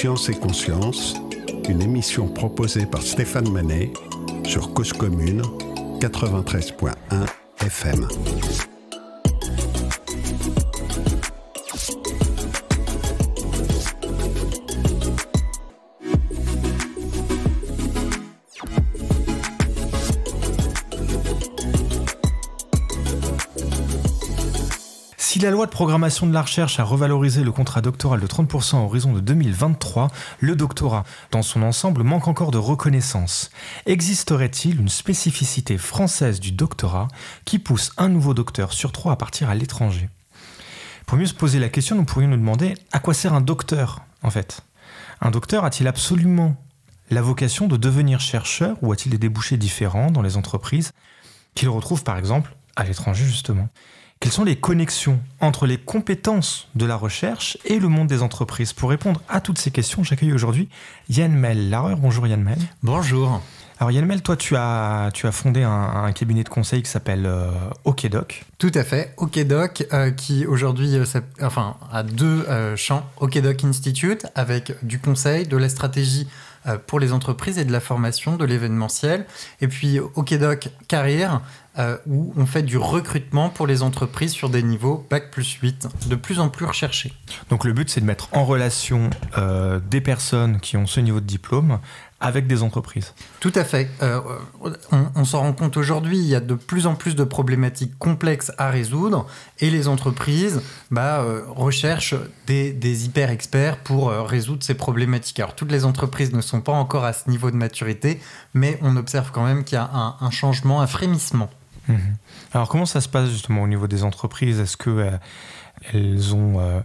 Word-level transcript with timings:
Science 0.00 0.30
et 0.30 0.34
Conscience, 0.34 1.14
une 1.68 1.82
émission 1.82 2.26
proposée 2.26 2.86
par 2.86 3.02
Stéphane 3.02 3.50
Manet 3.50 3.92
sur 4.46 4.72
Cause 4.72 4.94
Commune 4.94 5.42
93.1 6.00 6.94
FM. 7.60 8.08
De 25.66 25.70
programmation 25.70 26.26
de 26.26 26.32
la 26.32 26.42
recherche 26.42 26.80
a 26.80 26.84
revalorisé 26.84 27.42
le 27.42 27.52
contrat 27.52 27.80
doctoral 27.80 28.20
de 28.20 28.26
30% 28.26 28.76
à 28.76 28.80
horizon 28.80 29.12
de 29.12 29.20
2023, 29.20 30.08
le 30.38 30.56
doctorat, 30.56 31.04
dans 31.30 31.42
son 31.42 31.62
ensemble, 31.62 32.02
manque 32.02 32.28
encore 32.28 32.50
de 32.50 32.58
reconnaissance. 32.58 33.50
Existerait-il 33.86 34.80
une 34.80 34.88
spécificité 34.88 35.78
française 35.78 36.40
du 36.40 36.52
doctorat 36.52 37.08
qui 37.44 37.58
pousse 37.58 37.92
un 37.98 38.08
nouveau 38.08 38.34
docteur 38.34 38.72
sur 38.72 38.92
trois 38.92 39.12
à 39.12 39.16
partir 39.16 39.50
à 39.50 39.54
l'étranger? 39.54 40.08
Pour 41.06 41.18
mieux 41.18 41.26
se 41.26 41.34
poser 41.34 41.58
la 41.58 41.68
question, 41.68 41.96
nous 41.96 42.04
pourrions 42.04 42.28
nous 42.28 42.36
demander 42.36 42.74
à 42.92 42.98
quoi 42.98 43.14
sert 43.14 43.34
un 43.34 43.40
docteur, 43.40 44.02
en 44.22 44.30
fait? 44.30 44.62
Un 45.20 45.30
docteur 45.30 45.64
a-t-il 45.64 45.88
absolument 45.88 46.56
la 47.10 47.22
vocation 47.22 47.66
de 47.66 47.76
devenir 47.76 48.20
chercheur 48.20 48.76
ou 48.82 48.92
a-t-il 48.92 49.10
des 49.10 49.18
débouchés 49.18 49.56
différents 49.56 50.10
dans 50.10 50.22
les 50.22 50.36
entreprises 50.36 50.92
qu'il 51.54 51.68
retrouve 51.68 52.04
par 52.04 52.16
exemple 52.16 52.54
à 52.76 52.84
l'étranger 52.84 53.24
justement? 53.24 53.68
Quelles 54.20 54.32
sont 54.32 54.44
les 54.44 54.56
connexions 54.56 55.18
entre 55.40 55.66
les 55.66 55.78
compétences 55.78 56.68
de 56.74 56.84
la 56.84 56.94
recherche 56.94 57.56
et 57.64 57.78
le 57.78 57.88
monde 57.88 58.06
des 58.06 58.20
entreprises 58.20 58.74
Pour 58.74 58.90
répondre 58.90 59.22
à 59.30 59.40
toutes 59.40 59.56
ces 59.56 59.70
questions, 59.70 60.04
j'accueille 60.04 60.34
aujourd'hui 60.34 60.68
Yann 61.08 61.32
Mel. 61.32 61.74
Bonjour 61.96 62.26
Yann 62.26 62.42
Mel. 62.42 62.58
Bonjour. 62.82 63.40
Alors 63.78 63.90
Yann 63.92 64.04
Mel, 64.04 64.20
toi 64.20 64.36
tu 64.36 64.56
as, 64.56 65.08
tu 65.14 65.26
as 65.26 65.32
fondé 65.32 65.62
un, 65.62 66.12
cabinet 66.12 66.44
de 66.44 66.50
conseil 66.50 66.82
qui 66.82 66.90
s'appelle 66.90 67.24
euh, 67.24 67.50
OKDoc. 67.84 68.44
Tout 68.58 68.70
à 68.74 68.84
fait, 68.84 69.14
OKDoc 69.16 69.86
euh, 69.94 70.10
qui 70.10 70.44
aujourd'hui 70.44 70.96
euh, 70.96 71.06
enfin, 71.40 71.76
a 71.90 72.02
deux 72.02 72.44
champs, 72.76 73.06
OKDoc 73.20 73.64
Institute 73.64 74.26
avec 74.34 74.74
du 74.84 74.98
conseil, 74.98 75.46
de 75.46 75.56
la 75.56 75.70
stratégie 75.70 76.28
pour 76.86 77.00
les 77.00 77.12
entreprises 77.12 77.58
et 77.58 77.64
de 77.64 77.72
la 77.72 77.80
formation, 77.80 78.36
de 78.36 78.44
l'événementiel. 78.44 79.26
Et 79.60 79.68
puis 79.68 79.98
OKDoc 79.98 80.68
Carrière 80.88 81.40
euh, 81.78 81.96
où 82.06 82.32
on 82.36 82.46
fait 82.46 82.64
du 82.64 82.76
recrutement 82.76 83.48
pour 83.48 83.68
les 83.68 83.82
entreprises 83.82 84.32
sur 84.32 84.50
des 84.50 84.62
niveaux 84.62 85.06
Bac 85.08 85.30
plus 85.30 85.52
8, 85.52 85.88
de 86.08 86.16
plus 86.16 86.40
en 86.40 86.48
plus 86.48 86.66
recherchés. 86.66 87.12
Donc 87.48 87.64
le 87.64 87.72
but, 87.72 87.88
c'est 87.88 88.00
de 88.00 88.06
mettre 88.06 88.28
en 88.32 88.44
relation 88.44 89.08
euh, 89.38 89.78
des 89.88 90.00
personnes 90.00 90.58
qui 90.58 90.76
ont 90.76 90.86
ce 90.86 90.98
niveau 90.98 91.20
de 91.20 91.26
diplôme 91.26 91.78
avec 92.20 92.46
des 92.46 92.62
entreprises. 92.62 93.14
Tout 93.40 93.52
à 93.54 93.64
fait. 93.64 93.90
Euh, 94.02 94.20
on, 95.14 95.24
s'en 95.24 95.40
rend 95.40 95.52
compte 95.52 95.76
aujourd'hui, 95.76 96.18
il 96.18 96.26
y 96.26 96.34
a 96.34 96.40
de 96.40 96.54
plus 96.54 96.86
en 96.86 96.94
plus 96.94 97.16
de 97.16 97.24
problématiques 97.24 97.98
complexes 97.98 98.52
à 98.58 98.70
résoudre 98.70 99.26
et 99.58 99.70
les 99.70 99.88
entreprises 99.88 100.60
bah, 100.90 101.24
recherchent 101.48 102.14
des, 102.46 103.04
hyper 103.04 103.30
experts 103.30 103.78
pour 103.78 104.10
résoudre 104.10 104.62
ces 104.62 104.74
problématiques. 104.74 105.40
Alors 105.40 105.54
toutes 105.54 105.72
les 105.72 105.84
entreprises 105.84 106.32
ne 106.32 106.40
sont 106.40 106.60
pas 106.60 106.72
encore 106.72 107.04
à 107.04 107.12
ce 107.12 107.30
niveau 107.30 107.50
de 107.50 107.56
maturité, 107.56 108.20
mais 108.54 108.78
on 108.82 108.96
observe 108.96 109.30
quand 109.32 109.44
même 109.44 109.64
qu'il 109.64 109.76
y 109.76 109.78
a 109.78 109.90
un, 109.92 110.16
un 110.20 110.30
changement, 110.30 110.82
un 110.82 110.86
frémissement. 110.86 111.48
Mhm. 111.90 112.16
Alors 112.52 112.68
comment 112.68 112.86
ça 112.86 113.00
se 113.00 113.08
passe 113.08 113.30
justement 113.30 113.62
au 113.62 113.68
niveau 113.68 113.86
des 113.86 114.04
entreprises? 114.04 114.60
Est-ce 114.60 114.76
qu'elles 114.76 115.20
euh, 115.94 116.34
ont 116.34 116.60
euh, 116.60 116.80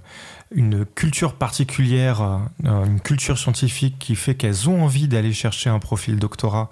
une 0.52 0.86
culture 0.86 1.34
particulière, 1.36 2.22
euh, 2.66 2.86
une 2.86 3.00
culture 3.00 3.38
scientifique 3.38 3.98
qui 4.00 4.16
fait 4.16 4.36
qu'elles 4.36 4.70
ont 4.70 4.84
envie 4.84 5.08
d'aller 5.08 5.34
chercher 5.34 5.70
un 5.70 5.80
profil 5.80 6.18
doctorat 6.18 6.70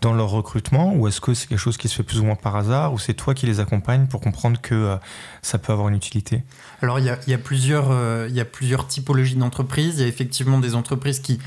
dans 0.00 0.14
leur 0.14 0.30
recrutement 0.30 0.94
ou 0.94 1.08
est-ce 1.08 1.20
que 1.20 1.34
c'est 1.34 1.46
quelque 1.46 1.58
chose 1.58 1.76
qui 1.76 1.86
se 1.88 1.94
fait 1.94 2.02
plus 2.02 2.20
ou 2.20 2.24
moins 2.24 2.34
par 2.34 2.56
hasard 2.56 2.94
ou 2.94 2.98
c'est 2.98 3.12
toi 3.12 3.34
qui 3.34 3.44
les 3.44 3.60
accompagnes 3.60 4.06
pour 4.06 4.22
comprendre 4.22 4.58
que 4.58 4.96
ça 5.42 5.58
peut 5.58 5.74
avoir 5.74 5.90
une 5.90 5.94
utilité? 5.94 6.42
Alors 6.80 6.98
il 6.98 7.04
y 7.04 7.34
a, 7.34 7.38
plusieurs, 7.38 7.92
il 8.26 8.34
y 8.34 8.40
a 8.40 8.46
plusieurs 8.46 8.86
typologies 8.86 9.36
d'entreprises. 9.36 9.98
Il 9.98 10.00
y 10.00 10.04
a 10.04 10.08
effectivement 10.08 10.58
des 10.58 10.74
entreprises 10.74 11.20
qui 11.20 11.38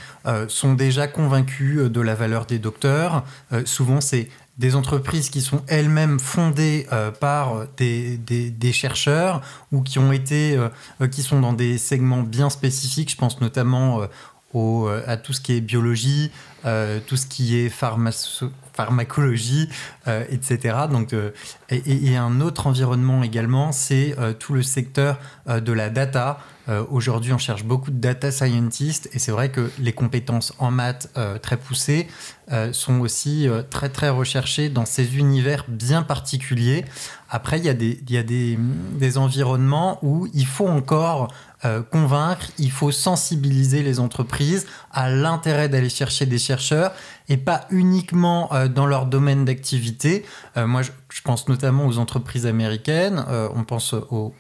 sont 0.50 0.76
déjà 0.76 1.08
convaincues 1.08 1.90
de 1.90 2.00
la 2.00 2.14
valeur 2.14 2.46
des 2.46 2.60
docteurs. 2.60 3.24
souvent 3.66 4.02
c'est 4.02 4.30
des 4.58 4.76
entreprises 4.76 5.30
qui 5.30 5.42
sont 5.42 5.64
elles-mêmes 5.68 6.20
fondées 6.20 6.88
euh, 6.92 7.12
par 7.12 7.66
des, 7.78 8.72
chercheurs 8.72 9.42
ou 9.72 9.82
qui 9.82 10.00
ont 10.00 10.12
été 10.12 10.56
euh, 10.56 11.08
qui 11.08 11.24
sont 11.24 11.40
dans 11.40 11.54
des 11.54 11.78
segments 11.78 12.22
bien 12.22 12.50
spécifiques. 12.50 13.12
Je 13.12 13.18
pense 13.18 13.42
notamment 13.42 14.02
euh, 14.02 14.08
au, 14.54 14.88
à 14.88 15.18
tout 15.18 15.34
ce 15.34 15.42
qui 15.42 15.54
est 15.54 15.62
biologie 15.62 16.32
tout 17.08 17.18
ce 17.18 17.26
qui 17.26 17.58
est 17.58 17.70
pharmacologie 18.74 19.70
etc 20.30 20.78
donc 20.92 21.14
et, 21.70 22.12
et, 22.12 22.18
un 22.18 22.42
autre 22.42 22.68
environnement 22.68 23.24
également 23.24 23.72
c'est 23.72 24.16
tout 24.40 24.54
le 24.54 24.64
secteur 24.64 25.20
de 25.48 25.72
la 25.72 25.90
data 25.90 26.40
euh, 26.70 26.86
aujourd'hui, 26.90 27.34
on 27.34 27.38
cherche 27.38 27.66
beaucoup 27.66 27.92
de 27.92 28.00
data 28.00 28.32
scientists 28.32 29.10
et 29.12 29.20
c'est 29.20 29.32
vrai 29.32 29.50
que 29.50 29.70
les 29.80 29.92
compétences 29.92 30.54
en 30.60 30.72
maths 30.72 31.10
euh, 31.18 31.38
très 31.38 31.58
poussées 31.58 32.08
euh, 32.52 32.72
sont 32.72 33.02
aussi 33.02 33.48
très 33.70 33.90
très 33.90 34.10
recherchées 34.10 34.70
dans 34.70 34.86
ces 34.86 35.18
univers 35.18 35.66
bien 35.68 36.04
particuliers. 36.04 36.86
Après, 37.30 37.58
il 37.58 37.66
y 37.66 37.70
a 37.70 37.74
des, 37.74 38.02
y 38.10 38.18
a 38.18 38.24
des, 38.24 38.58
des 38.94 39.18
environnements 39.18 40.00
où 40.04 40.28
il 40.34 40.46
faut 40.46 40.68
encore 40.68 41.34
convaincre, 41.92 42.48
il 42.58 42.72
faut 42.72 42.92
sensibiliser 42.92 43.84
les 43.84 44.00
entreprises 44.00 44.66
à 44.92 45.10
l'intérêt 45.10 45.70
d'aller 45.70 45.90
chercher 45.90 46.26
des 46.26 46.38
chercheurs 46.38 46.92
et 47.30 47.38
pas 47.38 47.68
uniquement 47.70 48.50
dans 48.74 48.86
leur 48.86 49.06
domaine 49.06 49.46
d'activité. 49.46 50.26
moi, 50.58 50.82
je, 50.82 51.22
pense 51.24 51.48
notamment 51.48 51.88
aux 51.88 51.98
entreprises 51.98 52.46
américaines, 52.46 53.24
on 53.56 53.64
pense 53.64 53.94
aux, 53.94 54.34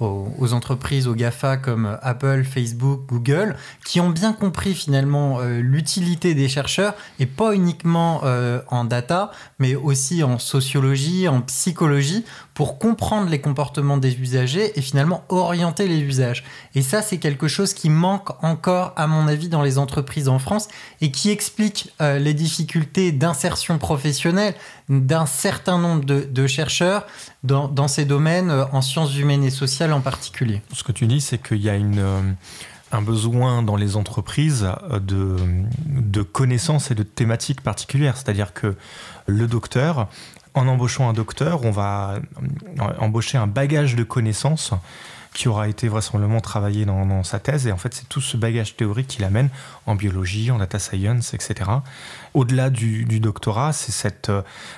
aux 0.00 0.52
entreprises, 0.52 1.08
aux 1.08 1.14
GAFA 1.14 1.56
comme 1.56 1.98
Apple, 2.02 2.44
Facebook, 2.44 3.02
Google, 3.08 3.56
qui 3.84 4.00
ont 4.00 4.10
bien 4.10 4.32
compris 4.32 4.74
finalement 4.74 5.40
euh, 5.40 5.60
l'utilité 5.60 6.34
des 6.34 6.48
chercheurs, 6.48 6.94
et 7.18 7.26
pas 7.26 7.54
uniquement 7.54 8.20
euh, 8.24 8.60
en 8.68 8.84
data, 8.84 9.32
mais 9.58 9.74
aussi 9.74 10.22
en 10.22 10.38
sociologie, 10.38 11.26
en 11.26 11.40
psychologie, 11.42 12.24
pour 12.58 12.80
comprendre 12.80 13.30
les 13.30 13.40
comportements 13.40 13.98
des 13.98 14.18
usagers 14.18 14.76
et 14.76 14.82
finalement 14.82 15.22
orienter 15.28 15.86
les 15.86 16.00
usages. 16.00 16.42
Et 16.74 16.82
ça, 16.82 17.02
c'est 17.02 17.18
quelque 17.18 17.46
chose 17.46 17.72
qui 17.72 17.88
manque 17.88 18.30
encore, 18.42 18.94
à 18.96 19.06
mon 19.06 19.28
avis, 19.28 19.48
dans 19.48 19.62
les 19.62 19.78
entreprises 19.78 20.26
en 20.26 20.40
France 20.40 20.66
et 21.00 21.12
qui 21.12 21.30
explique 21.30 21.94
euh, 22.00 22.18
les 22.18 22.34
difficultés 22.34 23.12
d'insertion 23.12 23.78
professionnelle 23.78 24.56
d'un 24.88 25.24
certain 25.24 25.78
nombre 25.78 26.04
de, 26.04 26.46
chercheurs 26.48 27.06
dans, 27.44 27.86
ces 27.86 28.04
domaines, 28.04 28.50
euh, 28.50 28.64
en 28.72 28.82
sciences 28.82 29.16
humaines 29.16 29.44
et 29.44 29.50
sociales 29.50 29.92
en 29.92 30.00
particulier. 30.00 30.60
Ce 30.72 30.82
que 30.82 30.90
tu 30.90 31.06
dis, 31.06 31.20
c'est 31.20 31.40
qu'il 31.40 31.62
y 31.62 31.70
a 31.70 31.76
une 31.76 32.00
euh, 32.00 32.22
un 32.90 33.02
besoin 33.02 33.62
dans 33.62 33.76
les 33.76 33.96
entreprises 33.96 34.66
de, 34.90 35.36
de 35.86 36.22
connaissances 36.22 36.90
et 36.90 36.94
de 36.94 37.02
thématiques 37.02 37.60
particulières. 37.60 38.16
C'est-à-dire 38.16 38.54
que 38.54 38.76
le 39.26 39.46
docteur 39.46 40.08
en 40.58 40.68
embauchant 40.68 41.08
un 41.08 41.12
docteur, 41.12 41.64
on 41.64 41.70
va 41.70 42.18
embaucher 42.98 43.38
un 43.38 43.46
bagage 43.46 43.96
de 43.96 44.04
connaissances 44.04 44.72
qui 45.34 45.48
aura 45.48 45.68
été 45.68 45.88
vraisemblablement 45.88 46.40
travaillé 46.40 46.84
dans, 46.84 47.22
sa 47.22 47.38
thèse. 47.38 47.66
Et 47.66 47.72
en 47.72 47.76
fait, 47.76 47.94
c'est 47.94 48.08
tout 48.08 48.20
ce 48.20 48.36
bagage 48.36 48.76
théorique 48.76 49.06
qu'il 49.08 49.24
amène 49.24 49.50
en 49.86 49.94
biologie, 49.94 50.50
en 50.50 50.58
data 50.58 50.78
science, 50.78 51.34
etc. 51.34 51.70
Au-delà 52.38 52.70
du, 52.70 53.04
doctorat, 53.18 53.72
c'est 53.72 54.12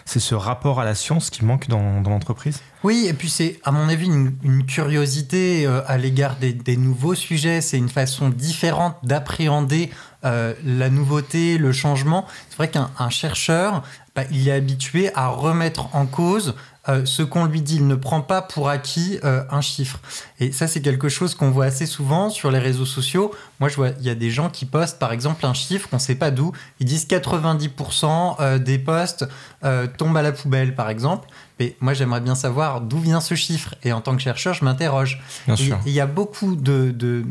ce 0.07 0.35
rapport 0.35 0.81
à 0.81 0.85
la 0.87 0.95
science 0.95 1.29
qui 1.29 1.45
manque 1.45 1.69
dans, 1.69 2.01
l'entreprise? 2.01 2.61
Oui, 2.85 3.05
et 3.07 3.13
puis 3.13 3.29
c'est, 3.29 3.61
à 3.65 3.71
mon 3.71 3.87
avis, 3.91 4.07
une, 4.07 4.65
curiosité 4.65 5.67
euh, 5.67 5.83
à 5.87 5.99
l'égard 5.99 6.37
des, 6.37 6.77
nouveaux 6.79 7.15
sujets. 7.15 7.61
C'est 7.61 7.77
une 7.77 7.91
façon 7.91 8.31
différente 8.31 8.97
d'appréhender 9.03 9.91
euh, 10.25 10.55
la 10.65 10.89
nouveauté, 10.89 11.59
le 11.59 11.71
changement. 11.73 12.25
C'est 12.49 12.57
vrai 12.57 12.71
qu'un 12.71 13.11
chercheur, 13.11 13.83
bah, 14.17 14.23
il 14.31 14.49
est 14.49 14.53
habitué 14.53 15.15
à 15.15 15.29
remettre 15.29 15.95
en 15.95 16.07
cause 16.07 16.55
euh, 16.89 17.05
ce 17.05 17.23
qu'on 17.23 17.45
lui 17.45 17.61
dit. 17.61 17.77
Il 17.77 17.87
ne 17.87 17.95
prend 17.95 18.23
pas 18.23 18.43
pour 18.43 18.69
acquis 18.69 19.19
euh, 19.23 19.45
un 19.51 19.61
chiffre. 19.61 20.01
Et 20.39 20.51
ça, 20.51 20.67
c'est 20.67 20.81
quelque 20.81 21.09
chose 21.09 21.35
qu'on 21.35 21.51
voit 21.51 21.67
assez 21.67 21.87
souvent 21.87 22.31
sur 22.31 22.51
les 22.51 22.59
réseaux 22.59 22.87
sociaux. 22.87 23.33
Moi, 23.61 23.69
je 23.69 23.77
vois, 23.77 23.91
il 24.01 24.07
y 24.07 24.11
a 24.11 24.15
des 24.15 24.31
gens 24.31 24.49
qui 24.49 24.65
postent, 24.65 24.99
par 24.99 25.13
exemple, 25.13 25.45
un 25.45 25.55
chiffre 25.55 25.89
qu'on 25.89 25.97
ne 25.97 26.01
sait 26.01 26.15
pas 26.15 26.31
d'où. 26.31 26.53
Ils 26.81 26.87
disent 26.87 27.07
90% 27.59 28.37
euh, 28.41 28.59
des 28.59 28.79
postes 28.79 29.27
tombent 29.99 30.17
à 30.17 30.23
la 30.23 30.33
poubelle, 30.33 30.75
par 30.75 30.89
exemple. 30.89 31.29
mais 31.59 31.77
moi 31.81 31.93
j'aimerais 31.93 32.23
bien 32.23 32.35
savoir 32.35 32.81
d'où 32.81 32.99
vient 32.99 33.21
ce 33.21 33.35
chiffre. 33.35 33.75
Et 33.83 33.93
en 33.93 34.01
tant 34.01 34.17
que 34.17 34.23
chercheur, 34.23 34.55
je 34.55 34.65
m'interroge. 34.65 35.23
Il 35.85 35.93
y 35.93 36.01
a 36.01 36.07
beaucoup 36.07 36.57
de... 36.57 37.25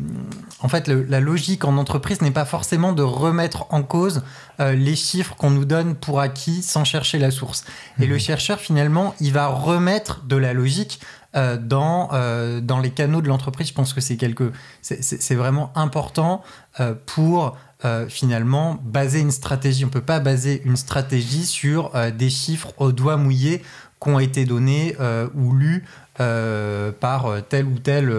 En 0.62 0.68
fait, 0.68 0.88
la 0.88 1.20
logique 1.20 1.66
en 1.66 1.78
entreprise 1.78 2.22
n'est 2.22 2.30
pas 2.30 2.46
forcément 2.46 2.94
de 2.94 3.02
remettre 3.02 3.66
en 3.72 3.82
cause 3.82 4.22
euh, 4.60 4.74
les 4.74 4.96
chiffres 4.96 5.36
qu'on 5.36 5.52
nous 5.52 5.64
donne 5.64 5.96
pour 5.96 6.20
acquis 6.20 6.62
sans 6.62 6.84
chercher 6.84 7.18
la 7.18 7.32
source. 7.32 7.64
Et 8.00 8.06
le 8.06 8.16
mhm. 8.16 8.20
chercheur, 8.20 8.60
finalement, 8.60 9.16
il 9.22 9.32
va 9.32 9.48
remettre 9.48 10.26
de 10.26 10.36
la 10.36 10.54
logique 10.54 11.00
euh, 11.36 11.58
dans, 11.58 12.10
euh, 12.12 12.60
dans 12.60 12.80
les 12.80 12.92
canaux 12.92 13.22
de 13.22 13.30
l'entreprise. 13.30 13.70
Je 13.70 13.74
pense 13.74 13.94
que 13.94 14.02
c'est 14.02 14.18
quelque, 14.18 14.52
c'est 14.82 15.36
vraiment 15.36 15.72
important 15.76 16.44
euh, 17.86 18.08
finalement 18.10 18.80
baser 18.84 19.20
une 19.20 19.32
stratégie. 19.32 19.84
On 19.84 19.88
ne 19.88 19.94
peut 19.94 20.02
pas 20.02 20.20
baser 20.20 20.62
une 20.66 20.76
stratégie 20.76 21.46
sur 21.46 21.92
des 22.12 22.30
chiffres 22.30 22.74
au 22.78 22.92
doigt 22.92 23.18
mouillé 23.18 23.62
qui 24.02 24.10
ont 24.10 24.20
été 24.20 24.46
donnés 24.46 24.96
ou 25.36 25.54
lus 25.54 25.86
par 26.16 27.28
tel 27.50 27.66
ou 27.66 27.80
tel 27.80 28.14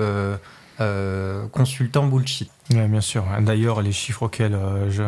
consultant 1.53 2.07
bullshit. 2.07 2.51
bien 2.71 3.01
sûr. 3.01 3.25
D'ailleurs, 3.41 3.83
les 3.83 3.93
chiffres 3.93 4.25
auxquels 4.25 4.59
je 4.89 5.05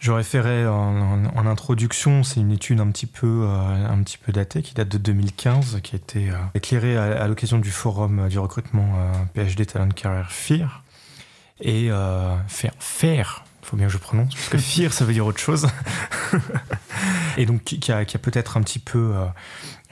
je 0.00 0.12
référais 0.12 0.66
en, 0.66 1.46
introduction, 1.46 2.22
c'est 2.22 2.40
une 2.40 2.52
étude 2.52 2.80
un 2.80 2.90
petit, 2.90 3.06
peu, 3.06 3.44
euh, 3.44 3.86
un 3.88 4.02
petit 4.02 4.18
peu 4.18 4.32
datée 4.32 4.62
qui 4.62 4.74
date 4.74 4.88
de 4.88 4.98
2015, 4.98 5.80
qui 5.82 5.96
a 5.96 5.98
été 5.98 6.30
euh, 6.30 6.34
éclairée 6.54 6.96
à, 6.96 7.26
l'occasion 7.26 7.58
du 7.58 7.70
forum 7.70 8.20
euh, 8.20 8.28
du 8.28 8.38
recrutement 8.38 8.88
PhD 9.34 9.66
Talent 9.66 9.88
Career 9.88 10.30
FIR. 10.30 10.82
Et 11.60 11.90
faire, 12.46 12.72
faire, 12.78 13.44
faut 13.68 13.76
bien 13.76 13.86
que 13.86 13.92
je 13.92 13.98
prononce, 13.98 14.34
parce 14.34 14.48
que 14.48 14.58
FIR 14.58 14.92
ça 14.92 15.04
veut 15.04 15.12
dire 15.12 15.26
autre 15.26 15.40
chose. 15.40 15.68
et 17.36 17.46
donc 17.46 17.62
qui 17.64 17.92
a, 17.92 18.04
peut-être 18.04 18.56
un 18.56 18.62
petit 18.62 18.78
peu 18.78 19.14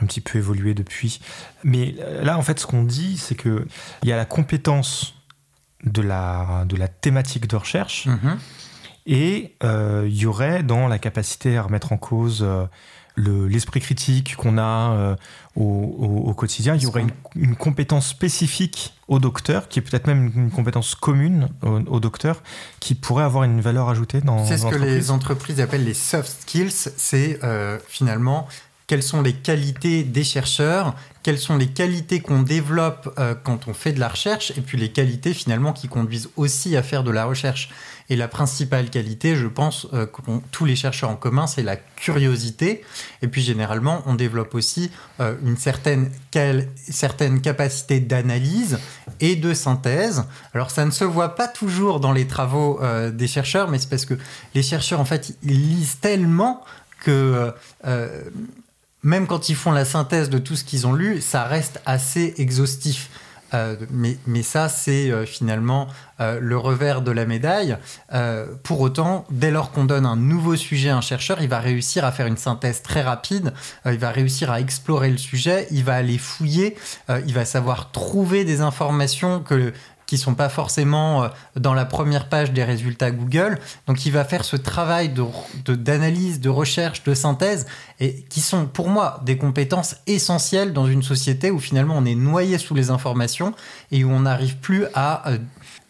un 0.01 0.07
petit 0.07 0.21
peu 0.21 0.39
évolué 0.39 0.75
depuis. 0.75 1.21
Mais 1.65 1.95
là, 2.23 2.39
en 2.39 2.43
fait, 2.43 2.59
ce 2.59 2.67
qu'on 2.67 2.85
dit, 2.85 3.17
c'est 3.17 3.35
que 3.35 3.67
il 4.03 4.09
y 4.09 4.13
a 4.13 4.17
la 4.17 4.25
compétence 4.25 5.15
de 5.85 6.03
la, 6.03 6.65
de 6.67 6.77
la 6.77 6.89
thématique 6.89 7.47
de 7.47 7.57
recherche. 7.57 8.07
Mm-hmm. 8.07 8.37
Et 9.07 9.55
euh, 9.63 10.05
il 10.09 10.17
y 10.17 10.27
aurait 10.27 10.63
dans 10.63 10.89
la 10.89 10.99
capacité 10.99 11.57
à 11.57 11.63
remettre 11.63 11.93
en 11.93 11.97
cause 11.97 12.41
euh, 12.43 12.67
l'esprit 13.17 13.81
critique 13.81 14.37
qu'on 14.37 14.59
a 14.59 14.93
euh, 14.93 15.17
au, 15.57 16.35
quotidien, 16.35 16.75
il 16.75 16.83
y 16.83 16.87
aurait 16.87 17.05
une, 17.35 17.57
compétence 17.57 18.09
spécifique 18.09 18.95
au 19.09 19.19
docteur, 19.19 19.69
qui 19.69 19.79
est 19.79 19.83
peut-être 19.83 20.07
même 20.07 20.31
une 20.35 20.51
compétence 20.51 20.95
commune 20.95 21.49
au, 21.63 22.01
docteur, 22.01 22.43
qui 22.81 22.95
pourrait 22.95 23.25
avoir 23.25 23.45
une 23.45 23.61
valeur 23.61 23.89
ajoutée 23.89 24.21
dans. 24.21 24.45
C'est 24.45 24.59
ce 24.59 24.67
que 24.67 24.77
les 24.77 25.11
entreprises 25.11 25.61
appellent 25.61 25.85
les 25.85 25.95
soft 25.95 26.43
skills. 26.43 26.91
C'est 26.97 27.41
finalement 27.89 28.49
quelles 28.87 29.03
sont 29.03 29.23
les 29.23 29.33
qualités 29.33 30.05
des 30.05 30.23
chercheurs, 30.23 30.95
quelles 31.23 31.39
sont 31.39 31.57
les 31.57 31.69
qualités 31.69 32.21
qu'on 32.21 32.43
développe 32.43 33.19
quand 33.45 33.67
on 33.67 33.73
fait 33.73 33.93
de 33.93 34.01
la 34.01 34.09
recherche, 34.09 34.53
et 34.57 34.61
puis 34.61 34.77
les 34.77 34.93
qualités 34.93 35.33
finalement 35.33 35.73
qui 35.73 35.89
conduisent 35.89 36.29
aussi 36.37 36.77
à 36.77 36.83
faire 36.83 37.03
de 37.03 37.11
la 37.11 37.25
recherche. 37.25 37.71
Et 38.09 38.17
la 38.17 38.29
principale 38.29 38.89
qualité, 38.91 39.35
je 39.35 39.47
pense, 39.47 39.87
euh, 39.93 40.07
tous 40.53 40.65
les 40.65 40.77
chercheurs 40.77 41.11
en 41.11 41.17
commun, 41.17 41.47
c'est 41.47 41.63
la 41.63 41.77
curiosité. 41.77 42.85
Et 43.23 43.29
puis 43.29 43.43
généralement, 43.43 44.03
on 44.07 44.15
développe 44.15 44.55
aussi 44.55 44.91
euh, 45.21 45.35
une 45.45 45.57
certaine, 45.57 46.11
certaine 46.89 47.41
capacité 47.41 47.99
d'analyse 48.01 48.79
et 49.21 49.35
de 49.35 49.55
synthèse. 49.55 50.25
Alors 50.55 50.71
ça 50.71 50.85
ne 50.85 50.91
se 50.91 51.05
voit 51.05 51.35
pas 51.35 51.49
toujours 51.49 52.01
dans 52.01 52.13
les 52.13 52.27
travaux 52.27 52.81
euh, 52.81 53.11
des 53.11 53.27
chercheurs, 53.27 53.69
mais 53.69 53.79
c'est 53.79 53.91
parce 53.91 54.07
que 54.07 54.15
les 54.55 54.63
chercheurs, 54.63 55.01
en 55.01 55.05
fait, 55.05 55.37
ils 55.43 55.69
lisent 55.69 55.99
tellement 56.01 56.65
que 57.01 57.53
même 59.03 59.29
quand 59.29 59.49
ils 59.49 59.55
font 59.55 59.71
la 59.71 59.85
synthèse 59.85 60.31
de 60.31 60.39
tout 60.39 60.57
ce 60.57 60.65
qu'ils 60.65 60.87
ont 60.87 60.93
lu, 60.93 61.21
ça 61.21 61.45
reste 61.45 61.81
assez 61.87 62.35
exhaustif. 62.39 63.09
Euh, 63.55 63.77
mais, 63.91 64.17
mais, 64.27 64.43
ça, 64.43 64.69
c'est 64.69 65.11
euh, 65.11 65.25
finalement 65.25 65.89
euh, 66.21 66.39
le 66.41 66.57
revers 66.57 67.03
de 67.03 67.11
la 67.11 67.27
médaille. 67.27 67.77
pour 68.63 68.81
autant, 68.81 69.25
dès 69.31 69.51
lors 69.51 69.71
qu'on 69.71 69.85
donne 69.85 70.07
un 70.07 70.17
nouveau 70.17 70.57
sujet 70.57 70.91
à 70.91 70.97
un 70.97 71.01
chercheur, 71.01 71.41
il 71.41 71.49
va 71.49 71.61
réussir 71.61 72.05
à 72.05 72.13
faire 72.13 72.27
une 72.27 72.37
synthèse 72.37 72.83
très 72.83 73.03
rapide, 73.03 73.53
il 73.85 73.99
va 73.99 74.11
réussir 74.11 74.51
à 74.51 74.61
explorer 74.61 75.11
le 75.11 75.19
sujet, 75.19 75.67
il 75.71 75.85
va 75.85 75.95
aller 75.95 76.19
fouiller, 76.19 76.77
il 77.09 77.35
va 77.35 77.45
savoir 77.45 77.91
trouver 77.93 78.45
des 78.45 78.61
informations 78.61 79.41
que 79.41 79.73
qui 80.07 80.19
sont 80.19 80.35
pas 80.35 80.49
forcément 80.49 81.25
euh, 81.25 81.29
dans 81.57 81.75
la 81.75 81.85
première 81.85 82.29
page 82.29 82.53
des 82.53 82.65
résultats 82.65 83.11
Google. 83.11 83.59
Donc 83.87 84.07
il 84.07 84.13
va 84.13 84.25
faire 84.25 84.45
ce 84.45 84.57
travail 84.57 85.11
de, 85.11 85.75
d'analyse, 85.75 86.41
de, 86.41 86.49
recherche, 86.49 87.03
de 87.03 87.15
synthèse, 87.15 87.67
et 88.01 88.23
qui 88.29 88.41
sont 88.41 88.67
pour 88.67 88.89
moi 88.89 89.21
des 89.25 89.37
compétences 89.37 89.97
essentielles 90.07 90.73
dans 90.73 90.87
une 90.87 91.03
société 91.03 91.51
où 91.51 91.59
finalement 91.59 91.97
on 91.97 92.05
est 92.05 92.15
noyé 92.15 92.59
sous 92.59 92.75
les 92.75 92.91
informations 92.91 93.55
et 93.91 94.05
où 94.05 94.11
on 94.11 94.21
n'arrive 94.21 94.57
plus 94.57 94.85
à 94.95 95.29
euh, 95.31 95.39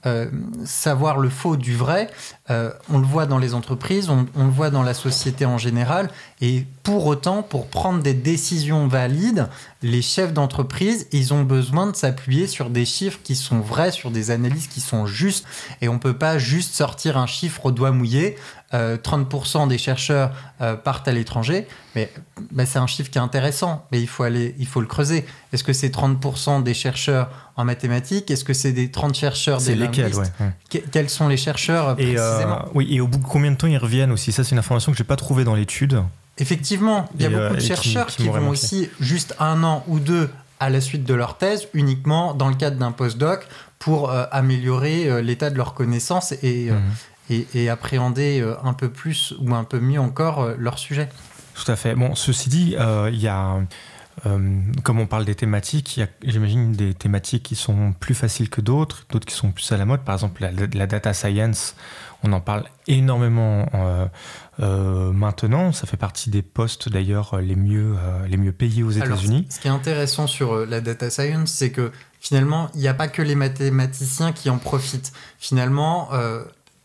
euh, 0.06 0.30
savoir 0.64 1.18
le 1.18 1.28
faux 1.28 1.56
du 1.56 1.74
vrai. 1.74 2.08
Euh, 2.50 2.70
on 2.92 2.98
le 2.98 3.04
voit 3.04 3.26
dans 3.26 3.38
les 3.38 3.54
entreprises, 3.54 4.08
on, 4.08 4.26
le 4.36 4.50
voit 4.50 4.70
dans 4.70 4.84
la 4.84 4.94
société 4.94 5.44
en 5.44 5.58
général. 5.58 6.10
Et 6.40 6.64
pour 6.84 7.06
autant, 7.06 7.42
pour 7.42 7.66
prendre 7.66 8.00
des 8.02 8.14
décisions 8.14 8.86
valides, 8.86 9.48
les 9.82 10.02
chefs 10.02 10.32
d'entreprise, 10.32 11.08
ils 11.10 11.34
ont 11.34 11.42
besoin 11.42 11.88
de 11.88 11.96
s'appuyer 11.96 12.46
sur 12.46 12.70
des 12.70 12.84
chiffres 12.84 13.18
qui 13.24 13.34
sont 13.34 13.58
vrais, 13.58 13.90
sur 13.90 14.12
des 14.12 14.30
analyses 14.30 14.68
qui 14.68 14.80
sont 14.80 15.06
justes. 15.06 15.44
Et 15.80 15.88
on 15.88 15.94
ne 15.94 15.98
peut 15.98 16.16
pas 16.16 16.38
juste 16.38 16.74
sortir 16.74 17.18
un 17.18 17.26
chiffre 17.26 17.66
au 17.66 17.72
doigt 17.72 17.90
mouillé. 17.90 18.36
30% 18.72 19.64
euh, 19.64 19.66
des 19.66 19.78
chercheurs 19.78 20.32
partent 20.82 21.06
à 21.06 21.12
l'étranger, 21.12 21.68
mais 21.94 22.12
bah, 22.50 22.66
c'est 22.66 22.80
un 22.80 22.88
chiffre 22.88 23.10
qui 23.10 23.18
est 23.18 23.20
intéressant, 23.20 23.86
mais 23.92 24.00
il 24.00 24.08
faut, 24.08 24.24
aller, 24.24 24.56
il 24.58 24.66
faut 24.66 24.80
le 24.80 24.88
creuser. 24.88 25.24
Est-ce 25.52 25.62
que 25.62 25.72
c'est 25.72 25.88
30% 25.88 26.64
des 26.64 26.74
chercheurs 26.74 27.45
en 27.56 27.64
mathématiques 27.64 28.30
Est-ce 28.30 28.44
que 28.44 28.52
c'est 28.52 28.72
des 28.72 28.90
30 28.90 29.14
chercheurs 29.14 29.60
des 29.60 29.74
lesquels, 29.74 30.12
Quels 30.92 31.10
sont 31.10 31.28
les 31.28 31.36
chercheurs 31.36 31.98
et, 31.98 32.16
euh, 32.16 32.28
précisément? 32.28 32.64
Oui, 32.74 32.94
et 32.94 33.00
au 33.00 33.08
bout 33.08 33.18
de 33.18 33.24
combien 33.24 33.50
de 33.50 33.56
temps 33.56 33.66
ils 33.66 33.78
reviennent 33.78 34.12
aussi? 34.12 34.32
Ça, 34.32 34.44
c'est 34.44 34.52
une 34.52 34.58
information 34.58 34.92
que 34.92 34.98
je 34.98 35.02
n'ai 35.02 35.06
pas 35.06 35.16
trouvée 35.16 35.44
dans 35.44 35.54
l'étude. 35.54 36.02
Effectivement, 36.38 37.08
il 37.14 37.22
y 37.22 37.26
a 37.26 37.30
beaucoup 37.30 37.54
de 37.54 37.62
euh, 37.62 37.66
chercheurs 37.66 38.06
qui, 38.08 38.28
vont 38.28 38.48
aussi 38.48 38.90
juste 39.00 39.34
un 39.40 39.62
an 39.64 39.84
ou 39.88 39.98
deux 40.00 40.30
à 40.60 40.70
la 40.70 40.80
suite 40.80 41.04
de 41.04 41.14
leur 41.14 41.38
thèse, 41.38 41.68
uniquement 41.74 42.34
dans 42.34 42.48
le 42.48 42.54
cadre 42.54 42.78
d'un 42.78 42.92
postdoc, 42.92 43.46
pour 43.78 44.10
euh, 44.10 44.24
améliorer 44.32 45.22
l'état 45.22 45.50
de 45.50 45.56
leurs 45.56 45.74
connaissances 45.74 46.32
et, 46.42 46.70
mhm. 47.30 47.44
et, 47.54 47.68
appréhender 47.70 48.44
un 48.62 48.72
peu 48.74 48.90
plus 48.90 49.34
ou 49.40 49.54
un 49.54 49.64
peu 49.64 49.80
mieux 49.80 50.00
encore 50.00 50.50
leur 50.58 50.78
sujet. 50.78 51.08
Tout 51.56 51.70
à 51.72 51.76
fait. 51.76 51.94
Bon, 51.94 52.14
ceci 52.14 52.48
dit, 52.50 52.76
il 53.12 53.18
y 53.18 53.28
a 53.28 53.54
euh, 53.54 53.60
comme 54.22 54.98
on 54.98 55.06
parle 55.06 55.24
des 55.24 55.34
thématiques, 55.34 55.96
il 55.96 56.00
y 56.00 56.02
a, 56.02 56.08
j'imagine, 56.24 56.72
des 56.72 56.94
thématiques 56.94 57.42
qui 57.42 57.54
sont 57.54 57.92
plus 57.92 58.14
faciles 58.14 58.48
que 58.48 58.60
d'autres, 58.60 59.04
d'autres 59.10 59.26
qui 59.26 59.34
sont 59.34 59.52
plus 59.52 59.70
à 59.72 59.76
la 59.76 59.84
mode. 59.84 60.00
Par 60.00 60.14
exemple, 60.14 60.40
la, 60.40 60.86
data 60.86 61.12
science, 61.12 61.76
on 62.22 62.32
en 62.32 62.40
parle 62.40 62.64
énormément 62.86 63.68
euh, 63.74 64.06
euh, 64.60 65.12
maintenant. 65.12 65.72
Ça 65.72 65.86
fait 65.86 65.98
partie 65.98 66.30
des 66.30 66.40
postes 66.40 66.88
d'ailleurs 66.88 67.38
les 67.40 67.56
mieux, 67.56 67.94
les 68.26 68.38
mieux 68.38 68.52
payés 68.52 68.82
aux 68.82 68.90
États-Unis. 68.90 69.46
Ce 69.50 69.60
qui 69.60 69.68
est 69.68 69.70
intéressant 69.70 70.26
sur 70.26 70.64
la 70.64 70.80
data 70.80 71.10
science, 71.10 71.50
c'est 71.50 71.70
que 71.70 71.92
finalement, 72.18 72.70
il 72.74 72.80
n'y 72.80 72.88
a 72.88 72.94
pas 72.94 73.08
que 73.08 73.20
les 73.22 73.34
mathématiciens 73.34 74.32
qui 74.32 74.48
en 74.48 74.56
profitent. 74.56 75.12
Finalement, 75.38 76.08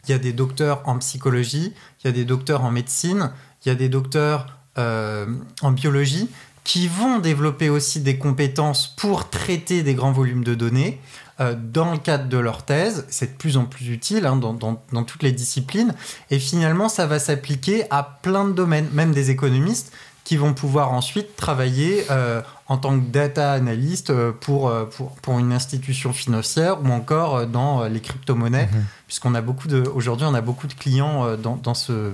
il 0.05 0.12
y 0.12 0.13
a 0.13 0.20
des 0.20 0.34
docteurs 0.34 0.82
en 0.86 0.98
psychologie, 0.98 1.74
il 2.03 2.08
y 2.08 2.10
a 2.10 2.13
des 2.13 2.25
docteurs 2.25 2.65
en 2.65 2.72
médecine, 2.72 3.32
il 3.65 3.70
y 3.70 3.72
a 3.72 3.75
des 3.75 3.88
docteurs 3.88 4.48
en 4.75 5.72
biologie 5.72 6.29
qui 6.63 6.88
vont 6.88 7.20
développer 7.20 7.70
aussi 7.70 8.01
des 8.01 8.18
compétences 8.18 8.88
pour 8.88 9.30
traiter 9.30 9.84
des 9.84 9.96
grands 9.96 10.12
volumes 10.12 10.44
de 10.44 10.53
données 10.53 11.00
euh, 11.39 11.56
dans 11.58 11.91
le 11.91 11.98
cadre 11.98 12.27
de 12.27 12.38
leur 12.38 12.63
thèse. 12.63 13.06
C'est 13.10 13.34
de 13.34 13.38
plus 13.38 13.58
en 13.58 13.65
plus 13.65 13.89
utile 13.89 14.25
hein, 14.25 14.36
dans, 14.36 14.53
dans, 14.53 15.03
toutes 15.03 15.24
les 15.24 15.32
disciplines. 15.32 15.96
Et 16.30 16.39
finalement, 16.39 16.88
ça 16.88 17.08
va 17.08 17.20
s'appliquer 17.20 17.86
à 17.89 18.03
plein 18.22 18.46
de 18.46 18.51
domaines, 18.51 18.88
même 18.94 19.12
des 19.12 19.32
économistes 19.32 19.91
qui 20.24 20.38
vont 20.38 20.53
pouvoir 20.53 20.94
ensuite 20.94 21.36
travailler 21.36 22.06
euh, 22.12 22.44
en 22.68 22.77
tant 22.77 23.00
que 23.00 23.06
data 23.06 23.53
analyst 23.53 24.12
euh, 24.12 24.32
pour, 24.32 24.72
pour, 24.91 25.15
pour, 25.15 25.39
une 25.39 25.51
institution 25.51 26.13
financière 26.13 26.80
ou 26.84 26.89
encore 26.89 27.48
dans 27.48 27.86
les 27.86 28.01
crypto-monnaies, 28.01 28.70
mhm. 28.72 28.86
puisqu'on 29.08 29.34
a 29.34 29.41
beaucoup 29.41 29.68
de, 29.68 29.82
aujourd'hui, 29.82 30.27
on 30.30 30.36
a 30.36 30.41
beaucoup 30.41 30.68
de 30.68 30.74
clients 30.74 31.36
dans, 31.38 31.56
dans, 31.56 31.74
ce, 31.74 32.13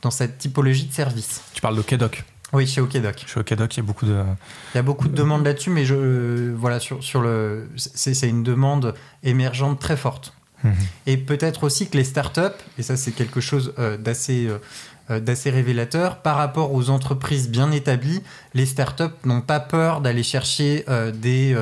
dans 0.00 0.10
cette 0.10 0.38
typologie 0.38 0.86
de 0.86 0.92
services. 0.94 1.42
Tu 1.52 1.60
parles 1.60 1.76
de 1.76 1.82
KEDOC 1.82 2.24
oui, 2.52 2.66
chez 2.66 2.80
OKDoc. 2.80 3.24
Chez 3.26 3.40
OKDoc, 3.40 3.74
il 3.74 3.78
y 3.78 3.80
a 3.80 3.82
beaucoup 3.82 4.06
de. 4.06 4.22
Il 4.74 4.76
y 4.76 4.78
a 4.78 4.82
beaucoup 4.82 5.08
de 5.08 5.14
demandes 5.14 5.44
là-dessus, 5.44 5.70
mais 5.70 5.84
je, 5.84 6.52
voilà, 6.52 6.78
sur, 6.78 7.02
sur 7.02 7.20
le, 7.20 7.68
c'est 7.76 8.28
une 8.28 8.42
demande 8.42 8.94
émergente 9.22 9.80
très 9.80 9.96
forte. 9.96 10.34
Mhm. 10.62 10.74
Et 11.06 11.16
peut-être 11.16 11.64
aussi 11.64 11.88
que 11.88 11.96
les 11.96 12.04
startups, 12.04 12.40
et 12.78 12.82
ça 12.82 12.96
c'est 12.96 13.12
quelque 13.12 13.40
chose 13.40 13.74
euh, 13.78 13.98
d'assez 13.98 14.48
euh, 15.10 15.20
d'assez 15.20 15.50
révélateur. 15.50 16.22
Par 16.22 16.36
rapport 16.36 16.72
aux 16.72 16.88
entreprises 16.88 17.50
bien 17.50 17.70
établies, 17.70 18.22
les 18.54 18.64
startups 18.64 19.12
n'ont 19.26 19.42
pas 19.42 19.60
peur 19.60 20.00
d'aller 20.00 20.22
chercher 20.22 20.86
des, 21.12 21.54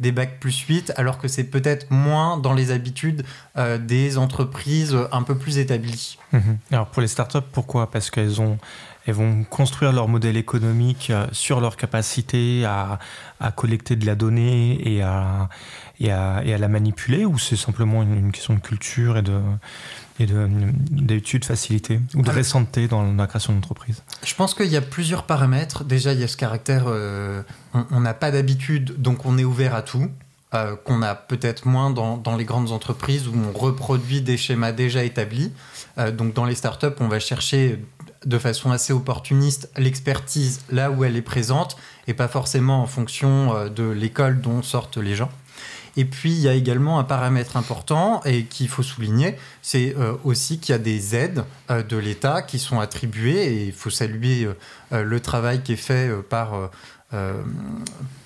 des 0.00 0.12
bacs 0.12 0.38
plus 0.38 0.58
8, 0.58 0.92
alors 0.96 1.16
que 1.16 1.26
c'est 1.26 1.44
peut-être 1.44 1.90
moins 1.90 2.36
dans 2.36 2.52
les 2.52 2.72
habitudes 2.72 3.24
des 3.56 4.18
entreprises 4.18 4.94
un 5.12 5.22
peu 5.22 5.34
plus 5.34 5.56
établies. 5.56 6.18
Mhm. 6.34 6.58
Alors 6.72 6.88
pour 6.88 7.00
les 7.00 7.08
startups, 7.08 7.38
pourquoi? 7.52 7.90
Parce 7.90 8.10
qu'elles 8.10 8.38
ont 8.38 8.58
elles 9.10 9.16
vont 9.16 9.44
construire 9.44 9.92
leur 9.92 10.08
modèle 10.08 10.36
économique 10.36 11.10
euh, 11.10 11.26
sur 11.32 11.60
leur 11.60 11.76
capacité 11.76 12.64
à, 12.64 12.98
collecter 13.56 13.96
de 13.96 14.04
la 14.04 14.14
donnée 14.14 14.80
et 14.86 15.02
à, 15.02 15.48
et 15.98 16.12
à, 16.12 16.42
la 16.44 16.68
manipuler, 16.68 17.24
ou 17.24 17.38
c'est 17.38 17.56
simplement 17.56 18.02
une, 18.02 18.32
question 18.32 18.54
de 18.54 18.60
culture 18.60 19.16
et 19.16 19.22
de 19.22 19.40
et 20.18 20.26
d'études 20.26 21.46
facilitées 21.46 21.98
ou 22.14 22.20
de 22.20 22.30
récenteté 22.30 22.86
dans 22.86 23.14
la 23.14 23.26
création 23.26 23.54
d'entreprise? 23.54 24.02
Je 24.22 24.34
pense 24.34 24.52
qu'il 24.52 24.66
y 24.66 24.76
a 24.76 24.82
plusieurs 24.82 25.22
paramètres. 25.22 25.82
Déjà, 25.84 26.12
il 26.12 26.20
y 26.20 26.22
a 26.22 26.28
ce 26.28 26.36
caractère, 26.36 26.84
euh, 26.88 27.42
on 27.72 28.00
n'a 28.00 28.12
pas 28.12 28.30
d'habitude, 28.30 29.00
donc 29.00 29.24
on 29.24 29.38
est 29.38 29.44
ouvert 29.44 29.74
à 29.74 29.80
tout. 29.80 30.10
Euh, 30.52 30.74
qu'on 30.84 31.00
a 31.00 31.14
peut-être 31.14 31.64
moins 31.64 31.90
dans, 31.90 32.16
dans, 32.16 32.36
les 32.36 32.44
grandes 32.44 32.72
entreprises 32.72 33.28
où 33.28 33.34
on 33.34 33.56
reproduit 33.56 34.20
des 34.20 34.36
schémas 34.36 34.72
déjà 34.72 35.04
établis. 35.04 35.52
donc 36.12 36.34
dans 36.34 36.44
les 36.44 36.56
startups, 36.56 36.98
on 36.98 37.06
va 37.06 37.20
chercher 37.20 37.78
de 38.26 38.38
façon 38.38 38.70
assez 38.70 38.92
opportuniste 38.92 39.70
l'expertise 39.76 40.60
là 40.70 40.90
où 40.90 41.04
elle 41.04 41.16
est 41.16 41.22
présente 41.22 41.76
et 42.06 42.14
pas 42.14 42.28
forcément 42.28 42.82
en 42.82 42.86
fonction 42.86 43.54
euh, 43.56 43.68
de 43.68 43.84
l'école 43.84 44.40
dont 44.40 44.62
sortent 44.62 44.98
les 44.98 45.14
gens. 45.14 45.30
Et 45.96 46.04
puis, 46.04 46.30
il 46.30 46.38
y 46.38 46.48
a 46.48 46.54
également 46.54 47.00
un 47.00 47.04
paramètre 47.04 47.56
important 47.56 48.22
et 48.24 48.44
qu'il 48.44 48.68
faut 48.68 48.84
souligner, 48.84 49.36
c'est 49.60 49.96
euh, 49.98 50.14
aussi 50.22 50.60
qu'il 50.60 50.72
y 50.72 50.76
a 50.76 50.78
des 50.78 51.16
aides 51.16 51.44
euh, 51.70 51.82
de 51.82 51.96
l'État 51.96 52.42
qui 52.42 52.60
sont 52.60 52.78
attribuées 52.78 53.44
et 53.46 53.64
il 53.66 53.72
faut 53.72 53.90
saluer 53.90 54.48
le 54.92 55.20
travail 55.20 55.62
qui 55.62 55.72
est 55.72 55.76
fait 55.76 56.10
par, 56.28 56.70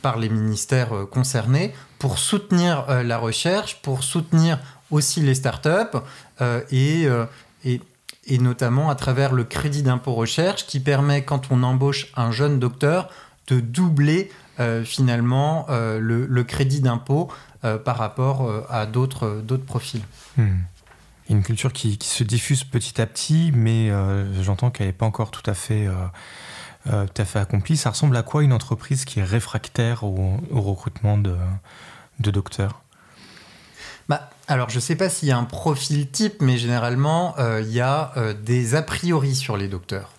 par 0.02 0.18
les 0.18 0.28
ministères 0.28 1.06
concernés 1.10 1.74
pour 1.98 2.18
soutenir 2.18 2.86
la 3.02 3.18
recherche, 3.18 3.80
pour 3.82 4.02
soutenir 4.02 4.58
aussi 4.90 5.20
les 5.20 5.34
startups 5.34 5.98
et, 6.70 7.06
et 7.64 7.80
et 8.26 8.38
notamment 8.38 8.90
à 8.90 8.94
travers 8.94 9.32
le 9.32 9.44
crédit 9.44 9.82
d'impôt 9.82 10.14
recherche 10.14 10.66
qui 10.66 10.80
permet, 10.80 11.24
quand 11.24 11.50
on 11.50 11.62
embauche 11.62 12.08
un 12.16 12.30
jeune 12.30 12.58
docteur, 12.58 13.08
de 13.46 13.60
doubler 13.60 14.30
euh, 14.60 14.84
finalement 14.84 15.66
euh, 15.68 15.98
le, 15.98 16.44
crédit 16.44 16.80
d'impôt 16.80 17.28
euh, 17.64 17.76
par 17.78 17.96
rapport 17.96 18.48
à 18.70 18.86
d'autres 18.86 19.42
profils. 19.66 20.02
Hmm. 20.36 20.58
Une 21.30 21.42
culture 21.42 21.72
qui, 21.72 21.98
se 22.00 22.22
diffuse 22.22 22.64
petit 22.64 23.00
à 23.00 23.06
petit, 23.06 23.50
mais 23.54 23.90
j'entends 24.42 24.70
qu'elle 24.70 24.88
n'est 24.88 24.92
pas 24.92 25.06
encore 25.06 25.30
tout 25.30 25.48
à 25.48 25.54
fait... 25.54 25.88
tout 26.86 26.92
à 26.92 27.24
fait 27.24 27.38
accomplie. 27.38 27.78
Ça 27.78 27.90
ressemble 27.90 28.14
à 28.16 28.22
quoi 28.22 28.42
une 28.42 28.52
entreprise 28.52 29.06
qui 29.06 29.20
est 29.20 29.24
réfractaire 29.24 30.04
au, 30.04 30.38
recrutement 30.52 31.16
de, 31.16 31.34
docteurs? 32.18 32.83
Alors, 34.46 34.68
je 34.68 34.76
ne 34.76 34.80
sais 34.80 34.96
pas 34.96 35.08
s'il 35.08 35.28
y 35.28 35.32
a 35.32 35.38
un 35.38 35.44
profil 35.44 36.10
type, 36.10 36.42
mais 36.42 36.58
généralement, 36.58 37.34
euh, 37.38 37.62
il 37.64 37.72
y 37.72 37.80
a 37.80 38.12
euh, 38.16 38.34
des 38.34 38.74
a 38.74 38.82
priori 38.82 39.34
sur 39.34 39.56
les 39.56 39.68
docteurs. 39.68 40.10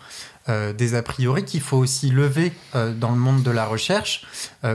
Euh, 0.48 0.74
des 0.74 0.94
a 0.94 1.02
priori 1.02 1.44
qu'il 1.44 1.62
faut 1.62 1.78
aussi 1.78 2.12
lever 2.12 2.54
dans 2.74 3.10
le 3.10 3.18
monde 3.18 3.42
de 3.42 3.50
la 3.50 3.66
recherche, 3.66 4.26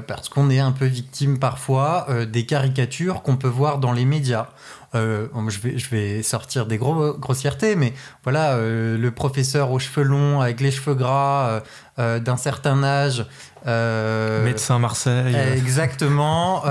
parce 0.08 0.28
qu'on 0.28 0.50
est 0.50 0.58
un 0.58 0.72
peu 0.72 0.86
victime 0.86 1.38
parfois 1.38 2.08
des 2.26 2.44
caricatures 2.44 3.22
qu'on 3.22 3.36
peut 3.36 3.48
voir 3.48 3.78
dans 3.78 3.92
les 3.92 4.04
médias. 4.04 4.48
je, 4.94 5.58
vais, 5.60 5.78
je 5.78 5.90
vais 5.90 6.22
sortir 6.24 6.66
des 6.66 6.76
gros, 6.76 7.12
grossièretés, 7.12 7.76
mais 7.76 7.94
voilà, 8.24 8.56
le 8.58 9.10
professeur 9.10 9.70
aux 9.70 9.78
cheveux 9.78 10.02
longs, 10.02 10.40
avec 10.40 10.60
les 10.60 10.72
cheveux 10.72 10.96
gras, 10.96 11.62
d'un 11.98 12.36
certain 12.36 12.82
âge. 12.82 13.24
Médecin 13.64 14.80
Marseille. 14.80 15.36
Exactement, 15.56 16.64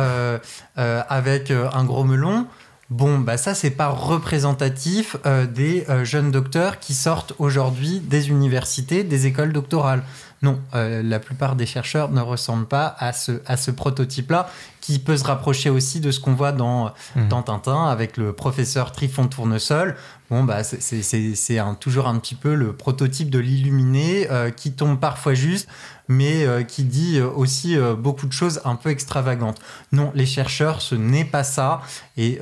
avec 0.76 1.52
un 1.52 1.86
gros 1.86 2.04
melon. 2.04 2.48
Bon, 2.90 3.20
bah 3.20 3.38
ça, 3.38 3.54
c'est 3.54 3.70
pas 3.70 3.90
représentatif 3.90 5.16
euh, 5.28 5.46
des 5.46 5.86
euh, 5.90 6.04
jeunes 6.06 6.32
docteurs 6.32 6.80
qui 6.80 6.96
sortent 6.96 7.34
aujourd'hui 7.38 8.00
des 8.00 8.30
universités, 8.30 9.04
des 9.04 9.28
écoles 9.28 9.54
doctorales. 9.54 10.02
Non, 10.42 10.60
euh, 10.74 11.04
la 11.04 11.20
plupart 11.20 11.56
des 11.56 11.68
chercheurs 11.68 12.10
ne 12.10 12.22
ressemblent 12.22 12.66
pas 12.66 12.96
à 12.98 13.14
ce, 13.14 13.44
à 13.46 13.58
ce 13.58 13.70
prototype-là, 13.70 14.50
qui 14.82 14.98
peut 14.98 15.18
se 15.18 15.24
rapprocher 15.24 15.70
aussi 15.70 16.00
de 16.00 16.10
ce 16.10 16.20
qu'on 16.20 16.34
voit 16.34 16.52
dans, 16.52 16.92
mmh. 17.16 17.28
dans 17.28 17.44
Tintin 17.44 17.86
avec 17.86 18.18
le 18.18 18.34
professeur 18.34 18.92
Trifon 18.92 19.28
Tournesol. 19.28 19.96
Bon, 20.32 20.44
bah, 20.44 20.64
c'est 20.64 21.62
toujours 21.80 22.08
un 22.08 22.18
petit 22.18 22.36
peu 22.36 22.56
le 22.56 22.74
prototype 22.74 23.30
de 23.30 23.40
l'illuminé 23.40 24.28
qui 24.56 24.72
tombe 24.72 25.00
parfois 25.00 25.34
juste, 25.34 25.68
mais 26.10 26.44
euh, 26.44 26.64
qui 26.64 26.84
dit 26.84 27.20
euh, 27.20 27.30
aussi 27.30 27.78
euh, 27.78 27.96
beaucoup 27.96 28.26
de 28.26 28.34
choses 28.34 28.60
un 28.66 28.76
peu 28.76 28.90
extravagantes. 28.90 29.60
Non, 29.94 30.12
les 30.16 30.26
chercheurs, 30.26 30.82
ce 30.82 30.96
n'est 30.96 31.24
pas 31.24 31.44
ça. 31.44 31.82
Et 32.18 32.40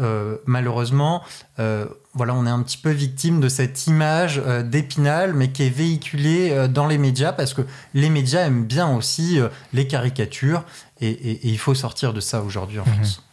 malheureusement, 0.48 1.22
voilà, 1.58 2.34
on 2.34 2.48
est 2.48 2.50
un 2.50 2.64
petit 2.64 2.78
peu 2.78 2.90
victime 2.90 3.40
de 3.40 3.48
cette 3.48 3.86
image 3.86 4.42
d'épinal, 4.66 5.34
mais 5.34 5.52
qui 5.52 5.64
est 5.64 5.70
véhiculée 5.70 6.68
dans 6.68 6.88
les 6.88 6.98
médias, 6.98 7.32
parce 7.32 7.54
que 7.54 7.62
les 7.94 8.10
médias 8.10 8.42
aiment 8.42 8.66
bien 8.66 8.90
aussi 8.90 9.40
les 9.74 9.86
caricatures, 9.86 10.64
et, 11.00 11.48
il 11.48 11.60
faut 11.60 11.76
sortir 11.76 12.14
de 12.14 12.20
ça 12.20 12.42
aujourd'hui 12.42 12.80
en 12.80 12.88
mhm. 12.88 12.94
France. 12.94 13.24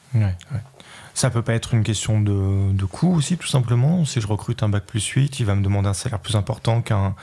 Ça 1.14 1.30
peut 1.30 1.42
pas 1.42 1.54
être 1.54 1.72
une 1.72 1.84
question 1.84 2.20
de, 2.20 2.72
de 2.72 2.84
coût 2.84 3.14
aussi, 3.14 3.38
tout 3.38 3.46
simplement. 3.46 4.04
Si 4.04 4.20
je 4.20 4.26
recrute 4.26 4.62
un 4.62 4.68
bac 4.68 4.84
plus 4.84 5.06
8, 5.06 5.40
il 5.40 5.46
va 5.46 5.54
me 5.54 5.62
demander 5.62 5.88
un 5.88 5.94
salaire 5.94 6.18
plus 6.18 6.36
important 6.36 6.82
qu'un 6.82 7.14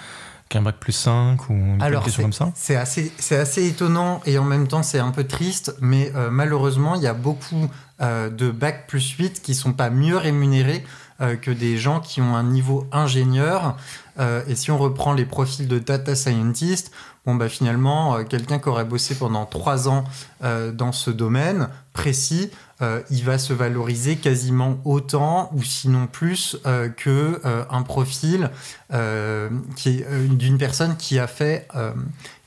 qu'un 0.51 0.62
bac 0.62 0.75
plus 0.79 0.91
5 0.91 1.50
ou 1.50 1.53
une 1.53 2.01
question 2.03 2.24
comme 2.24 2.34
ça? 2.34 2.51
C'est 2.55 2.75
assez, 2.75 3.12
assez 3.31 3.65
étonnant 3.65 4.22
et 4.25 4.38
en 4.38 4.43
même 4.43 4.67
temps 4.67 4.84
c'est 4.84 5.00
un 5.00 5.12
peu 5.12 5.24
triste, 5.24 5.75
mais 5.79 6.12
euh, 6.15 6.29
malheureusement 6.29 6.96
il 6.96 7.01
y 7.01 7.08
a 7.08 7.13
beaucoup 7.13 7.70
euh, 8.01 8.29
de 8.29 8.51
bac 8.51 8.86
plus 8.88 9.12
8 9.12 9.41
qui 9.41 9.55
sont 9.55 9.72
pas 9.72 9.89
mieux 9.89 10.17
rémunérés 10.17 10.84
euh, 11.22 11.38
que 11.38 11.51
des 11.51 11.77
gens 11.77 12.01
qui 12.01 12.22
ont 12.22 12.36
un 12.36 12.43
niveau 12.43 12.86
ingénieur. 12.91 13.77
et 14.48 14.55
si 14.55 14.70
on 14.70 14.77
reprend 14.77 15.13
les 15.13 15.25
profils 15.25 15.67
de 15.67 15.79
data 15.79 16.13
scientist, 16.15 16.91
bon 17.25 17.34
bah 17.34 17.50
finalement 17.50 18.24
quelqu'un 18.25 18.60
qui 18.60 18.70
aurait 18.70 18.86
bossé 18.86 19.15
pendant 19.15 19.46
3 19.46 19.88
ans 19.89 20.03
dans 20.74 20.91
ce 20.91 21.10
domaine 21.10 21.70
précis, 21.93 22.51
euh, 22.81 23.01
il 23.11 23.23
va 23.23 23.38
se 23.38 23.53
valoriser 23.53 24.15
quasiment 24.15 24.77
autant 24.85 25.51
ou 25.53 25.61
sinon 25.63 26.07
plus 26.07 26.57
euh, 26.65 26.89
que 26.89 27.39
euh, 27.45 27.63
un 27.69 27.83
profil 27.83 28.50
qui 29.75 29.89
est 29.89 30.27
d'une 30.27 30.57
personne 30.57 30.97
qui 30.97 31.17
a 31.17 31.27
fait 31.27 31.67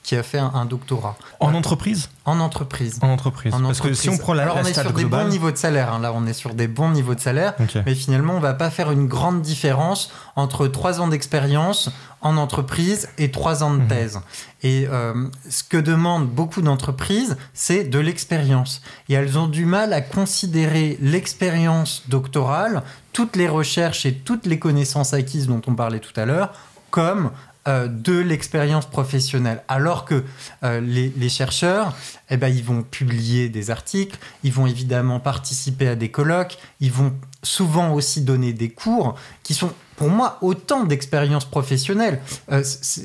qui 0.05 0.15
a 0.15 0.21
fait 0.21 0.37
un, 0.37 0.65
doctorat. 0.65 1.17
En 1.39 1.55
entreprise? 1.55 2.09
En 2.25 2.39
entreprise. 2.39 2.99
En 3.01 3.09
entreprise. 3.09 3.51
Parce 3.51 3.81
que 3.81 3.93
si 3.95 4.07
on 4.09 4.17
prend 4.17 4.35
la, 4.35 4.43
Alors 4.43 4.57
on 4.57 4.65
est 4.65 4.79
sur 4.79 4.93
des 4.93 5.03
bons 5.03 5.27
niveaux 5.27 5.49
de 5.49 5.57
salaire. 5.57 5.91
Hein. 5.91 5.99
Là, 5.99 6.13
on 6.13 6.27
est 6.27 6.33
sur 6.33 6.53
des 6.53 6.67
bons 6.67 6.91
niveaux 6.91 7.15
de 7.15 7.19
salaire. 7.19 7.55
Mais 7.87 7.95
finalement, 7.95 8.35
on 8.35 8.39
va 8.39 8.53
pas 8.53 8.69
faire 8.69 8.91
une 8.91 9.07
grande 9.07 9.41
différence 9.41 10.11
entre 10.35 10.67
trois 10.67 11.01
ans 11.01 11.07
d'expérience 11.07 11.89
en 12.25 12.37
entreprise 12.37 13.07
et 13.19 13.29
trois 13.29 13.63
ans 13.63 13.71
de 13.71 13.81
mhm. 13.81 13.87
thèse. 13.87 14.19
Et 14.63 14.87
euh, 14.89 15.13
ce 15.47 15.63
que 15.63 15.77
demandent 15.77 16.27
beaucoup 16.27 16.63
d'entreprises, 16.63 17.37
c'est 17.53 17.83
de 17.83 17.99
l'expérience. 17.99 18.81
Et 19.09 19.13
elles 19.13 19.37
ont 19.37 19.45
du 19.45 19.65
mal 19.65 19.93
à 19.93 20.01
considérer 20.01 20.97
l'expérience 20.99 22.01
doctorale, 22.09 22.81
toutes 23.13 23.35
les 23.35 23.47
recherches 23.47 24.07
et 24.07 24.13
toutes 24.13 24.47
les 24.47 24.57
connaissances 24.57 25.13
acquises 25.13 25.45
dont 25.45 25.61
on 25.67 25.75
parlait 25.75 25.99
tout 25.99 26.19
à 26.19 26.25
l'heure, 26.25 26.51
comme 26.89 27.29
euh, 27.67 27.87
de 27.87 28.19
l'expérience 28.19 28.85
professionnelle. 28.85 29.63
Alors 29.67 30.05
que 30.05 30.23
euh, 30.63 30.79
les, 30.79 31.29
chercheurs, 31.29 31.95
eh 32.29 32.37
ben, 32.37 32.47
ils 32.47 32.63
vont 32.63 32.83
publier 32.83 33.49
des 33.49 33.71
articles, 33.71 34.19
ils 34.43 34.53
vont 34.53 34.67
évidemment 34.67 35.19
participer 35.19 35.87
à 35.87 35.95
des 35.95 36.11
colloques, 36.11 36.59
ils 36.79 36.91
vont 36.91 37.11
souvent 37.41 37.91
aussi 37.93 38.21
donner 38.21 38.53
des 38.53 38.69
cours 38.69 39.15
qui 39.41 39.55
sont 39.55 39.73
pour 39.95 40.09
moi 40.09 40.37
autant 40.41 40.83
d'expériences 40.83 41.45
professionnelles. 41.45 42.21
Euh, 42.51 42.63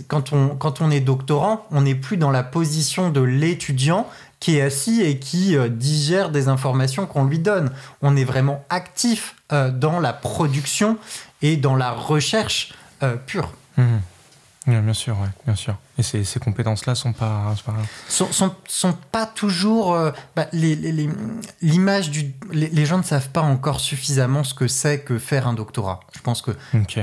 quand, 0.08 0.34
on, 0.34 0.48
quand 0.48 0.82
on 0.82 0.90
est 0.90 1.00
doctorant, 1.00 1.66
on 1.70 1.80
n'est 1.80 1.94
plus 1.94 2.18
dans 2.18 2.30
la 2.30 2.42
position 2.42 3.08
de 3.08 3.22
l'étudiant 3.22 4.06
qui 4.40 4.58
est 4.58 4.62
assis 4.62 5.00
et 5.00 5.18
qui 5.18 5.56
digère 5.70 6.28
des 6.28 6.48
informations 6.48 7.06
qu'on 7.06 7.24
lui 7.24 7.38
donne. 7.38 7.70
On 8.02 8.14
est 8.14 8.24
vraiment 8.24 8.62
actif 8.68 9.36
dans 9.50 10.00
la 10.00 10.12
production 10.12 10.98
et 11.40 11.56
dans 11.56 11.76
la 11.76 11.92
recherche 11.92 12.74
pure. 13.26 13.52
Mmh 13.78 13.84
bien 14.66 14.92
sûr, 14.92 15.16
bien 15.46 15.54
sûr. 15.54 15.76
Et 15.98 16.02
ces, 16.02 16.24
ces 16.24 16.38
compétences-là 16.38 16.94
sont 16.94 17.12
pas, 17.12 17.54
pas... 17.64 17.74
Sont, 18.08 18.30
sont, 18.30 18.54
sont, 18.68 18.92
pas 19.10 19.24
toujours 19.26 19.94
euh, 19.94 20.10
bah, 20.36 20.48
l'image 20.52 22.10
du 22.10 22.34
les, 22.52 22.86
gens 22.86 22.98
ne 22.98 23.02
savent 23.02 23.30
pas 23.30 23.40
encore 23.40 23.80
suffisamment 23.80 24.44
ce 24.44 24.52
que 24.52 24.68
c'est 24.68 25.00
que 25.00 25.18
faire 25.18 25.46
un 25.46 25.54
doctorat. 25.54 26.00
Je 26.14 26.20
pense 26.20 26.42
que 26.42 26.50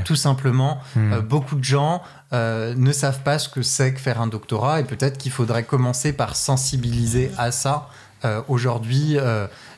tout 0.05 0.15
simplement 0.15 0.79
hmm. 0.95 1.13
euh, 1.13 1.21
beaucoup 1.21 1.55
de 1.55 1.63
gens 1.63 2.03
euh, 2.33 2.75
ne 2.75 2.91
savent 2.91 3.23
pas 3.23 3.39
ce 3.39 3.49
que 3.49 3.63
c'est 3.63 3.93
que 3.93 3.99
faire 3.99 4.21
un 4.21 4.27
doctorat 4.27 4.79
et 4.79 4.83
peut-être 4.83 5.17
qu'il 5.17 5.31
faudrait 5.31 5.63
commencer 5.63 6.13
par 6.13 6.35
sensibiliser 6.35 7.31
à 7.37 7.51
ça. 7.51 7.89
Aujourd'hui, 8.47 9.17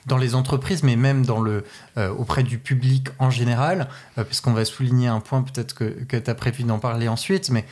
dans 0.05 0.17
les 0.17 0.35
entreprises, 0.35 0.83
mais 0.83 0.95
même 0.95 1.25
le, 1.41 1.63
auprès 2.17 2.43
du 2.43 2.57
public 2.57 3.09
en 3.19 3.29
général, 3.29 3.87
puisqu'on 4.27 4.53
va 4.53 4.65
souligner 4.65 5.07
un 5.07 5.19
point 5.19 5.41
peut-être 5.41 5.73
que, 5.73 6.17
tu 6.17 6.29
as 6.29 6.35
prévu 6.35 6.63
d'en 6.63 6.79
parler 6.79 7.07
ensuite, 7.07 7.49
mais 7.49 7.65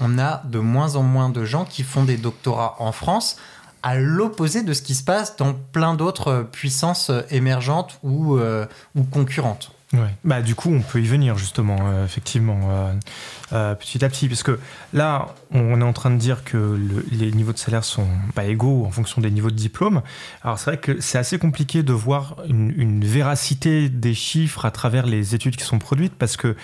on 0.00 0.18
a 0.18 0.42
de 0.44 0.58
moins 0.58 0.96
en 0.96 1.02
moins 1.02 1.28
de 1.28 1.44
gens 1.44 1.64
qui 1.64 1.82
font 1.82 2.04
des 2.04 2.16
doctorats 2.16 2.76
en 2.78 2.92
France 2.92 3.36
à 3.82 3.96
l'opposé 3.96 4.62
de 4.62 4.72
ce 4.72 4.82
qui 4.82 4.94
se 4.94 5.04
passe 5.04 5.36
dans 5.36 5.54
plein 5.54 5.94
d'autres 5.94 6.46
puissances 6.50 7.10
émergentes 7.30 7.98
ou 8.02 8.38
concurrentes. 9.10 9.75
Ouais. 9.92 10.14
Bah, 10.24 10.42
du 10.42 10.56
coup, 10.56 10.70
on 10.72 10.80
peut 10.80 11.00
y 11.00 11.06
venir 11.06 11.38
justement, 11.38 11.76
euh, 11.80 12.04
effectivement, 12.04 12.58
euh, 12.70 12.92
euh, 13.52 13.74
petit 13.76 14.04
à 14.04 14.08
petit, 14.08 14.26
parce 14.26 14.42
que 14.42 14.58
là, 14.92 15.28
on 15.52 15.80
est 15.80 15.84
en 15.84 15.92
train 15.92 16.10
de 16.10 16.16
dire 16.16 16.42
que 16.42 16.76
les 17.12 17.30
niveaux 17.30 17.52
de 17.52 17.58
salaire 17.58 17.84
sont 17.84 18.08
pas 18.34 18.46
égaux 18.46 18.84
en 18.84 18.90
fonction 18.90 19.20
des 19.20 19.30
niveaux 19.30 19.50
de 19.50 19.56
diplôme. 19.56 20.02
Alors 20.42 20.58
c'est 20.58 20.70
vrai 20.70 20.78
que 20.78 21.00
c'est 21.00 21.18
assez 21.18 21.38
compliqué 21.38 21.84
de 21.84 21.92
voir 21.92 22.36
une, 22.48 23.04
véracité 23.04 23.88
des 23.88 24.14
chiffres 24.14 24.64
à 24.64 24.72
travers 24.72 25.06
les 25.06 25.36
études 25.36 25.54
qui 25.54 25.64
sont 25.64 25.78
produites, 25.78 26.14
parce 26.14 26.36
que 26.36 26.56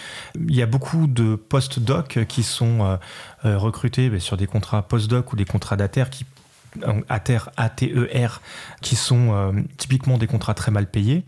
il 0.48 0.56
y 0.56 0.62
a 0.62 0.66
beaucoup 0.66 1.06
de 1.06 1.36
post-doc 1.36 2.26
qui 2.26 2.42
sont 2.42 2.98
recrutés 3.44 4.10
bah, 4.10 4.18
sur 4.18 4.36
des 4.36 4.48
contrats 4.48 4.82
post-doc 4.82 5.32
ou 5.32 5.36
des 5.36 5.44
contrats 5.44 5.76
d'ATER 5.76 6.04
qui 6.10 6.26
ATER, 7.08 7.50
ATER, 7.56 8.40
qui 8.80 8.96
sont 8.96 9.64
typiquement 9.76 10.18
des 10.18 10.26
contrats 10.26 10.54
très 10.54 10.72
mal 10.72 10.86
payés 10.86 11.24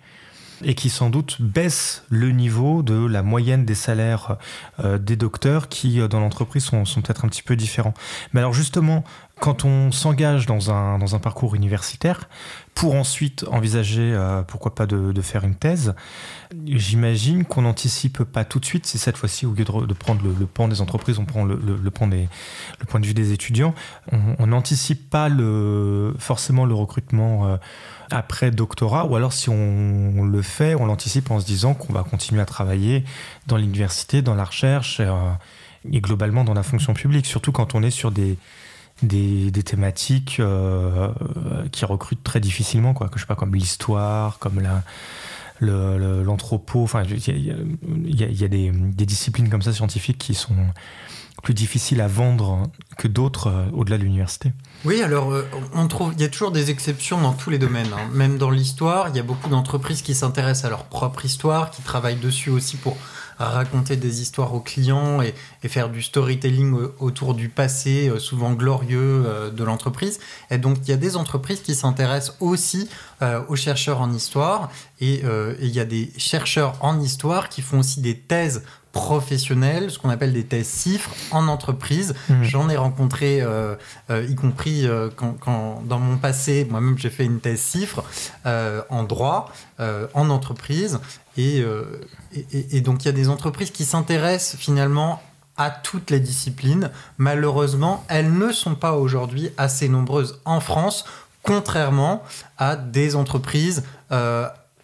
et 0.64 0.74
qui 0.74 0.90
sans 0.90 1.10
doute 1.10 1.40
baisse 1.40 2.04
le 2.08 2.30
niveau 2.30 2.82
de 2.82 3.06
la 3.06 3.22
moyenne 3.22 3.64
des 3.64 3.74
salaires 3.74 4.36
euh, 4.82 4.98
des 4.98 5.16
docteurs 5.16 5.68
qui 5.68 6.00
euh, 6.00 6.08
dans 6.08 6.20
l'entreprise 6.20 6.64
sont, 6.64 6.84
peut-être 6.84 7.24
un 7.24 7.28
petit 7.28 7.42
peu 7.42 7.56
différents. 7.56 7.94
Mais 8.32 8.40
alors 8.40 8.52
justement, 8.52 9.04
quand 9.40 9.64
on 9.64 9.92
s'engage 9.92 10.46
dans 10.46 10.70
un, 10.70 10.98
dans 10.98 11.14
un 11.14 11.18
parcours 11.18 11.54
universitaire, 11.54 12.28
pour 12.74 12.94
ensuite 12.94 13.44
envisager, 13.50 14.12
euh, 14.12 14.42
pourquoi 14.42 14.74
pas, 14.74 14.86
de, 14.86 15.20
faire 15.20 15.44
une 15.44 15.54
thèse, 15.54 15.94
j'imagine 16.66 17.44
qu'on 17.44 17.62
n'anticipe 17.62 18.24
pas 18.24 18.44
tout 18.44 18.58
de 18.58 18.64
suite, 18.64 18.86
si 18.86 18.98
cette 18.98 19.16
fois-ci, 19.16 19.46
au 19.46 19.52
lieu 19.52 19.64
de, 19.64 19.94
prendre 19.94 20.22
le, 20.22 20.46
point 20.46 20.68
des 20.68 20.80
entreprises, 20.80 21.18
on 21.18 21.24
prend 21.24 21.44
le, 21.44 21.56
point, 21.90 22.08
des, 22.08 22.28
le 22.80 22.86
point 22.86 23.00
de 23.00 23.06
vue 23.06 23.14
des 23.14 23.32
étudiants, 23.32 23.74
on 24.12 24.46
n'anticipe 24.46 25.08
pas 25.08 25.28
le, 25.28 26.14
forcément 26.18 26.64
le 26.64 26.74
recrutement 26.74 27.58
après 28.14 28.50
doctorat, 28.50 29.06
ou 29.06 29.16
alors 29.16 29.32
si 29.32 29.48
on 29.48 30.24
le 30.24 30.42
fait, 30.42 30.74
on 30.74 30.86
l'anticipe 30.86 31.30
en 31.30 31.40
se 31.40 31.46
disant 31.46 31.74
qu'on 31.74 31.92
va 31.92 32.04
continuer 32.04 32.40
à 32.40 32.46
travailler 32.46 33.04
dans 33.46 33.56
l'université, 33.56 34.22
dans 34.22 34.34
la 34.34 34.44
recherche 34.44 35.00
et, 35.00 35.06
euh, 35.06 36.00
globalement 36.00 36.44
dans 36.44 36.54
la 36.54 36.62
fonction 36.62 36.94
publique, 36.94 37.26
surtout 37.26 37.52
quand 37.52 37.74
on 37.74 37.82
est 37.82 37.90
sur 37.90 38.10
des, 38.10 38.38
des, 39.02 39.50
thématiques 39.64 40.36
euh, 40.38 41.08
qui 41.72 41.84
recrutent 41.84 42.22
très 42.22 42.40
difficilement, 42.40 42.94
quoi, 42.94 43.08
que 43.08 43.18
je 43.18 43.24
sais 43.24 43.26
pas, 43.26 43.34
comme 43.34 43.54
l'histoire, 43.54 44.38
comme 44.38 44.60
la 44.60 44.82
l'anthropo, 45.60 46.82
enfin 46.82 47.04
il 47.04 48.16
y 48.16 48.44
a, 48.44 48.48
des, 48.48 48.70
disciplines 49.06 49.48
comme 49.48 49.62
ça 49.62 49.72
scientifiques 49.72 50.18
qui 50.18 50.34
sont 50.34 50.56
plus 51.42 51.54
difficiles 51.54 52.00
à 52.00 52.08
vendre 52.08 52.62
que 52.96 53.08
d'autres 53.08 53.48
euh, 53.48 53.64
au-delà 53.72 53.98
de 53.98 54.04
l'université. 54.04 54.52
Oui, 54.84 55.02
alors 55.02 55.32
euh, 55.32 55.46
on 55.74 55.88
trouve, 55.88 56.12
il 56.14 56.20
y 56.20 56.24
a 56.24 56.28
toujours 56.28 56.50
des 56.50 56.70
exceptions 56.70 57.20
dans 57.20 57.32
tous 57.32 57.50
les 57.50 57.58
domaines. 57.58 57.92
Hein. 57.92 58.08
Même 58.12 58.38
dans 58.38 58.50
l'histoire, 58.50 59.08
il 59.08 59.16
y 59.16 59.18
a 59.18 59.22
beaucoup 59.22 59.48
d'entreprises 59.48 60.02
qui 60.02 60.14
s'intéressent 60.14 60.64
à 60.64 60.70
leur 60.70 60.84
propre 60.84 61.24
histoire, 61.24 61.70
qui 61.70 61.82
travaillent 61.82 62.16
dessus 62.16 62.50
aussi 62.50 62.76
pour 62.76 62.96
raconter 63.38 63.96
des 63.96 64.22
histoires 64.22 64.54
aux 64.54 64.60
clients 64.60 65.22
et, 65.22 65.34
faire 65.68 65.88
du 65.88 66.02
storytelling 66.02 66.76
autour 66.98 67.34
du 67.34 67.48
passé, 67.48 68.08
euh, 68.08 68.18
souvent 68.18 68.52
glorieux 68.52 69.24
de 69.52 69.64
l'entreprise. 69.64 70.20
Et 70.50 70.58
donc 70.58 70.78
il 70.82 70.88
y 70.88 70.92
a 70.92 70.96
des 70.96 71.16
entreprises 71.16 71.60
qui 71.60 71.74
s'intéressent 71.74 72.36
aussi 72.40 72.88
aux 73.48 73.56
chercheurs 73.56 74.00
en 74.00 74.12
histoire 74.12 74.70
et 75.00 75.22
il 75.60 75.70
y 75.70 75.80
a 75.80 75.84
des 75.84 76.12
chercheurs 76.18 76.74
en 76.80 77.00
histoire 77.00 77.48
qui 77.48 77.62
font 77.62 77.78
aussi 77.78 78.00
des 78.00 78.16
thèses 78.16 78.62
professionnels, 78.94 79.90
ce 79.90 79.98
qu'on 79.98 80.08
appelle 80.08 80.32
des 80.32 80.44
thèses 80.44 80.68
cifres 80.68 81.10
en 81.32 81.48
entreprise. 81.48 82.14
Mmh. 82.28 82.44
J'en 82.44 82.70
ai 82.70 82.76
rencontré, 82.76 83.42
euh, 83.42 83.74
euh, 84.08 84.24
y 84.26 84.36
compris 84.36 84.86
euh, 84.86 85.10
quand, 85.14 85.82
dans 85.84 85.98
mon 85.98 86.16
passé, 86.16 86.66
moi-même 86.70 86.96
j'ai 86.96 87.10
fait 87.10 87.24
une 87.24 87.40
thèse 87.40 87.60
cifre 87.60 88.04
en 88.44 89.02
droit, 89.02 89.52
en 89.78 90.30
entreprise. 90.30 91.00
Et, 91.36 91.64
et, 92.52 92.80
donc 92.80 93.02
il 93.02 93.06
y 93.06 93.08
a 93.08 93.12
des 93.12 93.28
entreprises 93.28 93.70
qui 93.70 93.84
s'intéressent 93.84 94.58
finalement 94.58 95.22
à 95.56 95.70
toutes 95.70 96.10
les 96.10 96.20
disciplines. 96.20 96.90
Malheureusement, 97.18 98.04
elles 98.08 98.32
ne 98.32 98.52
sont 98.52 98.74
pas 98.74 98.92
aujourd'hui 98.92 99.50
assez 99.56 99.88
nombreuses 99.88 100.40
en 100.44 100.60
France, 100.60 101.04
contrairement 101.42 102.22
à 102.56 102.76
des 102.76 103.16
entreprises 103.16 103.82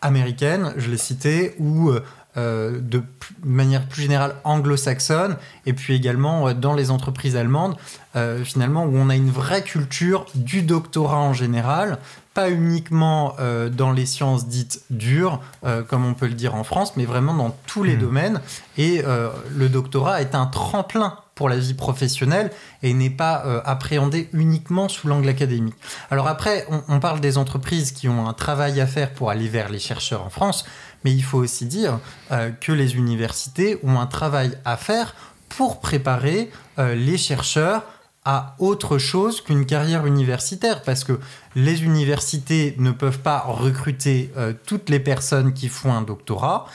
américaines, 0.03 0.75
je 0.77 0.91
l'ai 0.91 0.97
cité, 0.97 1.55
ou 1.59 1.93
euh, 2.37 2.79
de 2.81 3.03
manière 3.43 3.87
plus 3.87 4.03
générale 4.03 4.37
anglo-saxonne, 4.45 5.37
et 5.67 5.73
puis 5.73 5.97
également 5.97 6.47
euh, 6.47 6.55
dans 6.55 6.75
les 6.75 6.93
entreprises 6.93 7.35
allemandes, 7.35 7.77
euh, 8.15 8.45
finalement, 8.45 8.85
où 8.85 8.97
on 8.97 9.11
a 9.11 9.17
une 9.17 9.33
vraie 9.33 9.63
culture 9.63 10.27
du 10.37 10.63
doctorat 10.63 11.19
en 11.19 11.33
général, 11.33 11.99
pas 12.33 12.49
uniquement 12.49 13.35
dans 13.73 13.91
les 13.91 14.07
sciences 14.07 14.47
dites 14.47 14.85
dures, 14.89 15.41
comme 15.89 16.07
on 16.07 16.15
peut 16.15 16.29
le 16.29 16.35
dire 16.35 16.55
en 16.55 16.63
France, 16.63 16.93
mais 16.97 17.05
vraiment 17.05 17.35
dans 17.35 17.57
tous 17.67 17.83
les 17.83 17.97
mmh. 17.97 18.01
domaines. 18.01 18.41
Et 18.79 19.03
le 19.03 19.69
doctorat 19.69 20.23
est 20.23 20.37
un 20.37 20.47
tremplin 20.47 21.17
pour 21.35 21.49
la 21.49 21.57
vie 21.57 21.75
professionnelle 21.75 22.53
et 22.85 22.95
n'est 22.95 23.11
pas 23.11 23.63
appréhendé 23.65 24.29
uniquement 24.33 24.89
sous 24.89 25.09
l'angle 25.09 25.29
académique. 25.29 25.75
Alors 26.13 26.29
après, 26.29 26.69
on, 26.89 27.01
parle 27.01 27.19
des 27.19 27.37
entreprises 27.37 27.91
qui 27.91 28.09
ont 28.09 28.29
un 28.29 28.33
travail 28.33 28.81
à 28.81 28.87
faire 28.87 29.11
pour 29.11 29.31
aller 29.31 29.49
vers 29.49 29.69
les 29.69 29.81
chercheurs 29.81 30.25
en 30.25 30.31
France, 30.31 30.65
mais 31.05 31.13
il 31.13 31.23
faut 31.23 31.39
aussi 31.39 31.67
dire 31.67 31.99
euh, 32.31 32.51
que 32.51 32.73
les 32.73 32.97
universités 32.97 33.79
ont 33.83 33.99
un 33.99 34.07
travail 34.07 34.53
à 34.65 34.77
faire 34.77 35.15
pour 35.49 35.81
préparer 35.81 36.51
euh, 36.79 36.95
les 36.95 37.17
chercheurs 37.17 37.85
à 38.25 38.55
autre 38.59 38.99
chose 38.99 39.41
qu'une 39.41 39.65
carrière 39.65 40.05
universitaire, 40.05 40.83
parce 40.83 41.05
que 41.05 41.19
les 41.55 41.83
universités 41.83 42.75
ne 42.79 42.91
peuvent 42.91 43.21
pas 43.21 43.41
recruter 43.41 44.31
euh, 44.37 44.53
toutes 44.67 44.91
les 44.91 45.01
personnes 45.01 45.55
qui 45.55 45.69
font 45.69 45.93
un 45.93 46.03
doctorat. 46.03 46.67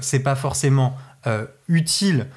c'est 0.00 0.20
pas 0.20 0.36
forcément 0.36 0.96
utile 1.68 2.28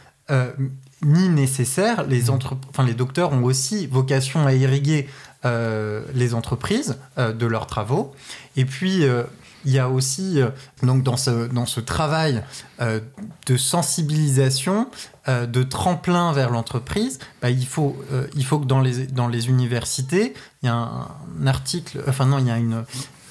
ni 1.04 1.30
nécessaire. 1.30 2.06
Les, 2.08 2.30
entre... 2.30 2.58
enfin, 2.70 2.84
les 2.84 2.94
docteurs 2.94 3.34
ont 3.34 3.44
aussi 3.44 3.88
vocation 3.88 4.46
à 4.46 4.54
irriguer 4.54 5.08
les 5.44 6.34
entreprises 6.34 6.98
de 7.18 7.46
leurs 7.46 7.68
travaux. 7.68 8.16
Et 8.58 8.66
puis, 8.66 9.06
il 9.66 9.72
y 9.72 9.80
a 9.80 9.90
aussi, 9.90 10.42
euh, 10.42 10.50
donc 10.84 11.04
dans 11.04 11.18
ce, 11.18 11.48
dans 11.48 11.66
ce 11.66 11.80
travail 11.80 12.44
euh, 12.82 13.00
de 13.48 13.58
sensibilisation, 13.58 14.88
euh, 15.28 15.46
de 15.46 15.64
tremplin 15.64 16.32
vers 16.32 16.50
l'entreprise, 16.52 17.20
bah, 17.42 17.50
il, 17.50 17.66
faut, 17.66 17.98
il 18.36 18.46
faut 18.46 18.60
que 18.60 18.66
dans 18.66 18.80
les, 18.80 19.08
dans 19.08 19.28
les 19.28 19.50
universités, 19.50 20.34
il 20.62 20.68
y 20.68 20.70
a 20.70 20.76
un, 20.76 21.08
un 21.42 21.48
article, 21.48 22.04
enfin 22.08 22.26
non, 22.26 22.40
il 22.40 22.48
y 22.48 22.52
a 22.52 22.58
une, 22.58 22.86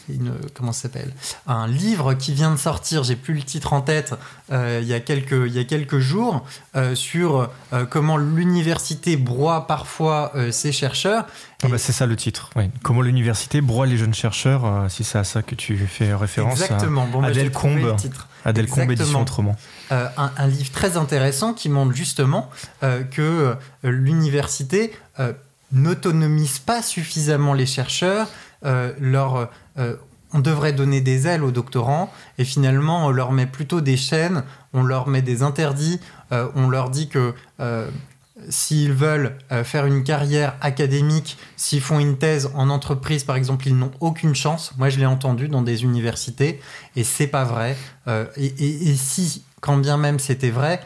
une, 0.09 0.35
comment 0.55 0.73
s'appelle? 0.73 1.13
Un 1.47 1.67
livre 1.67 2.15
qui 2.15 2.33
vient 2.33 2.51
de 2.51 2.57
sortir, 2.57 3.05
j'ai 3.05 3.17
plus 3.17 3.35
le 3.35 3.43
titre 3.43 3.73
en 3.73 3.81
tête, 3.81 4.15
euh, 4.53 4.81
il, 4.83 4.89
y 4.89 4.95
a 4.95 5.01
quelques, 5.01 5.33
il 5.33 5.53
y 5.53 5.59
a 5.59 5.65
quelques 5.65 5.99
jours, 5.99 6.45
euh, 6.77 6.95
sur 6.95 7.51
euh, 7.73 7.87
comment 7.87 8.17
l'université 8.17 9.17
broie 9.17 9.67
parfois 9.67 10.33
ses 10.51 10.73
chercheurs. 10.73 11.27
Ah 11.63 11.69
bah 11.69 11.79
c'est 11.79 11.93
ça 11.93 12.07
le 12.07 12.17
titre, 12.17 12.51
oui. 12.57 12.71
Comment 12.83 13.01
l'université 13.01 13.61
broie 13.61 13.87
les 13.87 13.97
jeunes 13.97 14.15
chercheurs, 14.15 14.87
si 14.91 15.05
c'est 15.05 15.19
à 15.19 15.25
ça 15.25 15.43
que 15.43 15.55
tu 15.55 15.77
fais 15.77 16.15
référence. 16.15 16.61
Exactement. 16.61 17.07
Bon, 17.07 17.23
bah, 17.23 17.29
Adèle 17.29 17.51
Combe, 17.51 17.97
Adèle 18.45 18.69
Combe, 18.69 18.91
édition 18.91 19.23
autrement. 19.23 19.57
Un, 19.91 20.11
un, 20.17 20.47
livre 20.47 20.71
très 20.73 20.97
intéressant 20.97 21.55
qui 21.55 21.69
montre 21.69 21.95
justement 21.95 22.51
que 22.83 23.57
l'université 23.83 24.93
n'autonomise 25.75 26.59
pas 26.59 26.83
suffisamment 26.83 27.53
les 27.53 27.67
chercheurs, 27.67 28.29
leur 28.65 29.51
euh, 29.79 29.97
on 30.37 30.41
devrait 30.41 30.73
donner 30.73 31.01
des 31.01 31.29
ailes 31.29 31.45
aux 31.45 31.53
doctorants 31.53 32.13
et 32.39 32.45
finalement 32.45 33.07
on 33.07 33.11
leur 33.11 33.31
met 33.31 33.47
plutôt 33.47 33.81
des 33.81 33.97
chaînes, 33.97 34.43
on 34.73 34.83
leur 34.83 35.07
met 35.07 35.23
des 35.23 35.43
interdits, 35.43 36.01
euh, 36.33 36.49
on 36.57 36.69
leur 36.69 36.91
dit 36.91 37.09
que 37.09 37.35
euh, 37.61 37.89
s'ils 38.49 38.93
veulent 38.93 39.39
faire 39.63 39.87
une 39.87 40.03
carrière 40.03 40.57
académique, 40.61 41.39
s'ils 41.57 41.81
font 41.81 42.01
une 42.01 42.19
thèse 42.19 42.51
en 42.57 42.69
entreprise 42.69 43.23
par 43.23 43.37
exemple, 43.37 43.69
ils 43.69 43.77
n'ont 43.77 43.93
aucune 44.01 44.35
chance. 44.35 44.73
Moi 44.77 44.89
je 44.89 44.99
l'ai 44.99 45.07
entendu 45.07 45.47
dans 45.47 45.63
des 45.63 45.85
universités 45.85 46.61
et 46.97 47.05
c'est 47.05 47.29
pas 47.29 47.45
vrai. 47.45 47.77
Et, 48.37 48.95
si, 48.97 49.45
quand 49.61 49.77
bien 49.77 49.97
même 49.97 50.19
c'était 50.19 50.51
vrai, 50.51 50.81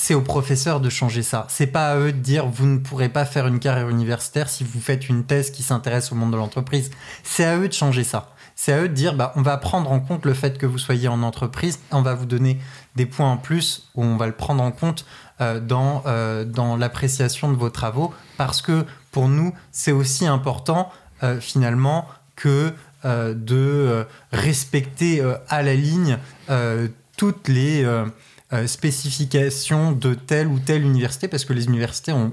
c'est 0.00 0.14
aux 0.14 0.22
professeurs 0.22 0.80
de 0.80 0.88
changer 0.88 1.22
ça. 1.22 1.44
C'est 1.50 1.66
pas 1.66 1.90
à 1.90 1.98
eux 1.98 2.10
de 2.10 2.16
dire 2.16 2.46
vous 2.46 2.64
ne 2.64 2.78
pourrez 2.78 3.10
pas 3.10 3.26
faire 3.26 3.46
une 3.46 3.58
carrière 3.58 3.90
universitaire 3.90 4.48
si 4.48 4.64
vous 4.64 4.80
faites 4.80 5.10
une 5.10 5.24
thèse 5.24 5.50
qui 5.50 5.62
s'intéresse 5.62 6.10
au 6.10 6.14
monde 6.14 6.32
de 6.32 6.38
l'entreprise. 6.38 6.90
C'est 7.22 7.44
à 7.44 7.58
eux 7.58 7.68
de 7.68 7.74
changer 7.74 8.02
ça. 8.02 8.30
C'est 8.56 8.72
à 8.72 8.80
eux 8.80 8.88
de 8.88 8.94
dire 8.94 9.14
bah, 9.14 9.34
on 9.36 9.42
va 9.42 9.58
prendre 9.58 9.92
en 9.92 10.00
compte 10.00 10.24
le 10.24 10.32
fait 10.32 10.56
que 10.56 10.64
vous 10.64 10.78
soyez 10.78 11.08
en 11.08 11.22
entreprise, 11.22 11.80
on 11.90 12.00
va 12.00 12.14
vous 12.14 12.24
donner 12.24 12.58
des 12.96 13.04
points 13.04 13.30
en 13.30 13.36
plus 13.36 13.90
ou 13.94 14.02
on 14.02 14.16
va 14.16 14.26
le 14.26 14.32
prendre 14.32 14.62
en 14.62 14.70
compte 14.70 15.04
euh, 15.42 15.60
dans, 15.60 16.02
euh, 16.06 16.46
dans 16.46 16.78
l'appréciation 16.78 17.52
de 17.52 17.56
vos 17.58 17.68
travaux 17.68 18.14
parce 18.38 18.62
que 18.62 18.86
pour 19.12 19.28
nous, 19.28 19.52
c'est 19.70 19.92
aussi 19.92 20.26
important 20.26 20.90
euh, 21.22 21.40
finalement 21.40 22.08
que 22.36 22.72
de 23.04 24.06
respecter 24.30 25.22
à 25.48 25.62
la 25.62 25.74
ligne 25.74 26.18
toutes 27.16 27.48
les 27.48 27.82
spécifications 28.66 29.92
de 29.92 30.14
telle 30.14 30.48
ou 30.48 30.58
telle 30.58 30.82
université, 30.82 31.28
parce 31.28 31.44
que 31.44 31.52
les 31.52 31.66
universités 31.66 32.12
ont, 32.12 32.32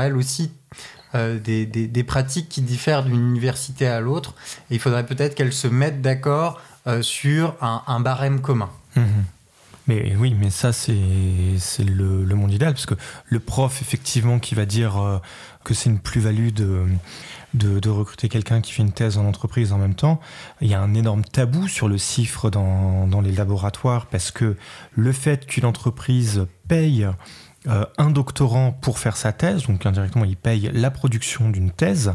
elles 0.00 0.16
aussi 0.16 0.52
des, 1.14 1.66
des, 1.66 2.04
pratiques 2.04 2.48
qui 2.48 2.62
diffèrent 2.62 3.02
d'une 3.02 3.28
université 3.30 3.88
à 3.88 4.00
l'autre. 4.00 4.34
Et 4.70 4.74
il 4.74 4.80
faudrait 4.80 5.06
peut-être 5.06 5.34
qu'elles 5.34 5.52
se 5.52 5.66
mettent 5.66 6.00
d'accord 6.00 6.60
sur 7.00 7.56
un, 7.60 8.00
barème 8.00 8.40
commun. 8.40 8.70
Mmh 8.94 9.02
mais 9.90 10.14
oui, 10.16 10.36
mais 10.38 10.50
ça, 10.50 10.72
c'est 10.72 10.92
le, 10.92 12.24
le, 12.24 12.34
monde 12.36 12.52
idéal, 12.52 12.74
parce 12.74 12.86
que 12.86 12.94
le 13.26 13.40
prof, 13.40 13.82
effectivement, 13.82 14.38
qui 14.38 14.54
va 14.54 14.64
dire 14.64 14.98
euh, 14.98 15.18
que 15.64 15.74
c'est 15.74 15.90
une 15.90 15.98
plus-value 15.98 16.50
de, 16.50 16.84
de, 17.54 17.88
recruter 17.88 18.28
quelqu'un 18.28 18.60
qui 18.60 18.72
fait 18.72 18.82
une 18.82 18.92
thèse 18.92 19.18
en 19.18 19.26
entreprise 19.26 19.72
en 19.72 19.78
même 19.78 19.94
temps, 19.94 20.20
il 20.60 20.68
y 20.68 20.74
a 20.74 20.80
un 20.80 20.94
énorme 20.94 21.24
tabou 21.24 21.68
sur 21.68 21.88
le 21.88 21.96
chiffre 21.96 22.50
dans, 22.50 23.06
dans 23.06 23.20
les 23.20 23.32
laboratoires, 23.32 24.06
parce 24.06 24.30
que 24.30 24.56
le 24.94 25.12
fait 25.12 25.46
qu'une 25.46 25.64
entreprise 25.64 26.46
paye 26.68 27.08
euh, 27.66 27.84
un 27.98 28.10
doctorant 28.10 28.72
pour 28.72 28.98
faire 28.98 29.18
sa 29.18 29.32
thèse, 29.32 29.64
donc 29.66 29.84
indirectement 29.84 30.24
il 30.24 30.36
paye 30.36 30.70
la 30.72 30.90
production 30.90 31.50
d'une 31.50 31.70
thèse, 31.70 32.14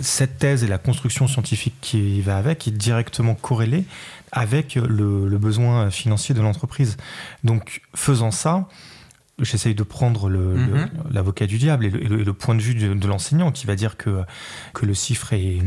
cette 0.00 0.38
thèse 0.38 0.64
et 0.64 0.66
la 0.66 0.78
construction 0.78 1.28
scientifique 1.28 1.74
qui 1.82 2.22
va 2.22 2.38
avec 2.38 2.66
est 2.66 2.70
directement 2.70 3.34
corrélée 3.34 3.84
avec 4.30 4.76
le, 4.76 5.36
besoin 5.36 5.90
financier 5.90 6.34
de 6.34 6.40
l'entreprise. 6.40 6.96
Donc, 7.44 7.82
faisant 7.94 8.30
ça, 8.30 8.66
j'essaye 9.42 9.74
de 9.74 9.82
prendre 9.82 10.28
mhm. 10.28 10.88
l'avocat 11.10 11.46
du 11.46 11.58
diable 11.58 11.86
et 11.86 11.90
le, 11.90 12.32
point 12.32 12.54
de 12.54 12.60
vue 12.60 12.74
de, 12.74 13.06
l'enseignant 13.06 13.50
qui 13.52 13.66
va 13.66 13.76
dire 13.76 13.96
que, 13.96 14.22
que 14.72 14.86
le 14.86 14.94
chiffre 14.94 15.32
est, 15.32 15.58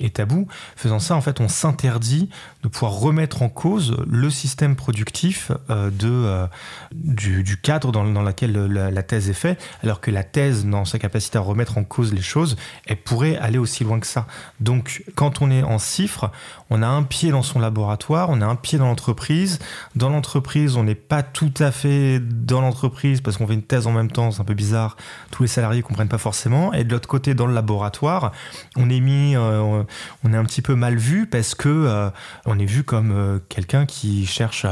est 0.00 0.16
tabou. 0.16 0.48
Faisant 0.76 0.98
ça, 0.98 1.14
en 1.14 1.20
fait, 1.20 1.40
on 1.40 1.48
s'interdit 1.48 2.28
de 2.62 2.68
pouvoir 2.68 2.92
remettre 2.92 3.42
en 3.42 3.48
cause 3.48 3.96
le 4.08 4.30
système 4.30 4.76
productif 4.76 5.52
euh, 5.70 5.90
de, 5.90 6.08
euh, 6.10 6.46
du, 6.92 7.56
cadre 7.60 7.92
dans, 7.92 8.04
dans 8.04 8.22
lequel 8.22 8.52
la, 8.52 9.02
thèse 9.02 9.30
est 9.30 9.34
faite, 9.34 9.62
alors 9.82 10.00
que 10.00 10.10
la 10.10 10.24
thèse, 10.24 10.66
dans 10.66 10.84
sa 10.84 10.98
capacité 10.98 11.38
à 11.38 11.40
remettre 11.40 11.78
en 11.78 11.84
cause 11.84 12.12
les 12.12 12.22
choses, 12.22 12.56
elle 12.86 12.96
pourrait 12.96 13.36
aller 13.36 13.58
aussi 13.58 13.84
loin 13.84 14.00
que 14.00 14.06
ça. 14.06 14.26
Donc, 14.60 15.04
quand 15.14 15.42
on 15.42 15.50
est 15.50 15.62
en 15.62 15.78
chiffre, 15.78 16.30
on 16.70 16.82
a 16.82 16.86
un 16.86 17.02
pied 17.02 17.30
dans 17.30 17.42
son 17.42 17.58
laboratoire, 17.58 18.28
on 18.30 18.40
a 18.40 18.46
un 18.46 18.56
pied 18.56 18.78
dans 18.78 18.86
l'entreprise. 18.86 19.58
Dans 19.94 20.10
l'entreprise, 20.10 20.76
on 20.76 20.84
n'est 20.84 20.94
pas 20.94 21.22
tout 21.22 21.52
à 21.58 21.70
fait 21.70 22.20
dans 22.20 22.60
l'entreprise 22.60 23.20
parce 23.20 23.36
qu'on 23.36 23.46
fait 23.46 23.54
une 23.54 23.62
thèse 23.62 23.86
en 23.86 23.92
même 23.92 24.10
temps, 24.10 24.30
c'est 24.30 24.40
un 24.40 24.44
peu 24.44 24.54
bizarre. 24.54 24.96
Tous 25.30 25.42
les 25.42 25.48
salariés 25.48 25.82
comprennent 25.82 26.08
pas 26.08 26.18
forcément. 26.18 26.72
Et 26.72 26.84
de 26.84 26.92
l'autre 26.92 27.08
côté, 27.08 27.34
dans 27.34 27.46
le 27.46 27.54
laboratoire, 27.54 28.32
on 28.76 28.90
est 28.90 29.00
mis, 29.00 29.34
euh, 29.36 29.82
on 30.24 30.32
est 30.32 30.36
un 30.36 30.44
petit 30.44 30.62
peu 30.62 30.74
mal 30.74 30.96
vu 30.96 31.26
parce 31.26 31.54
que 31.54 31.68
euh, 31.68 32.10
on 32.44 32.58
est 32.58 32.66
vu 32.66 32.84
comme 32.84 33.12
euh, 33.12 33.38
quelqu'un 33.48 33.86
qui 33.86 34.26
cherche, 34.26 34.66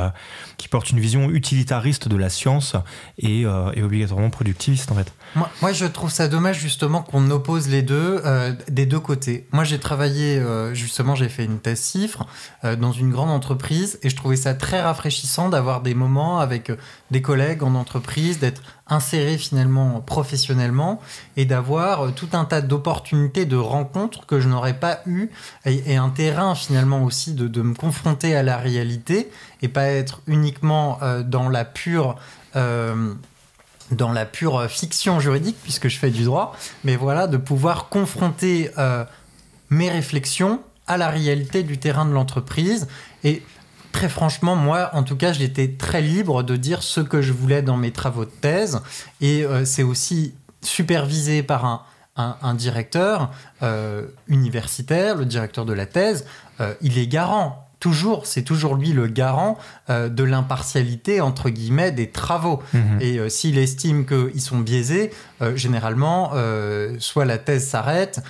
qui 0.58 0.68
porte 0.68 0.90
une 0.90 1.00
vision 1.00 1.30
utilitariste 1.30 2.08
de 2.08 2.16
la 2.16 2.28
science 2.28 2.76
et, 3.18 3.42
et 3.42 3.82
obligatoirement 3.82 4.30
productiviste 4.30 4.90
en 4.92 4.96
fait. 4.96 5.12
Moi, 5.34 5.72
je 5.72 5.84
trouve 5.84 6.10
ça 6.10 6.28
dommage 6.28 6.58
justement 6.58 7.02
qu'on 7.02 7.30
oppose 7.30 7.68
les 7.68 7.82
deux 7.82 8.22
des 8.68 8.86
deux 8.86 9.00
côtés. 9.00 9.46
Moi, 9.52 9.64
j'ai 9.64 9.78
travaillé 9.78 10.42
justement, 10.72 11.14
j'ai 11.14 11.28
fait 11.28 11.44
une 11.44 11.58
thèse 11.58 11.80
cifre 11.80 12.26
dans 12.62 12.92
une 12.92 13.10
grande 13.10 13.30
entreprise 13.30 13.98
et 14.02 14.08
je 14.08 14.16
trouvais 14.16 14.36
ça 14.36 14.54
très 14.54 14.80
rafraîchissant 14.80 15.50
d'avoir 15.50 15.82
des 15.82 15.94
moments 15.94 16.40
avec 16.40 16.72
des 17.10 17.20
collègues 17.20 17.62
en 17.62 17.74
entreprise, 17.74 18.38
d'être 18.38 18.62
inséré 18.88 19.36
finalement 19.36 20.00
professionnellement 20.00 21.00
et 21.36 21.44
d'avoir 21.44 22.06
euh, 22.06 22.10
tout 22.10 22.28
un 22.32 22.44
tas 22.44 22.60
d'opportunités 22.60 23.44
de 23.44 23.56
rencontres 23.56 24.26
que 24.26 24.40
je 24.40 24.48
n'aurais 24.48 24.78
pas 24.78 25.00
eu 25.06 25.28
et, 25.64 25.96
un 25.96 26.10
terrain 26.10 26.54
finalement 26.54 27.02
aussi 27.04 27.34
de, 27.34 27.62
me 27.62 27.74
confronter 27.74 28.36
à 28.36 28.42
la 28.42 28.56
réalité 28.56 29.30
et 29.62 29.68
pas 29.68 29.86
être 29.86 30.20
uniquement 30.26 30.98
euh, 31.02 31.22
dans 31.22 31.48
la 31.48 31.64
pure 31.64 32.16
euh, 32.54 33.14
dans 33.90 34.12
la 34.12 34.24
pure 34.24 34.68
fiction 34.70 35.20
juridique 35.20 35.56
puisque 35.62 35.88
je 35.88 35.98
fais 35.98 36.10
du 36.10 36.24
droit 36.24 36.56
mais 36.84 36.96
voilà 36.96 37.26
de 37.26 37.36
pouvoir 37.36 37.88
confronter 37.88 38.70
mes 39.70 39.90
réflexions 39.90 40.60
à 40.86 40.96
la 40.96 41.08
réalité 41.08 41.62
du 41.62 41.78
terrain 41.78 42.04
de 42.04 42.12
l'entreprise 42.12 42.88
et 43.24 43.42
très 43.96 44.08
franchement, 44.10 44.56
moi, 44.56 44.90
en 44.92 45.04
tout 45.04 45.16
cas, 45.16 45.32
j'étais 45.32 45.68
très 45.68 46.02
libre 46.02 46.42
de 46.42 46.56
dire 46.56 46.82
ce 46.82 47.00
que 47.00 47.22
je 47.22 47.32
voulais 47.32 47.62
dans 47.62 47.78
mes 47.78 47.92
travaux 47.92 48.26
de 48.26 48.30
thèse. 48.30 48.82
Et 49.22 49.42
euh, 49.42 49.64
c'est 49.64 49.82
aussi 49.82 50.34
supervisé 50.60 51.42
par 51.42 51.86
un, 52.18 52.54
directeur 52.54 53.30
euh, 53.62 54.06
universitaire, 54.28 55.16
le 55.16 55.24
directeur 55.24 55.64
de 55.64 55.72
la 55.72 55.86
thèse. 55.86 56.26
Euh, 56.60 56.74
il 56.82 56.98
est 56.98 57.06
garant 57.06 57.65
toujours, 57.90 58.26
c'est 58.26 58.42
toujours 58.42 58.74
lui 58.74 58.92
le 58.92 59.06
garant 59.06 59.58
de 59.88 60.24
l'impartialité 60.24 61.20
entre 61.20 61.50
guillemets 61.50 61.92
des 61.92 62.10
travaux. 62.10 62.62
Mhm. 62.72 62.98
Et 63.00 63.30
s'il 63.30 63.58
estime 63.58 64.04
qu'ils 64.04 64.40
sont 64.40 64.58
biaisés, 64.58 65.12
généralement, 65.54 66.32
soit 66.98 67.24
la 67.24 67.38
thèse 67.38 67.68
s'arrête, 67.68 68.20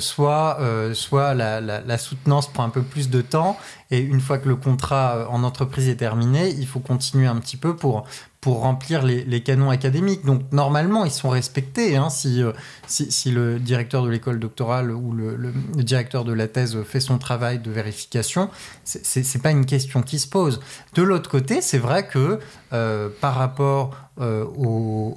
soit, 0.00 0.58
soit 0.94 1.34
la, 1.34 1.60
la, 1.60 1.98
soutenance 1.98 2.48
prend 2.52 2.64
un 2.64 2.70
peu 2.70 2.82
plus 2.82 3.10
de 3.10 3.20
temps 3.20 3.56
et 3.94 4.00
une 4.00 4.20
fois 4.20 4.38
que 4.38 4.48
le 4.48 4.56
contrat 4.56 5.16
euh, 5.16 5.26
en 5.28 5.44
entreprise 5.44 5.88
est 5.88 5.96
terminé, 5.96 6.48
il 6.48 6.66
faut 6.66 6.80
continuer 6.80 7.26
un 7.26 7.36
petit 7.36 7.56
peu 7.56 7.76
pour, 7.76 8.04
pour 8.44 8.60
remplir 8.60 9.02
les, 9.02 9.40
canons 9.40 9.70
académiques. 9.70 10.22
Donc 10.26 10.42
normalement, 10.52 11.06
ils 11.06 11.10
sont 11.10 11.30
respectés. 11.30 11.96
Hein, 11.96 12.08
euh, 12.26 12.52
si, 12.86 13.10
si, 13.10 13.30
le 13.30 13.58
directeur 13.58 14.02
de 14.02 14.10
l'école 14.10 14.38
doctorale 14.38 14.90
ou 14.90 15.12
le, 15.12 15.50
directeur 15.76 16.26
de 16.26 16.32
la 16.34 16.46
thèse 16.46 16.76
fait 16.82 17.00
son 17.00 17.16
travail 17.16 17.58
de 17.58 17.70
vérification, 17.70 18.50
c'est 18.84 19.40
pas 19.40 19.50
une 19.50 19.64
question 19.64 20.02
qui 20.02 20.18
se 20.18 20.28
pose. 20.28 20.60
De 20.92 21.02
l'autre 21.02 21.30
côté, 21.30 21.62
c'est 21.62 21.78
vrai 21.78 22.06
que 22.06 22.38
euh, 22.74 23.08
par 23.22 23.34
rapport 23.36 23.96
aux, 24.18 25.16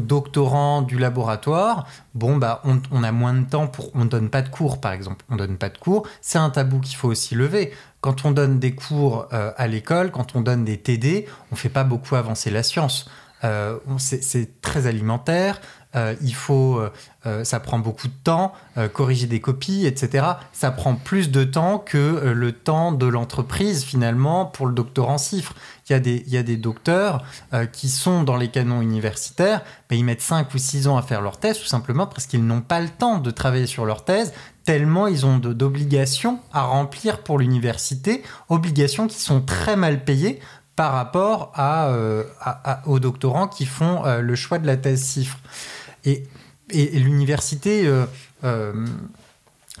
doctorants 0.00 0.82
du 0.82 0.98
laboratoire, 0.98 1.86
bon, 2.14 2.36
bah, 2.36 2.62
on, 2.64 3.02
a 3.02 3.12
moins 3.12 3.34
de 3.34 3.44
temps 3.48 3.66
pour... 3.66 3.90
On 3.94 4.04
donne 4.04 4.28
pas 4.28 4.42
de 4.42 4.48
cours, 4.48 4.80
par 4.80 4.92
exemple. 4.92 5.24
On 5.30 5.36
donne 5.36 5.56
pas 5.56 5.68
de 5.68 5.78
cours. 5.78 6.06
C'est 6.20 6.38
un 6.38 6.50
tabou 6.50 6.80
qu'il 6.80 6.96
faut 6.96 7.08
aussi 7.08 7.34
lever 7.34 7.72
quand 8.02 8.24
on 8.24 8.32
donne 8.32 8.58
des 8.58 8.74
cours 8.74 9.28
euh, 9.32 9.52
à 9.56 9.68
l'école, 9.68 10.10
quand 10.10 10.34
on 10.34 10.40
donne 10.40 10.64
des 10.64 10.76
TD, 10.76 11.26
on 11.50 11.54
ne 11.54 11.56
fait 11.56 11.68
pas 11.68 11.84
beaucoup 11.84 12.16
avancer 12.16 12.50
la 12.50 12.64
science. 12.64 13.08
Euh, 13.44 13.78
c'est 13.98 14.60
très 14.60 14.86
alimentaire, 14.86 15.60
euh, 15.94 16.14
il 16.22 16.34
faut, 16.34 16.80
ça 17.42 17.60
prend 17.60 17.78
beaucoup 17.78 18.08
de 18.08 18.14
temps, 18.24 18.54
corriger 18.94 19.26
des 19.26 19.40
copies, 19.40 19.86
etc. 19.86 20.26
Ça 20.52 20.70
prend 20.70 20.94
plus 20.94 21.30
de 21.30 21.44
temps 21.44 21.78
que 21.78 22.32
le 22.34 22.52
temps 22.52 22.92
de 22.92 23.06
l'entreprise 23.06 23.84
finalement 23.84 24.46
pour 24.46 24.66
le 24.66 24.72
doctorat 24.72 25.12
en 25.12 25.18
chiffres. 25.18 25.54
Il 25.88 25.92
y 25.92 25.96
a 25.96 26.00
des, 26.00 26.24
il 26.26 26.32
y 26.32 26.38
a 26.38 26.42
des 26.42 26.56
docteurs 26.56 27.22
qui 27.72 27.90
sont 27.90 28.22
dans 28.22 28.36
les 28.36 28.48
canons 28.48 28.80
universitaires, 28.80 29.62
mais 29.90 29.98
ils 29.98 30.04
mettent 30.04 30.22
5 30.22 30.52
ou 30.54 30.58
6 30.58 30.88
ans 30.88 30.96
à 30.96 31.02
faire 31.02 31.20
leur 31.20 31.38
thèse, 31.38 31.58
tout 31.58 31.66
simplement 31.66 32.06
parce 32.06 32.26
qu'ils 32.26 32.44
n'ont 32.44 32.62
pas 32.62 32.80
le 32.80 32.88
temps 32.88 33.18
de 33.18 33.30
travailler 33.30 33.66
sur 33.66 33.84
leur 33.84 34.04
thèse, 34.04 34.32
tellement 34.64 35.06
ils 35.06 35.26
ont 35.26 35.38
d'obligations 35.38 36.40
à 36.52 36.62
remplir 36.62 37.22
pour 37.22 37.38
l'université, 37.38 38.22
obligations 38.48 39.06
qui 39.06 39.20
sont 39.20 39.40
très 39.40 39.76
mal 39.76 40.04
payées 40.04 40.40
par 40.76 40.92
rapport 40.92 41.52
à, 41.54 41.88
euh, 41.88 42.24
aux 42.86 42.98
doctorants 42.98 43.48
qui 43.48 43.66
font 43.66 44.04
euh, 44.04 44.20
le 44.20 44.34
choix 44.34 44.58
de 44.58 44.66
la 44.66 44.76
thèse 44.76 45.02
cifre. 45.02 45.38
Et, 46.04 46.24
et, 46.70 46.98
l'université 46.98 47.86
euh, 48.44 48.86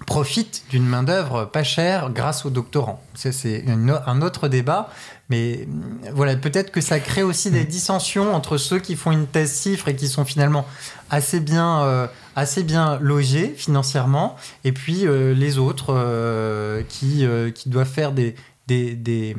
profite 0.06 0.64
d'une 0.70 0.86
main-d'œuvre 0.86 1.46
pas 1.46 1.62
chère 1.62 2.10
grâce 2.10 2.44
aux 2.44 2.50
doctorants. 2.50 3.02
C'est 3.14 3.64
un 3.68 4.22
autre 4.22 4.48
débat, 4.48 4.90
mais 5.30 5.66
voilà, 6.12 6.36
peut-être 6.36 6.70
que 6.70 6.80
ça 6.80 7.00
crée 7.00 7.22
aussi 7.22 7.50
des 7.50 7.64
dissensions 7.64 8.34
entre 8.34 8.56
ceux 8.56 8.78
qui 8.78 8.94
font 8.94 9.10
une 9.10 9.26
thèse 9.26 9.52
cifre 9.52 9.88
et 9.88 9.96
qui 9.96 10.08
sont 10.08 10.24
finalement 10.24 10.66
assez 11.10 11.40
bien 11.40 12.08
assez 12.36 12.62
bien 12.62 12.98
logés 13.00 13.54
financièrement, 13.56 14.36
et 14.64 14.72
puis 14.72 15.06
euh, 15.06 15.34
les 15.34 15.58
autres 15.58 15.94
euh, 15.94 16.82
qui, 16.88 17.24
euh, 17.24 17.50
qui 17.50 17.68
doivent 17.68 17.88
faire 17.88 18.12
des, 18.12 18.34
des, 18.66 18.94
des, 18.94 19.36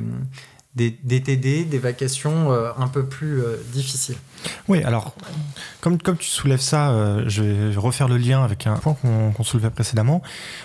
des, 0.76 0.92
TD, 1.22 1.66
des 1.66 1.80
vacations 1.80 2.52
un 2.52 2.88
peu 2.88 3.06
plus 3.06 3.42
difficiles. 3.72 4.18
Oui, 4.68 4.84
alors, 4.84 5.16
comme, 5.82 6.02
comme 6.02 6.18
tu 6.18 6.28
soulèves 6.28 6.62
ça, 6.62 7.20
je 7.28 7.44
vais 7.44 7.76
refaire 7.76 8.08
le 8.08 8.18
lien 8.18 8.44
avec 8.44 8.66
un 8.66 8.78
point 8.78 8.96
qu'on 8.96 9.44
soulevait 9.44 9.70
précédemment, 9.70 10.22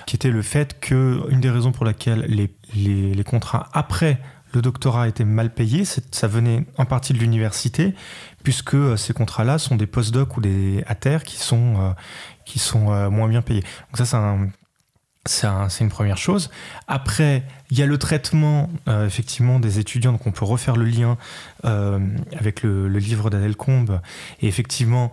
qui 0.06 0.16
était 0.16 0.30
le 0.30 0.42
fait 0.42 0.80
que 0.80 1.20
une 1.28 1.40
des 1.40 1.50
raisons 1.50 1.72
pour 1.72 1.84
laquelle 1.84 2.20
les, 2.28 2.50
les, 2.74 3.24
contrats 3.24 3.68
après 3.72 4.20
le 4.52 4.62
doctorat 4.62 5.08
étaient 5.08 5.24
mal 5.24 5.52
payés, 5.52 5.84
ça 5.84 6.26
venait 6.26 6.64
en 6.76 6.86
partie 6.86 7.12
de 7.12 7.18
l'université, 7.18 7.94
puisque 8.42 8.74
euh, 8.74 8.96
ces 8.96 9.12
contrats-là 9.12 9.58
sont 9.58 9.76
des 9.76 9.86
post-docs 9.86 10.36
ou 10.36 10.40
des 10.40 10.82
ATER 10.86 11.18
qui 11.24 11.36
sont, 11.36 11.80
euh, 11.80 11.90
qui 12.44 12.58
sont 12.58 12.92
euh, 12.92 13.10
moins 13.10 13.28
bien 13.28 13.42
payés. 13.42 13.62
Donc 13.62 14.06
ça, 14.06 14.36
c'est 15.26 15.84
une 15.84 15.90
première 15.90 16.16
chose. 16.16 16.50
Après, 16.86 17.44
il 17.70 17.78
y 17.78 17.82
a 17.82 17.86
le 17.86 17.98
traitement 17.98 18.70
effectivement 18.86 19.60
des 19.60 19.78
étudiants, 19.78 20.12
donc 20.12 20.26
on 20.26 20.32
peut 20.32 20.44
refaire 20.44 20.76
le 20.76 20.84
lien 20.84 21.16
avec 21.62 22.62
le, 22.62 22.88
livre 22.88 23.30
d'Adèle 23.30 23.56
Combe. 23.56 24.00
Et 24.40 24.48
effectivement, 24.48 25.12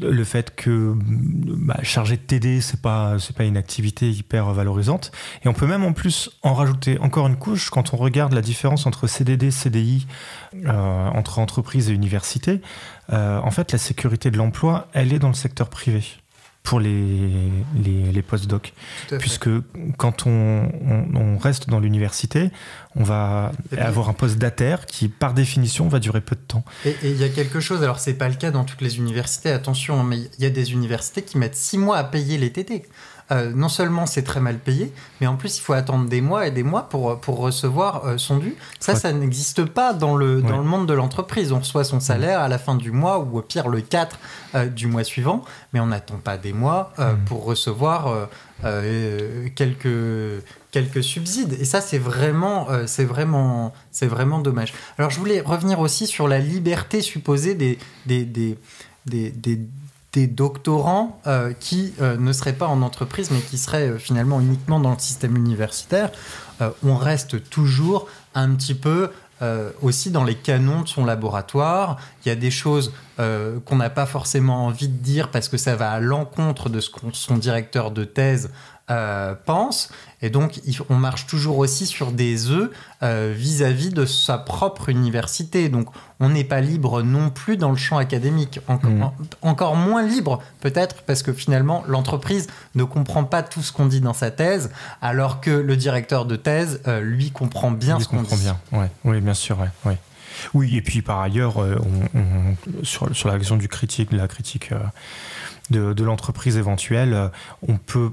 le 0.00 0.24
fait 0.24 0.54
que 0.54 0.94
bah, 0.96 1.78
charger 1.82 2.16
de 2.16 2.22
TD 2.22 2.60
c'est 2.60 2.80
pas 2.80 3.18
c'est 3.18 3.36
pas 3.36 3.44
une 3.44 3.56
activité 3.56 4.10
hyper 4.10 4.52
valorisante. 4.52 5.12
Et 5.44 5.48
on 5.48 5.52
peut 5.52 5.66
même 5.66 5.84
en 5.84 5.92
plus 5.92 6.30
en 6.42 6.54
rajouter 6.54 6.98
encore 6.98 7.26
une 7.26 7.36
couche 7.36 7.70
quand 7.70 7.92
on 7.94 7.96
regarde 7.96 8.32
la 8.32 8.40
différence 8.40 8.86
entre 8.86 9.06
CDD 9.06 9.50
CDI 9.50 10.06
euh, 10.64 11.08
entre 11.08 11.38
entreprise 11.38 11.90
et 11.90 11.92
université 11.92 12.60
euh, 13.12 13.38
en 13.38 13.50
fait 13.50 13.72
la 13.72 13.78
sécurité 13.78 14.30
de 14.30 14.38
l'emploi 14.38 14.88
elle 14.92 15.12
est 15.12 15.18
dans 15.18 15.28
le 15.28 15.34
secteur 15.34 15.68
privé 15.68 16.02
pour 16.62 16.78
les, 16.78 17.50
les, 17.74 18.12
les 18.12 18.22
post-docs. 18.22 18.72
Puisque 19.18 19.50
quand 19.96 20.26
on, 20.26 20.70
on, 21.14 21.38
reste 21.38 21.68
dans 21.68 21.80
l'université, 21.80 22.50
on 22.94 23.02
va 23.02 23.52
avoir 23.76 24.08
un 24.08 24.12
poste 24.12 24.38
d'ATER 24.38 24.76
qui, 24.86 25.08
par 25.08 25.34
définition, 25.34 25.88
va 25.88 25.98
durer 25.98 26.20
peu 26.20 26.36
de 26.36 26.40
temps. 26.40 26.64
Et 26.84 26.94
il 27.02 27.16
y 27.16 27.24
a 27.24 27.28
quelque 27.28 27.58
chose, 27.60 27.82
alors 27.82 27.98
c'est 27.98 28.14
pas 28.14 28.28
le 28.28 28.36
cas 28.36 28.50
dans 28.50 28.64
toutes 28.64 28.80
les 28.80 28.98
universités, 28.98 29.50
attention, 29.50 30.04
mais 30.04 30.18
il 30.18 30.44
y 30.44 30.46
a 30.46 30.50
des 30.50 30.72
universités 30.72 31.22
qui 31.22 31.36
mettent 31.36 31.56
six 31.56 31.78
mois 31.78 31.98
à 31.98 32.04
payer 32.04 32.38
les 32.38 32.52
TT. 32.52 32.84
Euh, 33.32 33.50
non 33.54 33.68
seulement 33.68 34.06
c'est 34.06 34.22
très 34.22 34.40
mal 34.40 34.58
payé, 34.58 34.92
mais 35.20 35.26
en 35.26 35.36
plus 35.36 35.56
il 35.58 35.60
faut 35.60 35.72
attendre 35.72 36.08
des 36.08 36.20
mois 36.20 36.46
et 36.46 36.50
des 36.50 36.62
mois 36.62 36.88
pour, 36.88 37.18
pour 37.18 37.38
recevoir 37.38 38.04
euh, 38.04 38.18
son 38.18 38.36
dû. 38.38 38.54
Ça, 38.78 38.94
ça 38.94 39.12
n'existe 39.12 39.64
pas 39.64 39.94
dans 39.94 40.16
le, 40.16 40.42
dans 40.42 40.58
le 40.58 40.64
monde 40.64 40.86
de 40.86 40.92
l'entreprise. 40.92 41.52
On 41.52 41.60
reçoit 41.60 41.84
son 41.84 42.00
salaire 42.00 42.40
à 42.40 42.48
la 42.48 42.58
fin 42.58 42.74
du 42.74 42.90
mois 42.90 43.20
ou 43.20 43.38
au 43.38 43.42
pire 43.42 43.68
le 43.68 43.80
4 43.80 44.18
euh, 44.54 44.66
du 44.66 44.86
mois 44.86 45.04
suivant, 45.04 45.44
mais 45.72 45.80
on 45.80 45.86
n'attend 45.86 46.18
pas 46.18 46.36
des 46.36 46.52
mois 46.52 46.92
mm. 46.98 47.24
pour 47.26 47.44
recevoir 47.44 48.28
quelques, 49.56 50.44
quelques 50.70 51.02
subsides. 51.02 51.56
Et 51.58 51.64
ça, 51.64 51.80
c'est 51.80 51.98
vraiment, 51.98 52.68
c'est 52.86 53.04
vraiment, 53.04 53.72
c'est 53.90 54.06
vraiment 54.06 54.40
dommage. 54.40 54.72
Alors, 54.98 55.10
je 55.10 55.18
voulais 55.18 55.40
revenir 55.40 55.80
aussi 55.80 56.06
sur 56.06 56.28
la 56.28 56.38
liberté 56.38 57.00
supposée 57.00 57.54
des, 57.54 57.78
des, 58.06 58.24
des, 58.24 58.58
des 59.06 59.30
des 59.30 59.60
doctorants 60.14 61.20
euh, 61.26 61.52
qui 61.58 61.94
euh, 62.00 62.16
ne 62.16 62.32
seraient 62.32 62.52
pas 62.52 62.66
en 62.66 62.82
entreprise, 62.82 63.30
mais 63.30 63.40
qui 63.40 63.58
seraient 63.58 63.88
euh, 63.88 63.98
finalement 63.98 64.40
uniquement 64.40 64.78
dans 64.78 64.92
le 64.92 64.98
système 64.98 65.36
universitaire, 65.36 66.10
on 66.84 66.94
reste 66.94 67.50
toujours 67.50 68.06
un 68.36 68.54
petit 68.54 68.74
peu 68.74 69.10
aussi 69.82 70.12
dans 70.12 70.22
les 70.22 70.36
canons 70.36 70.82
de 70.82 70.86
son 70.86 71.04
laboratoire. 71.04 71.98
Il 72.24 72.28
y 72.28 72.30
a 72.30 72.36
des 72.36 72.52
choses 72.52 72.92
qu'on 73.16 73.76
n'a 73.76 73.90
pas 73.90 74.06
forcément 74.06 74.66
envie 74.66 74.86
de 74.86 74.96
dire 74.96 75.32
parce 75.32 75.48
que 75.48 75.56
ça 75.56 75.74
va 75.74 75.90
à 75.90 75.98
l'encontre 75.98 76.68
de 76.68 76.78
ce 76.78 76.88
que 76.88 77.00
son 77.14 77.36
directeur 77.36 77.90
de 77.90 78.04
thèse 78.04 78.52
euh, 78.90 79.34
pense. 79.46 79.90
Et 80.22 80.28
donc, 80.28 80.60
on 80.90 80.96
marche 80.96 81.26
toujours 81.26 81.58
aussi 81.58 81.86
sur 81.86 82.10
des 82.10 82.50
œufs 82.50 82.70
euh, 83.04 83.32
vis-à-vis 83.34 83.90
de 83.90 84.04
sa 84.04 84.38
propre 84.38 84.88
université. 84.88 85.68
Donc, 85.68 85.86
on 86.18 86.30
n'est 86.30 86.44
pas 86.44 86.60
libre 86.60 87.00
non 87.02 87.30
plus 87.30 87.56
dans 87.56 87.70
le 87.70 87.76
champ 87.76 87.96
académique. 87.96 88.58
Mmh. 88.68 89.04
encore 89.42 89.76
moins 89.76 90.02
libre, 90.02 90.42
peut-être, 90.60 91.02
parce 91.02 91.22
que 91.22 91.32
finalement, 91.32 91.84
l'entreprise 91.86 92.48
ne 92.74 92.82
comprend 92.82 93.22
pas 93.22 93.44
tout 93.44 93.62
ce 93.62 93.72
qu'on 93.72 93.86
dit 93.86 94.00
dans 94.00 94.14
sa 94.14 94.32
thèse, 94.32 94.70
alors 95.00 95.40
que 95.40 95.50
le 95.50 95.76
directeur 95.76 96.24
de 96.24 96.34
thèse, 96.34 96.80
euh, 96.88 97.00
lui, 97.00 97.30
comprend 97.30 97.70
bien 97.70 98.00
ce 98.00 98.08
qu'on 98.08 98.22
dit. 98.22 98.34
bien, 98.36 98.58
ouais. 98.72 98.90
oui, 99.04 99.20
bien 99.20 99.34
sûr, 99.34 99.58
ouais. 99.86 99.96
Oui, 100.54 100.76
et 100.76 100.82
puis 100.82 101.02
par 101.02 101.20
ailleurs, 101.20 101.64
sur, 102.82 103.14
sur, 103.14 103.28
la 103.28 103.38
question 103.38 103.56
du 103.56 103.68
critique, 103.68 104.10
de 104.10 104.16
la 104.16 104.26
critique 104.26 104.70
de, 105.70 105.92
de 105.92 106.04
l'entreprise 106.04 106.56
éventuelle, 106.56 107.30
on 107.68 107.76
peut 107.76 108.10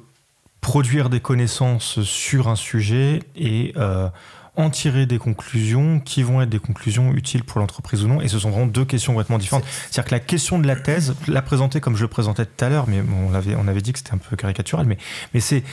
produire 0.62 1.10
des 1.10 1.19
connaissances 1.19 2.02
sur 2.02 2.48
un 2.48 2.56
sujet 2.56 3.22
et 3.36 3.74
euh, 3.78 4.10
en 4.56 4.69
tirer 4.69 5.06
des 5.06 5.17
conclusions 5.17 6.00
qui 6.02 6.22
vont 6.22 6.41
être 6.41 6.50
des 6.50 6.60
conclusions 6.60 7.13
utiles 7.13 7.43
pour 7.43 7.60
l'entreprise 7.60 8.04
ou 8.04 8.08
non. 8.08 8.19
Et 8.19 8.28
ce 8.28 8.39
sont 8.39 8.50
vraiment 8.50 8.65
deux 8.65 8.84
questions 8.84 9.13
complètement 9.13 9.38
différentes. 9.38 9.63
C'est-à-dire 9.89 10.06
que 10.06 10.12
la 10.12 10.19
question 10.19 10.60
de 10.60 10.67
la 10.67 10.76
thèse, 10.76 11.15
la 11.28 11.41
présenter 11.41 11.80
comme 11.80 11.95
je 11.95 12.02
le 12.02 12.10
présentais 12.10 12.45
tout 12.45 12.65
à 12.65 12.69
l'heure, 12.69 12.88
mais 12.88 13.02
on, 13.26 13.34
avait, 13.34 13.56
on 13.56 13.67
avait 13.67 13.82
dit 13.82 13.93
que 13.93 14.00
c'était 14.00 14.13
un 14.13 14.17
peu 14.17 14.36
caricatural, 14.36 14.86
mais, 14.86 14.98
mais 15.34 15.39
c'est, 15.39 15.63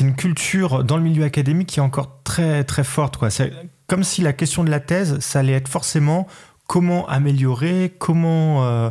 une 0.00 0.16
culture 0.16 0.82
dans 0.82 0.96
le 0.96 1.02
milieu 1.02 1.24
académique 1.24 1.68
qui 1.68 1.78
est 1.78 1.82
encore 1.82 2.22
très 2.24 2.64
très 2.64 2.84
forte. 2.84 3.18
C'est 3.28 3.52
comme 3.86 4.02
si 4.02 4.22
la 4.22 4.32
question 4.32 4.64
de 4.64 4.70
la 4.70 4.80
thèse, 4.80 5.18
ça 5.20 5.40
allait 5.40 5.52
être 5.52 5.68
forcément 5.68 6.26
comment 6.66 7.06
améliorer, 7.06 7.94
comment 7.98 8.64
euh, 8.64 8.90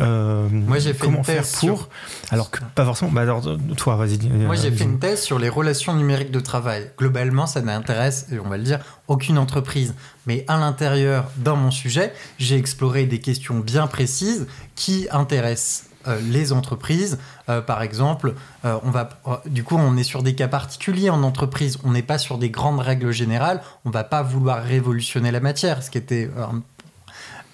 euh, 0.00 0.48
Moi, 0.50 0.78
j'ai 0.78 0.94
fait 0.94 1.06
une 1.06 1.22
thèse 1.22 1.56
pour. 1.56 1.88
Alors 2.30 2.50
que 2.50 2.60
pas 2.74 2.84
forcément. 2.84 3.10
Bah 3.10 3.22
alors, 3.22 3.42
toi, 3.76 3.96
vas-y. 3.96 4.18
Moi, 4.28 4.56
j'ai 4.56 4.70
fait 4.70 4.84
une 4.84 4.98
thèse 4.98 5.22
sur 5.22 5.38
les 5.38 5.48
relations 5.48 5.94
numériques 5.94 6.30
de 6.30 6.40
travail. 6.40 6.90
Globalement, 6.98 7.46
ça 7.46 7.60
n'intéresse, 7.60 8.28
on 8.44 8.48
va 8.48 8.56
le 8.56 8.64
dire, 8.64 8.80
aucune 9.08 9.38
entreprise. 9.38 9.94
Mais 10.26 10.44
à 10.48 10.58
l'intérieur, 10.58 11.30
dans 11.36 11.56
mon 11.56 11.70
sujet, 11.70 12.12
j'ai 12.38 12.56
exploré 12.56 13.06
des 13.06 13.20
questions 13.20 13.58
bien 13.58 13.86
précises 13.86 14.46
qui 14.76 15.08
intéressent 15.10 15.86
euh, 16.06 16.20
les 16.20 16.52
entreprises. 16.52 17.18
Euh, 17.48 17.60
par 17.60 17.82
exemple, 17.82 18.34
on 18.64 18.90
va, 18.90 19.08
du 19.46 19.64
coup, 19.64 19.76
on 19.76 19.96
est 19.96 20.04
sur 20.04 20.22
des 20.22 20.34
cas 20.34 20.48
particuliers 20.48 21.10
en 21.10 21.22
entreprise. 21.22 21.78
On 21.84 21.90
n'est 21.90 22.02
pas 22.02 22.18
sur 22.18 22.38
des 22.38 22.50
grandes 22.50 22.80
règles 22.80 23.12
générales. 23.12 23.60
On 23.84 23.90
va 23.90 24.04
pas 24.04 24.22
vouloir 24.22 24.62
révolutionner 24.62 25.30
la 25.30 25.40
matière, 25.40 25.82
ce 25.82 25.90
qui 25.90 25.98
était 25.98 26.30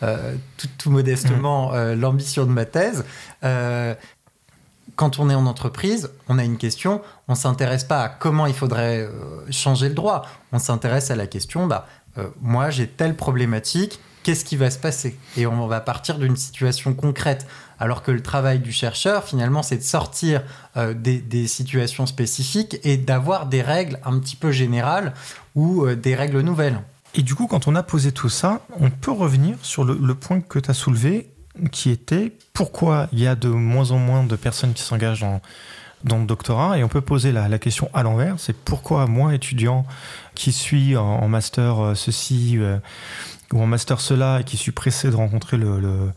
euh, 0.02 0.36
tout, 0.78 0.90
modestement 0.90 1.70
mm. 1.70 1.74
euh, 1.74 1.96
l'ambition 1.96 2.44
de 2.44 2.50
ma 2.50 2.64
thèse. 2.64 3.04
Euh, 3.42 3.94
quand 4.94 5.18
on 5.18 5.28
est 5.28 5.34
en 5.34 5.46
entreprise, 5.46 6.10
on 6.28 6.38
a 6.38 6.44
une 6.44 6.56
question, 6.56 7.02
on 7.26 7.32
ne 7.32 7.36
s'intéresse 7.36 7.84
pas 7.84 8.02
à 8.02 8.08
comment 8.08 8.46
il 8.46 8.54
faudrait 8.54 9.08
changer 9.50 9.88
le 9.88 9.94
droit, 9.94 10.26
on 10.50 10.58
s'intéresse 10.58 11.12
à 11.12 11.16
la 11.16 11.28
question, 11.28 11.66
bah, 11.66 11.86
moi 12.40 12.70
j'ai 12.70 12.88
telle 12.88 13.14
problématique, 13.14 14.00
qu'est-ce 14.24 14.44
qui 14.44 14.56
va 14.56 14.70
se 14.70 14.78
passer? 14.78 15.16
Et 15.36 15.46
on 15.46 15.68
va 15.68 15.80
partir 15.80 16.18
d'une 16.18 16.36
situation 16.36 16.94
concrète. 16.94 17.46
Alors 17.78 18.02
que 18.02 18.10
le 18.10 18.22
travail 18.22 18.58
du 18.58 18.72
chercheur, 18.72 19.22
finalement, 19.22 19.62
c'est 19.62 19.76
de 19.76 19.82
sortir 19.82 20.42
des, 20.76 21.18
des, 21.18 21.46
situations 21.46 22.06
spécifiques 22.06 22.80
et 22.82 22.96
d'avoir 22.96 23.46
des 23.46 23.62
règles 23.62 24.00
un 24.04 24.18
petit 24.18 24.34
peu 24.34 24.50
générales 24.50 25.14
ou 25.54 25.86
des 25.94 26.16
règles 26.16 26.40
nouvelles. 26.40 26.80
Et 27.18 27.22
du 27.22 27.34
coup, 27.34 27.48
quand 27.48 27.66
on 27.66 27.74
a 27.74 27.82
posé 27.82 28.12
tout 28.12 28.28
ça, 28.28 28.60
on 28.78 28.90
peut 28.90 29.10
revenir 29.10 29.56
sur 29.62 29.82
le, 29.82 30.14
point 30.14 30.40
que 30.40 30.60
tu 30.60 30.70
as 30.70 30.74
soulevé, 30.74 31.28
qui 31.72 31.90
était 31.90 32.32
pourquoi 32.52 33.08
il 33.10 33.18
y 33.18 33.26
a 33.26 33.34
de 33.34 33.48
moins 33.48 33.90
en 33.90 33.98
moins 33.98 34.22
de 34.22 34.36
personnes 34.36 34.72
qui 34.72 34.84
s'engagent 34.84 35.22
dans, 35.22 35.40
dans 36.04 36.18
le 36.18 36.26
doctorat. 36.26 36.78
Et 36.78 36.84
on 36.84 36.88
peut 36.88 37.00
poser 37.00 37.32
la, 37.32 37.58
question 37.58 37.90
à 37.92 38.04
l'envers, 38.04 38.36
c'est 38.38 38.56
pourquoi 38.56 39.08
moi, 39.08 39.34
étudiant, 39.34 39.84
qui 40.36 40.52
suis 40.52 40.96
en, 40.96 41.26
master 41.26 41.80
euh, 41.80 41.94
ceci 41.96 42.56
euh, 42.56 42.78
ou 43.52 43.60
en 43.60 43.66
master 43.66 44.00
cela, 44.00 44.38
et 44.42 44.44
qui 44.44 44.56
suis 44.56 44.70
pressé 44.70 45.10
de 45.10 45.16
rencontrer 45.16 45.56
le, 45.56 45.80
le 45.80 46.12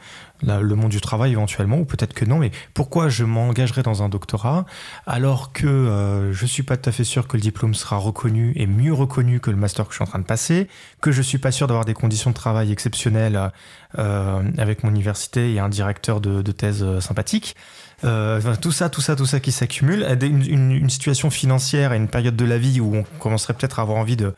monde 0.76 0.90
du 0.90 1.02
travail 1.02 1.32
éventuellement, 1.32 1.78
ou 1.78 1.86
peut-être 1.86 2.14
que 2.14 2.26
non, 2.26 2.38
mais 2.38 2.52
pourquoi 2.74 3.10
je 3.10 3.24
m'engagerais 3.24 3.84
dans 3.84 4.04
un 4.04 4.10
doctorat 4.10 4.66
alors 5.06 5.54
que 5.54 5.68
euh, 5.68 6.34
je 6.34 6.46
suis 6.46 6.64
pas 6.64 6.78
tout 6.78 6.90
à 6.90 6.92
fait 6.92 7.04
sûr 7.04 7.28
que 7.28 7.38
le 7.38 7.42
diplôme 7.42 7.74
sera 7.74 7.98
reconnu 7.98 8.54
et 8.56 8.68
mieux 8.68 8.94
reconnu 8.94 9.40
que 9.40 9.52
le 9.52 9.58
master 9.58 9.86
que 9.86 9.92
je 9.92 9.98
suis 9.98 10.04
en 10.04 10.08
train 10.08 10.20
de 10.20 10.26
passer, 10.26 10.68
que 11.02 11.12
je 11.12 11.22
suis 11.22 11.38
pas 11.38 11.52
sûr 11.52 11.68
d'avoir 11.68 11.86
des 11.86 11.94
conditions 11.94 12.30
de 12.30 12.36
travail 12.36 12.72
exceptionnelles 12.72 13.52
euh, 13.98 14.44
avec 14.58 14.84
mon 14.84 14.90
université 14.90 15.54
et 15.54 15.60
un 15.60 15.70
directeur 15.70 16.22
de, 16.22 16.42
thèse 16.52 16.84
euh, 16.84 17.00
sympathique. 17.00 17.56
tout 18.02 18.72
ça, 18.72 18.90
tout 18.90 19.02
ça, 19.02 19.16
tout 19.16 19.26
ça 19.26 19.40
qui 19.40 19.52
s'accumule, 19.52 20.06
une, 20.22 20.72
une, 20.72 20.90
situation 20.90 21.30
financière 21.30 21.94
et 21.94 21.98
une 21.98 22.08
période 22.08 22.36
de 22.36 22.46
la 22.46 22.58
vie 22.58 22.80
où 22.80 22.96
on 22.96 23.04
commencerait 23.20 23.54
peut-être 23.54 23.80
à 23.80 23.84
avoir 23.84 23.98
envie 23.98 24.16
de 24.16 24.34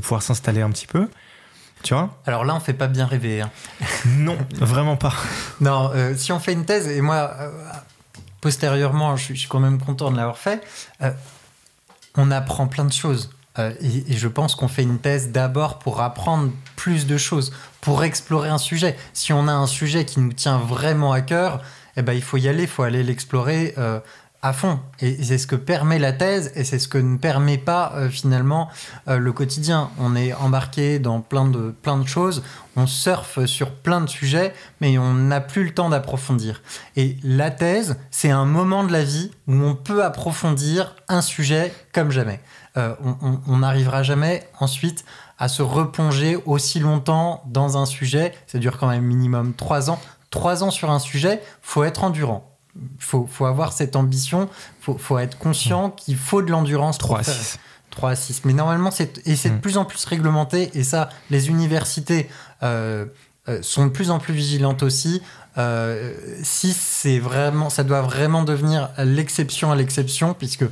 pouvoir 0.00 0.22
s'installer 0.22 0.60
un 0.60 0.70
petit 0.70 0.86
peu. 0.86 1.08
Tu 1.86 1.94
vois 1.94 2.10
Alors 2.26 2.44
là, 2.44 2.56
on 2.56 2.58
fait 2.58 2.72
pas 2.72 2.88
bien 2.88 3.06
rêver. 3.06 3.42
Hein. 3.42 3.50
non, 4.06 4.36
vraiment 4.58 4.96
pas. 4.96 5.14
Non, 5.60 5.92
euh, 5.94 6.16
si 6.16 6.32
on 6.32 6.40
fait 6.40 6.52
une 6.52 6.64
thèse, 6.64 6.88
et 6.88 7.00
moi, 7.00 7.30
euh, 7.38 7.50
postérieurement, 8.40 9.14
je, 9.14 9.34
suis 9.34 9.46
quand 9.48 9.60
même 9.60 9.78
content 9.80 10.10
de 10.10 10.16
l'avoir 10.16 10.36
fait, 10.36 10.66
euh, 11.02 11.12
on 12.16 12.32
apprend 12.32 12.66
plein 12.66 12.86
de 12.86 12.92
choses. 12.92 13.30
Et, 13.58 14.12
et, 14.12 14.16
je 14.16 14.28
pense 14.28 14.54
qu'on 14.56 14.68
fait 14.68 14.82
une 14.82 14.98
thèse 14.98 15.30
d'abord 15.30 15.78
pour 15.78 16.02
apprendre 16.02 16.50
plus 16.74 17.06
de 17.06 17.16
choses, 17.16 17.54
pour 17.80 18.02
explorer 18.02 18.48
un 18.50 18.58
sujet. 18.58 18.96
Si 19.14 19.32
on 19.32 19.46
a 19.46 19.52
un 19.52 19.68
sujet 19.68 20.04
qui 20.04 20.20
nous 20.20 20.32
tient 20.32 20.58
vraiment 20.58 21.12
à 21.12 21.22
cœur, 21.22 21.62
eh 21.96 22.02
ben, 22.02 22.12
il 22.12 22.20
faut 22.20 22.36
y 22.36 22.48
aller, 22.48 22.64
il 22.64 22.68
faut 22.68 22.82
aller 22.82 23.02
l'explorer 23.02 23.74
à 24.42 24.52
fond. 24.52 24.78
Et 25.00 25.22
c'est 25.22 25.38
ce 25.38 25.46
que 25.46 25.56
permet 25.56 25.98
la 25.98 26.12
thèse 26.12 26.52
et 26.54 26.64
c'est 26.64 26.78
ce 26.78 26.88
que 26.88 26.98
ne 26.98 27.16
permet 27.16 27.58
pas 27.58 27.92
euh, 27.96 28.08
finalement 28.08 28.68
euh, 29.08 29.18
le 29.18 29.32
quotidien. 29.32 29.90
On 29.98 30.14
est 30.14 30.32
embarqué 30.34 30.98
dans 30.98 31.20
plein 31.20 31.46
de, 31.46 31.74
plein 31.82 31.98
de 31.98 32.06
choses, 32.06 32.42
on 32.76 32.86
surfe 32.86 33.44
sur 33.46 33.72
plein 33.72 34.00
de 34.00 34.08
sujets, 34.08 34.54
mais 34.80 34.98
on 34.98 35.14
n'a 35.14 35.40
plus 35.40 35.64
le 35.64 35.74
temps 35.74 35.88
d'approfondir. 35.88 36.62
Et 36.96 37.16
la 37.22 37.50
thèse, 37.50 37.96
c'est 38.10 38.30
un 38.30 38.44
moment 38.44 38.84
de 38.84 38.92
la 38.92 39.02
vie 39.02 39.30
où 39.46 39.54
on 39.54 39.74
peut 39.74 40.04
approfondir 40.04 40.94
un 41.08 41.22
sujet 41.22 41.74
comme 41.92 42.10
jamais. 42.10 42.40
Euh, 42.76 42.94
on 43.46 43.58
n'arrivera 43.58 44.02
jamais 44.02 44.46
ensuite 44.60 45.04
à 45.38 45.48
se 45.48 45.62
replonger 45.62 46.36
aussi 46.44 46.78
longtemps 46.78 47.42
dans 47.46 47.78
un 47.78 47.86
sujet. 47.86 48.34
Ça 48.46 48.58
dure 48.58 48.78
quand 48.78 48.88
même 48.88 49.04
minimum 49.04 49.54
trois 49.54 49.90
ans. 49.90 50.00
Trois 50.30 50.62
ans 50.62 50.70
sur 50.70 50.90
un 50.90 50.98
sujet, 50.98 51.40
faut 51.62 51.84
être 51.84 52.04
endurant 52.04 52.55
faut, 52.98 53.28
faut 53.30 53.46
avoir 53.46 53.72
cette 53.72 53.96
ambition, 53.96 54.48
faut, 54.80 54.96
faut 54.98 55.18
être 55.18 55.38
conscient 55.38 55.90
qu'il 55.90 56.16
faut 56.16 56.42
de 56.42 56.50
l'endurance. 56.50 56.98
3 56.98 57.20
à 57.20 57.22
6. 57.22 57.58
3 57.90 58.10
à 58.10 58.16
6. 58.16 58.42
Mais 58.44 58.52
normalement, 58.52 58.90
c'est, 58.90 59.26
et 59.26 59.36
c'est 59.36 59.50
de 59.50 59.54
mm. 59.54 59.60
plus 59.60 59.78
en 59.78 59.84
plus 59.84 60.04
réglementé, 60.04 60.70
et 60.74 60.84
ça, 60.84 61.08
les 61.30 61.48
universités 61.48 62.28
euh, 62.62 63.06
sont 63.62 63.86
de 63.86 63.90
plus 63.90 64.10
en 64.10 64.18
plus 64.18 64.34
vigilantes 64.34 64.82
aussi. 64.82 65.22
si 66.42 66.72
c'est 66.72 67.18
vraiment, 67.18 67.70
ça 67.70 67.84
doit 67.84 68.02
vraiment 68.02 68.42
devenir 68.42 68.90
l'exception 68.98 69.72
à 69.72 69.76
l'exception, 69.76 70.34
puisque 70.34 70.66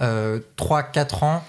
3-4 0.00 1.24
ans, 1.24 1.44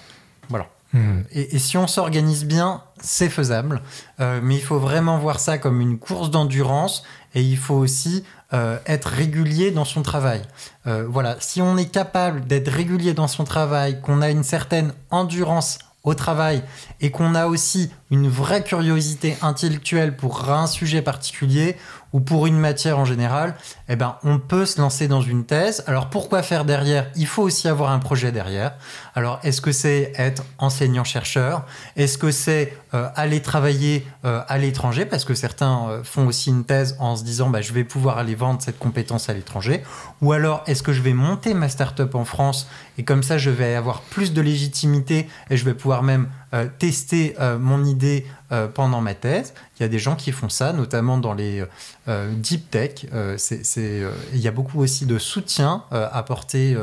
voilà. 0.48 0.68
Hmm. 0.92 1.22
Et, 1.32 1.58
si 1.58 1.78
on 1.78 1.86
s'organise 1.86 2.44
bien, 2.44 2.82
c'est 3.00 3.30
faisable. 3.30 3.80
mais 4.18 4.56
il 4.56 4.62
faut 4.62 4.78
vraiment 4.78 5.18
voir 5.18 5.40
ça 5.40 5.56
comme 5.56 5.80
une 5.80 5.98
course 5.98 6.30
d'endurance 6.30 7.02
et 7.34 7.42
il 7.42 7.56
faut 7.56 7.76
aussi 7.76 8.24
euh, 8.54 8.78
être 8.86 9.06
régulier 9.06 9.70
dans 9.70 9.84
son 9.84 10.02
travail. 10.02 10.42
Euh, 10.86 11.06
voilà, 11.08 11.36
si 11.40 11.62
on 11.62 11.76
est 11.76 11.90
capable 11.90 12.46
d'être 12.46 12.70
régulier 12.70 13.14
dans 13.14 13.28
son 13.28 13.44
travail, 13.44 14.00
qu'on 14.02 14.20
a 14.20 14.30
une 14.30 14.44
certaine 14.44 14.92
endurance 15.10 15.78
au 16.04 16.14
travail 16.14 16.62
et 17.00 17.10
qu'on 17.10 17.34
a 17.34 17.46
aussi 17.46 17.90
une 18.12 18.28
vraie 18.28 18.62
curiosité 18.62 19.38
intellectuelle 19.40 20.14
pour 20.14 20.50
un 20.50 20.66
sujet 20.66 21.00
particulier 21.00 21.76
ou 22.12 22.20
pour 22.20 22.46
une 22.46 22.58
matière 22.58 22.98
en 22.98 23.06
général, 23.06 23.54
eh 23.88 23.96
ben, 23.96 24.18
on 24.22 24.38
peut 24.38 24.66
se 24.66 24.78
lancer 24.78 25.08
dans 25.08 25.22
une 25.22 25.46
thèse. 25.46 25.82
Alors 25.86 26.10
pourquoi 26.10 26.42
faire 26.42 26.66
derrière? 26.66 27.06
Il 27.16 27.26
faut 27.26 27.42
aussi 27.42 27.68
avoir 27.68 27.90
un 27.90 27.98
projet 27.98 28.30
derrière. 28.30 28.74
Alors 29.14 29.40
est-ce 29.42 29.62
que 29.62 29.72
c'est 29.72 30.12
être 30.18 30.44
enseignant-chercheur? 30.58 31.64
Est-ce 31.96 32.18
que 32.18 32.30
c'est 32.30 32.76
euh, 32.92 33.08
aller 33.16 33.40
travailler 33.40 34.06
euh, 34.26 34.42
à 34.46 34.58
l'étranger? 34.58 35.06
Parce 35.06 35.24
que 35.24 35.32
certains 35.32 35.88
euh, 35.88 36.04
font 36.04 36.26
aussi 36.26 36.50
une 36.50 36.64
thèse 36.64 36.96
en 36.98 37.16
se 37.16 37.24
disant 37.24 37.48
bah, 37.48 37.62
je 37.62 37.72
vais 37.72 37.84
pouvoir 37.84 38.18
aller 38.18 38.34
vendre 38.34 38.60
cette 38.60 38.78
compétence 38.78 39.30
à 39.30 39.32
l'étranger. 39.32 39.82
Ou 40.20 40.32
alors 40.32 40.64
est-ce 40.66 40.82
que 40.82 40.92
je 40.92 41.00
vais 41.00 41.14
monter 41.14 41.54
ma 41.54 41.70
start-up 41.70 42.14
en 42.14 42.26
France? 42.26 42.68
Et 42.98 43.04
comme 43.04 43.22
ça 43.22 43.38
je 43.38 43.48
vais 43.48 43.74
avoir 43.74 44.02
plus 44.02 44.34
de 44.34 44.42
légitimité 44.42 45.30
et 45.48 45.56
je 45.56 45.64
vais 45.64 45.72
pouvoir 45.72 46.02
même 46.02 46.28
euh, 46.54 46.68
tester 46.78 47.34
euh, 47.40 47.58
mon 47.58 47.82
idée 47.82 48.26
euh, 48.52 48.68
pendant 48.68 49.00
ma 49.00 49.14
thèse. 49.14 49.54
Il 49.78 49.82
y 49.82 49.86
a 49.86 49.88
des 49.88 49.98
gens 49.98 50.16
qui 50.16 50.32
font 50.32 50.50
ça, 50.50 50.74
notamment 50.74 51.16
dans 51.16 51.32
les 51.32 51.64
deep 52.06 52.70
tech. 52.70 53.06
il 53.06 54.40
y 54.40 54.48
a 54.48 54.50
beaucoup 54.50 54.80
aussi 54.80 55.06
de 55.06 55.18
soutien 55.18 55.84
apporté 55.90 56.76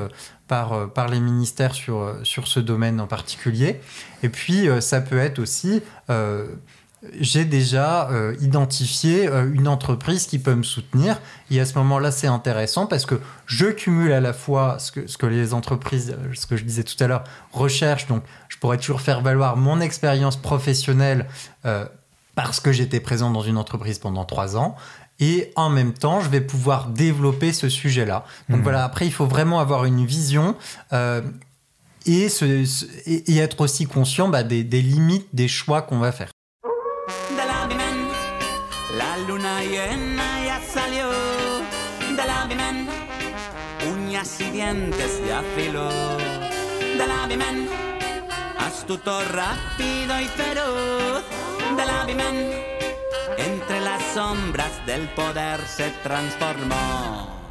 par, 0.47 0.91
par 0.91 1.07
les 1.07 1.19
ministères 1.19 1.73
sur, 1.73 2.15
sur 2.23 2.47
ce 2.47 2.59
domaine 2.59 2.99
en 2.99 3.07
particulier. 3.07 3.79
Et 4.23 4.29
puis, 4.29 4.67
ça 4.81 5.01
peut 5.01 5.19
être 5.19 5.39
aussi 5.39 5.81
j'ai 7.19 7.45
déjà 7.45 8.09
euh, 8.09 8.35
identifié 8.41 9.27
euh, 9.27 9.49
une 9.53 9.67
entreprise 9.67 10.25
qui 10.25 10.37
peut 10.37 10.55
me 10.55 10.63
soutenir. 10.63 11.19
Et 11.49 11.59
à 11.59 11.65
ce 11.65 11.77
moment-là, 11.77 12.11
c'est 12.11 12.27
intéressant 12.27 12.87
parce 12.87 13.05
que 13.05 13.21
je 13.45 13.67
cumule 13.67 14.11
à 14.11 14.19
la 14.19 14.33
fois 14.33 14.79
ce 14.79 14.91
que, 14.91 15.07
ce 15.07 15.17
que 15.17 15.25
les 15.25 15.53
entreprises, 15.53 16.11
euh, 16.11 16.33
ce 16.33 16.45
que 16.45 16.57
je 16.57 16.65
disais 16.65 16.83
tout 16.83 17.01
à 17.01 17.07
l'heure, 17.07 17.23
recherchent. 17.53 18.07
Donc, 18.07 18.23
je 18.49 18.57
pourrais 18.57 18.77
toujours 18.77 19.01
faire 19.01 19.21
valoir 19.21 19.55
mon 19.55 19.79
expérience 19.79 20.35
professionnelle 20.35 21.27
parce 22.35 22.59
que 22.59 22.71
j'étais 22.71 22.99
présent 22.99 23.31
dans 23.31 23.41
une 23.41 23.57
entreprise 23.57 23.99
pendant 23.99 24.25
trois 24.25 24.57
ans. 24.57 24.75
Et 25.19 25.51
en 25.55 25.69
même 25.69 25.93
temps, 25.93 26.21
je 26.21 26.29
vais 26.29 26.41
pouvoir 26.41 26.87
développer 26.87 27.51
ce 27.51 27.67
sujet-là. 27.69 28.25
Donc 28.47 28.59
mmh. 28.59 28.63
voilà, 28.63 28.83
après, 28.85 29.05
il 29.05 29.11
faut 29.11 29.25
vraiment 29.25 29.59
avoir 29.59 29.85
une 29.85 30.05
vision. 30.05 30.55
Et, 32.05 32.27
et, 33.05 33.37
être 33.37 33.61
aussi 33.61 33.85
conscient 33.85 34.29
bah, 34.29 34.43
des, 34.43 34.63
des 34.63 34.81
limites 34.81 35.27
des 35.33 35.49
choix 35.49 35.81
qu'on 35.81 35.99
va 35.99 36.11
faire. 36.11 36.31
Llena 39.63 40.45
ya 40.45 40.61
salió 40.73 41.09
del 42.15 42.29
avimen, 42.29 42.87
uñas 43.93 44.39
y 44.41 44.49
dientes 44.51 45.23
de 45.23 45.33
afiló 45.33 45.89
del 46.97 47.11
avimen, 47.11 47.69
astuto, 48.57 49.21
rápido 49.23 50.19
y 50.19 50.25
feroz 50.25 51.23
del 51.77 51.89
avimen, 51.89 52.51
entre 53.37 53.79
las 53.81 54.01
sombras 54.13 54.85
del 54.85 55.07
poder 55.09 55.61
se 55.67 55.89
transformó. 56.03 57.48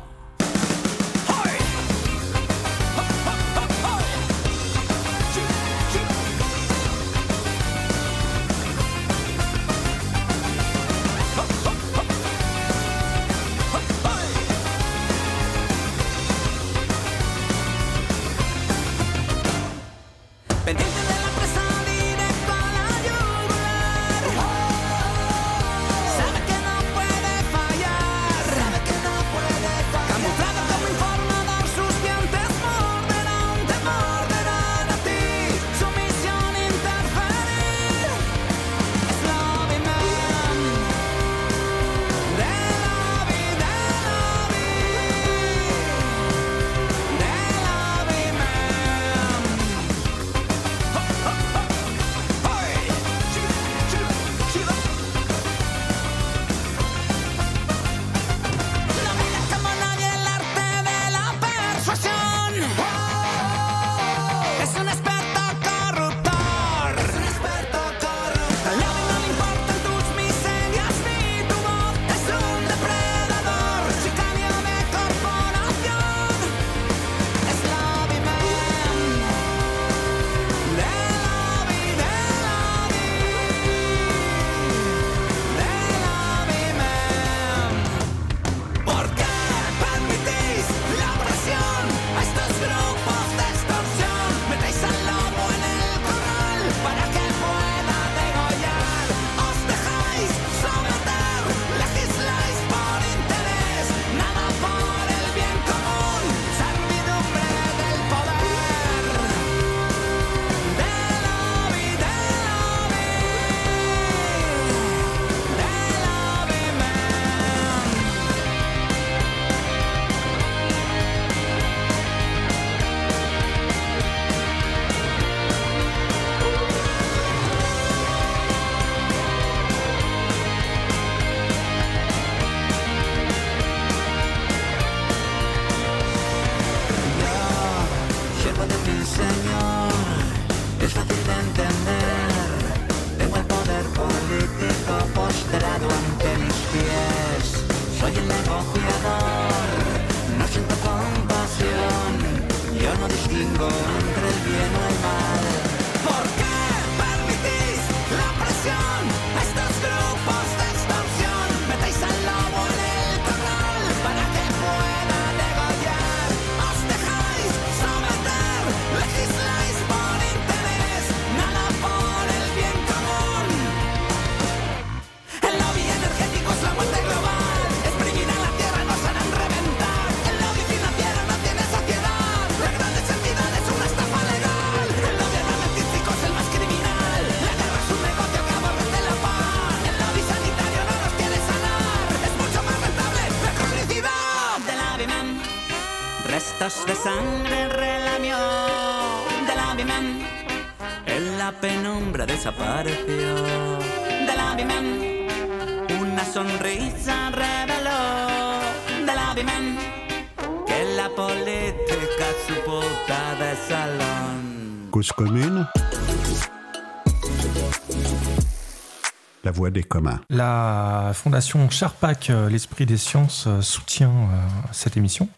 La 220.31 221.11
fondation 221.13 221.69
Charpak, 221.71 222.31
euh, 222.31 222.49
l'esprit 222.49 222.87
des 222.87 222.97
sciences, 222.97 223.47
euh, 223.49 223.61
soutient 223.61 224.11
euh, 224.11 224.37
cette 224.71 224.97
émission. 224.97 225.29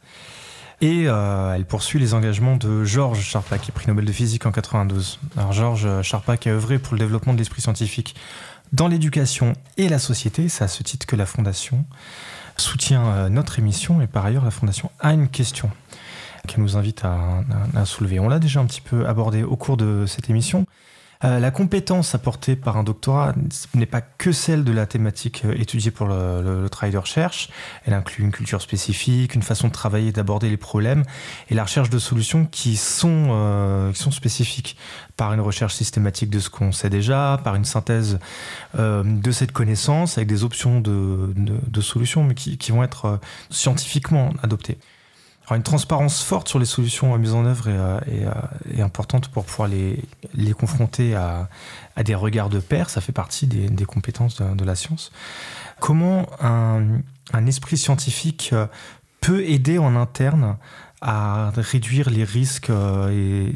Et 0.82 1.04
elle 1.04 1.66
poursuit 1.66 1.98
les 1.98 2.14
engagements 2.14 2.56
de 2.56 2.84
Georges 2.84 3.20
Charpak, 3.20 3.60
qui 3.60 3.70
est 3.70 3.74
prix 3.74 3.86
Nobel 3.86 4.06
de 4.06 4.12
physique 4.12 4.46
en 4.46 4.52
92. 4.52 5.18
Alors 5.36 5.52
Georges 5.52 6.00
Charpak 6.00 6.46
a 6.46 6.50
œuvré 6.50 6.78
pour 6.78 6.94
le 6.94 6.98
développement 6.98 7.34
de 7.34 7.38
l'esprit 7.38 7.60
scientifique 7.60 8.14
dans 8.72 8.88
l'éducation 8.88 9.52
et 9.76 9.90
la 9.90 9.98
société. 9.98 10.48
C'est 10.48 10.64
à 10.64 10.68
ce 10.68 10.82
titre 10.82 11.04
que 11.04 11.16
la 11.16 11.26
fondation 11.26 11.84
soutient 12.56 13.28
notre 13.28 13.58
émission. 13.58 14.00
Et 14.00 14.06
par 14.06 14.24
ailleurs, 14.24 14.44
la 14.44 14.50
fondation 14.50 14.90
a 15.00 15.12
une 15.12 15.28
question 15.28 15.70
qu'elle 16.46 16.62
nous 16.62 16.76
invite 16.76 17.04
à, 17.04 17.84
soulever. 17.84 18.20
On 18.20 18.28
l'a 18.28 18.38
déjà 18.38 18.60
un 18.60 18.66
petit 18.66 18.80
peu 18.80 19.06
abordé 19.06 19.42
au 19.42 19.56
cours 19.56 19.76
de 19.76 20.04
cette 20.06 20.30
émission. 20.30 20.66
Euh, 21.22 21.38
la 21.38 21.50
compétence 21.50 22.14
apportée 22.14 22.56
par 22.56 22.78
un 22.78 22.82
doctorat 22.82 23.34
n'est 23.74 23.84
pas 23.84 24.00
que 24.00 24.32
celle 24.32 24.64
de 24.64 24.72
la 24.72 24.86
thématique 24.86 25.42
euh, 25.44 25.52
étudiée 25.54 25.90
pour 25.90 26.06
le, 26.06 26.66
travail 26.70 26.92
de 26.92 26.98
recherche. 26.98 27.50
Elle 27.84 27.92
inclut 27.92 28.24
une 28.24 28.32
culture 28.32 28.62
spécifique, 28.62 29.34
une 29.34 29.42
façon 29.42 29.68
de 29.68 29.72
travailler, 29.72 30.12
d'aborder 30.12 30.48
les 30.48 30.56
problèmes 30.56 31.04
et 31.50 31.54
la 31.54 31.64
recherche 31.64 31.90
de 31.90 31.98
solutions 31.98 32.46
qui 32.46 32.76
sont, 32.76 33.28
euh, 33.32 33.92
spécifiques 33.92 34.78
par 35.16 35.34
une 35.34 35.40
recherche 35.40 35.74
systématique 35.74 36.30
de 36.30 36.38
ce 36.38 36.48
qu'on 36.48 36.72
sait 36.72 36.88
déjà, 36.88 37.38
par 37.44 37.54
une 37.54 37.64
synthèse 37.66 38.18
de 38.76 39.30
cette 39.30 39.52
connaissance 39.52 40.16
avec 40.16 40.28
des 40.28 40.42
options 40.42 40.80
de, 40.80 41.80
solutions 41.80 42.24
mais 42.24 42.34
qui, 42.34 42.72
vont 42.72 42.82
être 42.82 43.20
scientifiquement 43.50 44.32
adoptées. 44.42 44.78
Une 45.56 45.62
transparence 45.64 46.22
forte 46.22 46.48
sur 46.48 46.58
les 46.58 46.64
solutions 46.64 47.16
mises 47.18 47.34
en 47.34 47.44
œuvre 47.44 47.68
est, 47.68 47.76
euh, 47.76 47.98
euh, 48.78 48.84
importante 48.84 49.28
pour 49.28 49.44
pouvoir 49.44 49.68
les, 49.68 50.02
les 50.34 50.52
confronter 50.52 51.14
à, 51.14 51.48
des 52.04 52.14
regards 52.14 52.50
de 52.50 52.60
pair. 52.60 52.88
Ça 52.88 53.00
fait 53.00 53.12
partie 53.12 53.46
des, 53.46 53.84
compétences 53.84 54.40
de, 54.40 54.64
la 54.64 54.74
science. 54.74 55.10
Comment 55.80 56.26
un, 56.40 57.46
esprit 57.46 57.76
scientifique 57.76 58.50
euh, 58.52 58.66
peut 59.20 59.44
aider 59.44 59.78
en 59.78 59.96
interne 59.96 60.56
à 61.02 61.50
réduire 61.56 62.10
les 62.10 62.24
risques 62.24 62.70
et, 62.70 63.54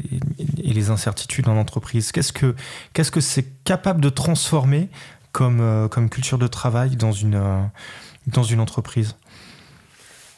les 0.57 0.89
incertitudes 0.89 1.47
en 1.47 1.57
entreprise? 1.57 2.11
Qu'est-ce 2.11 2.33
que 2.33 2.55
qu'est-ce 2.93 3.11
que 3.11 3.21
c'est 3.21 3.63
capable 3.63 4.01
de 4.01 4.09
transformer 4.09 4.89
comme, 5.31 5.87
comme 5.89 6.09
culture 6.09 6.39
de 6.39 6.47
travail 6.47 6.95
dans 6.95 7.11
une, 7.11 7.69
dans 8.27 8.43
une 8.43 8.59
entreprise? 8.59 9.15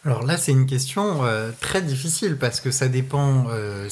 Alors 0.07 0.23
là, 0.23 0.37
c'est 0.37 0.53
une 0.53 0.67
question 0.67 1.25
euh, 1.25 1.51
très 1.59 1.81
difficile 1.81 2.37
parce 2.37 2.61
que 2.61 2.71
ça 2.71 2.87
dépend, 2.87 3.47
euh, 3.49 3.89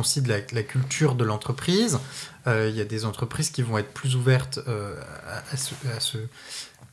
aussi 0.00 0.22
de 0.22 0.30
la, 0.30 0.62
culture 0.62 1.14
de 1.14 1.24
l'entreprise. 1.24 1.98
Euh, 2.46 2.70
Il 2.70 2.76
y 2.76 2.80
a 2.80 2.86
des 2.86 3.04
entreprises 3.04 3.50
qui 3.50 3.60
vont 3.60 3.76
être 3.76 3.92
plus 3.92 4.16
ouvertes 4.16 4.60
à, 4.66 5.52
à 5.52 5.56
ce- 5.58 5.74
à 5.94 6.00
ce- 6.00 6.26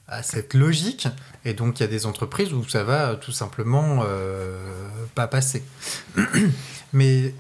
à 0.10 0.24
cette 0.24 0.54
logique, 0.54 1.08
et 1.46 1.54
donc 1.54 1.80
il 1.80 1.84
y 1.84 1.86
a 1.86 1.88
des 1.88 2.06
entreprises 2.06 2.52
où 2.52 2.68
ça 2.68 2.84
va 2.84 3.16
tout 3.16 3.32
simplement 3.32 4.04
pas 5.16 5.28
passer. 5.28 5.64
Mais 6.94 7.34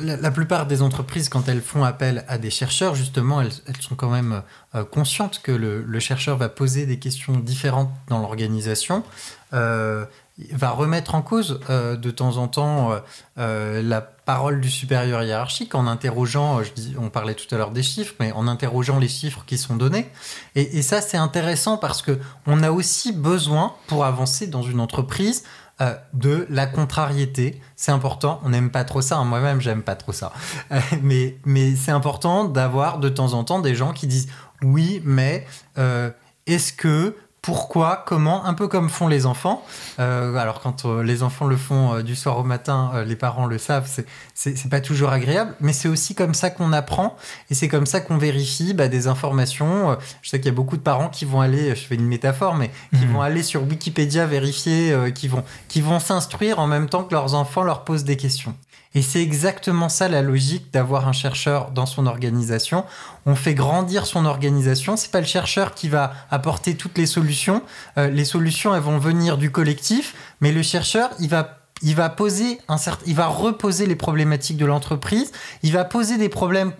la, 0.00 0.30
plupart 0.30 0.66
des 0.66 0.82
entreprises, 0.82 1.30
quand 1.30 1.48
elles 1.48 1.62
font 1.62 1.82
appel 1.84 2.24
à 2.28 2.36
des 2.36 2.50
chercheurs, 2.50 2.94
justement, 2.94 3.40
elles, 3.40 3.52
sont 3.80 3.94
quand 3.94 4.10
même 4.10 4.42
conscientes 4.90 5.40
que 5.42 5.52
le, 5.52 6.00
chercheur 6.00 6.36
va 6.36 6.50
poser 6.50 6.84
des 6.84 6.98
questions 6.98 7.38
différentes 7.38 7.90
dans 8.08 8.18
l'organisation, 8.18 9.02
va 9.50 10.70
remettre 10.70 11.14
en 11.14 11.22
cause 11.22 11.60
euh, 11.68 11.96
de 11.96 12.10
temps 12.10 12.36
en 12.36 12.48
temps 12.48 12.92
euh, 12.92 12.98
euh, 13.38 13.82
la 13.82 14.00
parole 14.00 14.60
du 14.60 14.70
supérieur 14.70 15.22
hiérarchique 15.22 15.74
en 15.74 15.86
interrogeant, 15.86 16.60
euh, 16.60 16.64
on 16.98 17.10
parlait 17.10 17.34
tout 17.34 17.52
à 17.52 17.58
l'heure 17.58 17.72
des 17.72 17.82
chiffres, 17.82 18.14
mais 18.20 18.30
en 18.32 18.46
interrogeant 18.46 18.98
les 18.98 19.08
chiffres 19.08 19.42
qui 19.46 19.58
sont 19.58 19.76
donnés. 19.76 20.08
Et, 20.54 20.82
ça, 20.82 21.00
c'est 21.00 21.16
intéressant 21.16 21.76
parce 21.76 22.02
que 22.02 22.18
on 22.46 22.62
a 22.62 22.70
aussi 22.70 23.12
besoin, 23.12 23.74
pour 23.88 24.04
avancer 24.04 24.46
dans 24.46 24.62
une 24.62 24.80
entreprise, 24.80 25.44
euh, 25.80 25.94
de 26.12 26.46
la 26.50 26.66
contrariété. 26.66 27.60
C'est 27.76 27.92
important. 27.92 28.40
On 28.44 28.48
n'aime 28.48 28.70
pas 28.70 28.84
trop 28.84 29.00
ça. 29.00 29.18
hein. 29.18 29.24
Moi-même, 29.24 29.60
j'aime 29.60 29.82
pas 29.82 29.94
trop 29.94 30.12
ça. 30.12 30.32
Euh, 30.72 30.80
mais 31.02 31.36
c'est 31.76 31.92
important 31.92 32.44
d'avoir 32.44 32.98
de 32.98 33.08
temps 33.08 33.32
en 33.32 33.44
temps 33.44 33.60
des 33.60 33.74
gens 33.74 33.92
qui 33.92 34.06
disent 34.06 34.28
oui, 34.62 35.00
mais 35.04 35.46
euh, 35.78 36.10
est-ce 36.46 36.72
que 36.72 37.14
pourquoi, 37.52 38.04
comment, 38.06 38.44
un 38.44 38.52
peu 38.52 38.68
comme 38.68 38.90
font 38.90 39.08
les 39.08 39.24
enfants. 39.24 39.64
Euh, 40.00 40.36
alors 40.36 40.60
quand 40.60 40.84
euh, 40.84 41.02
les 41.02 41.22
enfants 41.22 41.46
le 41.46 41.56
font 41.56 41.94
euh, 41.94 42.02
du 42.02 42.14
soir 42.14 42.36
au 42.38 42.42
matin, 42.44 43.02
les 43.06 43.16
parents 43.16 43.46
le 43.46 43.56
savent, 43.56 43.88
c'est- 44.34 44.68
pas 44.68 44.82
toujours 44.82 45.08
agréable, 45.12 45.54
mais 45.58 45.72
c'est 45.72 45.88
aussi 45.88 46.14
comme 46.14 46.34
ça 46.34 46.50
qu'on 46.50 46.74
apprend 46.74 47.16
et 47.50 47.54
c'est 47.54 47.68
comme 47.68 47.86
ça 47.86 48.02
qu'on 48.02 48.18
vérifie 48.18 48.74
bah, 48.74 48.88
des 48.88 49.06
informations. 49.06 49.96
Je 50.20 50.28
sais 50.28 50.38
qu'il 50.40 50.48
y 50.48 50.50
a 50.50 50.54
beaucoup 50.54 50.76
de 50.76 50.82
parents 50.82 51.08
qui 51.08 51.24
vont 51.24 51.40
aller, 51.40 51.70
je 51.74 51.86
fais 51.86 51.94
une 51.94 52.04
métaphore, 52.06 52.54
mais 52.54 52.70
qui 52.94 53.06
Mhm. 53.06 53.12
vont 53.14 53.22
aller 53.22 53.42
sur 53.42 53.62
Wikipédia 53.62 54.26
vérifier, 54.26 54.94
qui 55.14 55.26
vont, 55.28 55.42
qui 55.68 55.80
vont 55.80 56.00
s'instruire 56.00 56.58
en 56.58 56.66
même 56.66 56.90
temps 56.90 57.02
que 57.04 57.14
leurs 57.14 57.32
enfants 57.34 57.62
leur 57.62 57.82
posent 57.84 58.04
des 58.04 58.18
questions. 58.18 58.54
Et 58.94 59.02
c'est 59.02 59.22
exactement 59.22 59.88
ça 59.88 60.08
la 60.08 60.22
logique 60.22 60.72
d'avoir 60.72 61.08
un 61.08 61.12
chercheur 61.12 61.70
dans 61.70 61.86
son 61.86 62.06
organisation. 62.06 62.84
On 63.26 63.34
fait 63.34 63.54
grandir 63.54 64.06
son 64.06 64.24
organisation. 64.24 64.96
C'est 64.96 65.10
pas 65.10 65.20
le 65.20 65.26
chercheur 65.26 65.74
qui 65.74 65.88
va 65.88 66.12
apporter 66.30 66.74
toutes 66.74 66.96
les 66.96 67.06
solutions. 67.06 67.62
Euh, 67.98 68.08
les 68.08 68.24
solutions, 68.24 68.74
elles 68.74 68.82
vont 68.82 68.98
venir 68.98 69.36
du 69.38 69.50
collectif, 69.50 70.14
mais 70.40 70.52
le 70.52 70.62
chercheur, 70.62 71.10
il 71.20 71.28
va 71.28 72.08
poser 72.08 72.58
il 73.06 73.14
va 73.14 73.26
reposer 73.26 73.86
les 73.86 73.96
problématiques 73.96 74.56
de 74.56 74.66
l'entreprise. 74.66 75.32
Il 75.62 75.72
va 75.72 75.84
poser 75.84 76.18
des 76.18 76.28
problèmes 76.28 76.72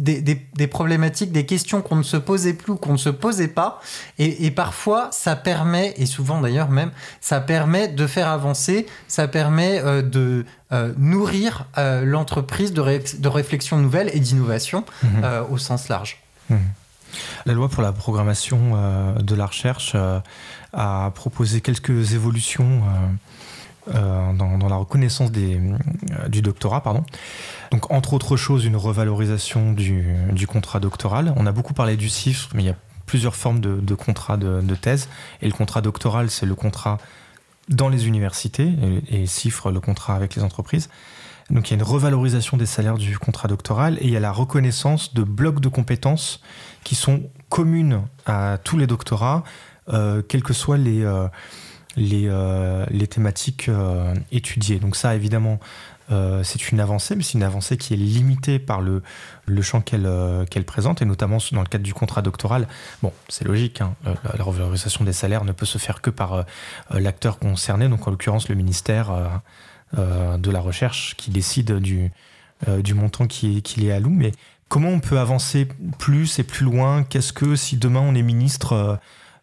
des, 0.00 0.20
des- 0.20 0.40
des 0.54 0.66
problématiques, 0.66 1.30
des 1.30 1.46
questions 1.46 1.82
qu'on 1.82 1.96
ne 1.96 2.02
se 2.02 2.16
posait 2.16 2.54
plus 2.54 2.72
ou 2.72 2.76
qu'on 2.76 2.92
ne 2.94 2.98
se 2.98 3.10
posait 3.10 3.48
pas. 3.48 3.80
Et, 4.18 4.46
et 4.46 4.50
parfois, 4.50 5.08
ça 5.12 5.36
permet, 5.36 5.94
et 5.96 6.06
souvent 6.06 6.40
d'ailleurs 6.40 6.70
même, 6.70 6.90
ça 7.20 7.40
permet 7.40 7.86
de 7.88 8.06
faire 8.08 8.28
avancer, 8.28 8.86
ça 9.06 9.28
permet 9.28 9.78
euh, 9.80 10.02
de 10.02 10.44
euh, 10.72 10.92
nourrir 10.98 11.66
euh, 11.78 12.04
l'entreprise 12.04 12.72
de, 12.72 12.80
ré- 12.80 13.04
de 13.18 13.28
réflexion 13.28 13.76
nouvelle 13.78 14.10
et 14.12 14.20
d'innovation 14.20 14.84
Mhm. 15.02 15.24
au 15.50 15.58
sens 15.58 15.88
large. 15.88 16.18
La 17.46 17.52
loi 17.54 17.68
pour 17.68 17.82
la 17.82 17.92
programmation 17.92 18.60
de 19.20 19.34
la 19.34 19.46
recherche 19.46 19.94
a 20.72 21.10
proposé 21.14 21.60
quelques 21.60 22.12
évolutions 22.14 22.82
dans, 23.92 24.58
dans 24.58 24.68
la 24.68 24.76
reconnaissance 24.76 25.32
des, 25.32 25.60
du 26.28 26.42
doctorat. 26.42 26.82
Pardon. 26.82 27.04
Donc, 27.70 27.90
entre 27.90 28.14
autres 28.14 28.36
choses, 28.36 28.64
une 28.64 28.76
revalorisation 28.76 29.72
du, 29.72 30.46
contrat 30.48 30.80
doctoral. 30.80 31.32
On 31.36 31.46
a 31.46 31.52
beaucoup 31.52 31.74
parlé 31.74 31.96
du 31.96 32.08
CIFRE, 32.08 32.50
mais 32.54 32.62
il 32.62 32.66
y 32.66 32.70
a 32.70 32.76
plusieurs 33.06 33.36
formes 33.36 33.60
de, 33.60 33.80
de 33.80 33.94
contrats 33.94 34.36
de, 34.36 34.74
thèse. 34.74 35.08
Et 35.42 35.46
le 35.46 35.52
contrat 35.52 35.80
doctoral, 35.80 36.30
c'est 36.30 36.46
le 36.46 36.54
contrat 36.54 36.98
dans 37.68 37.88
les 37.88 38.08
universités, 38.08 38.72
et, 39.10 39.22
et 39.22 39.26
CIFRE, 39.26 39.70
le 39.70 39.80
contrat 39.80 40.16
avec 40.16 40.34
les 40.34 40.42
entreprises. 40.42 40.88
Donc 41.50 41.68
il 41.68 41.70
y 41.72 41.74
a 41.74 41.78
une 41.78 41.86
revalorisation 41.86 42.56
des 42.56 42.66
salaires 42.66 42.96
du 42.96 43.18
contrat 43.18 43.48
doctoral 43.48 43.98
et 44.00 44.04
il 44.04 44.10
y 44.10 44.16
a 44.16 44.20
la 44.20 44.30
reconnaissance 44.30 45.14
de 45.14 45.24
blocs 45.24 45.60
de 45.60 45.68
compétences 45.68 46.40
qui 46.84 46.94
sont 46.94 47.24
communes 47.48 48.02
à 48.24 48.58
tous 48.62 48.78
les 48.78 48.86
doctorats, 48.86 49.42
euh, 49.88 50.22
quelles 50.22 50.44
que 50.44 50.52
soient 50.52 50.78
les, 50.78 51.02
euh, 51.02 51.26
euh, 51.98 52.86
les 52.90 53.06
thématiques 53.08 53.68
étudiées. 54.30 54.78
Donc 54.78 54.94
ça, 54.94 55.16
évidemment, 55.16 55.58
euh, 56.10 56.42
c'est 56.42 56.70
une 56.70 56.80
avancée, 56.80 57.14
mais 57.16 57.22
c'est 57.22 57.34
une 57.34 57.42
avancée 57.42 57.76
qui 57.76 57.94
est 57.94 57.96
limitée 57.96 58.58
par 58.58 58.80
le, 58.80 59.02
le 59.46 59.62
champ 59.62 59.80
qu'elle 59.80 60.06
euh, 60.06 60.44
qu'elle 60.44 60.64
présente, 60.64 61.02
et 61.02 61.04
notamment 61.04 61.38
dans 61.52 61.60
le 61.62 61.66
cadre 61.68 61.84
du 61.84 61.94
contrat 61.94 62.22
doctoral. 62.22 62.66
Bon, 63.02 63.12
c'est 63.28 63.44
logique, 63.44 63.80
hein, 63.80 63.94
la, 64.04 64.14
la 64.36 64.44
revalorisation 64.44 65.04
des 65.04 65.12
salaires 65.12 65.44
ne 65.44 65.52
peut 65.52 65.66
se 65.66 65.78
faire 65.78 66.00
que 66.00 66.10
par 66.10 66.32
euh, 66.32 66.42
l'acteur 66.90 67.38
concerné, 67.38 67.88
donc 67.88 68.06
en 68.06 68.10
l'occurrence 68.10 68.48
le 68.48 68.54
ministère 68.54 69.10
euh, 69.10 69.26
euh, 69.98 70.36
de 70.38 70.50
la 70.50 70.60
recherche 70.60 71.14
qui 71.16 71.30
décide 71.30 71.72
du, 71.78 72.10
euh, 72.68 72.82
du 72.82 72.94
montant 72.94 73.26
qui, 73.26 73.62
qui 73.62 73.88
est 73.88 73.92
alloué. 73.92 74.12
Mais 74.14 74.32
comment 74.68 74.90
on 74.90 75.00
peut 75.00 75.18
avancer 75.18 75.68
plus 75.98 76.38
et 76.38 76.44
plus 76.44 76.64
loin? 76.64 77.02
Qu'est-ce 77.04 77.32
que 77.32 77.56
si 77.56 77.76
demain 77.76 78.00
on 78.00 78.14
est 78.14 78.22
ministre 78.22 78.72
euh, 78.72 78.96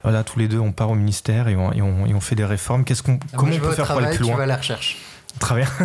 voilà, 0.03 0.24
tous 0.24 0.38
les 0.39 0.47
deux, 0.47 0.59
on 0.59 0.72
part 0.72 0.91
au 0.91 0.95
ministère 0.95 1.47
et 1.47 1.55
on, 1.55 1.74
et 1.74 1.82
on, 1.82 2.05
et 2.05 2.13
on 2.13 2.20
fait 2.22 2.36
des 2.36 2.45
réformes. 2.45 2.86
Qu'est-ce 2.86 3.01
qu'on, 3.01 3.13
Moi, 3.13 3.20
comment 3.36 3.51
on 3.55 3.59
peut 3.59 3.72
faire 3.72 3.88
pour 3.88 3.97
aller 3.97 4.09
plus 4.09 4.18
tu 4.18 4.24
loin? 4.24 4.38
vas 4.38 4.43
à 4.43 4.45
la 4.45 4.55
recherche. 4.57 4.95
Bien. 5.39 5.67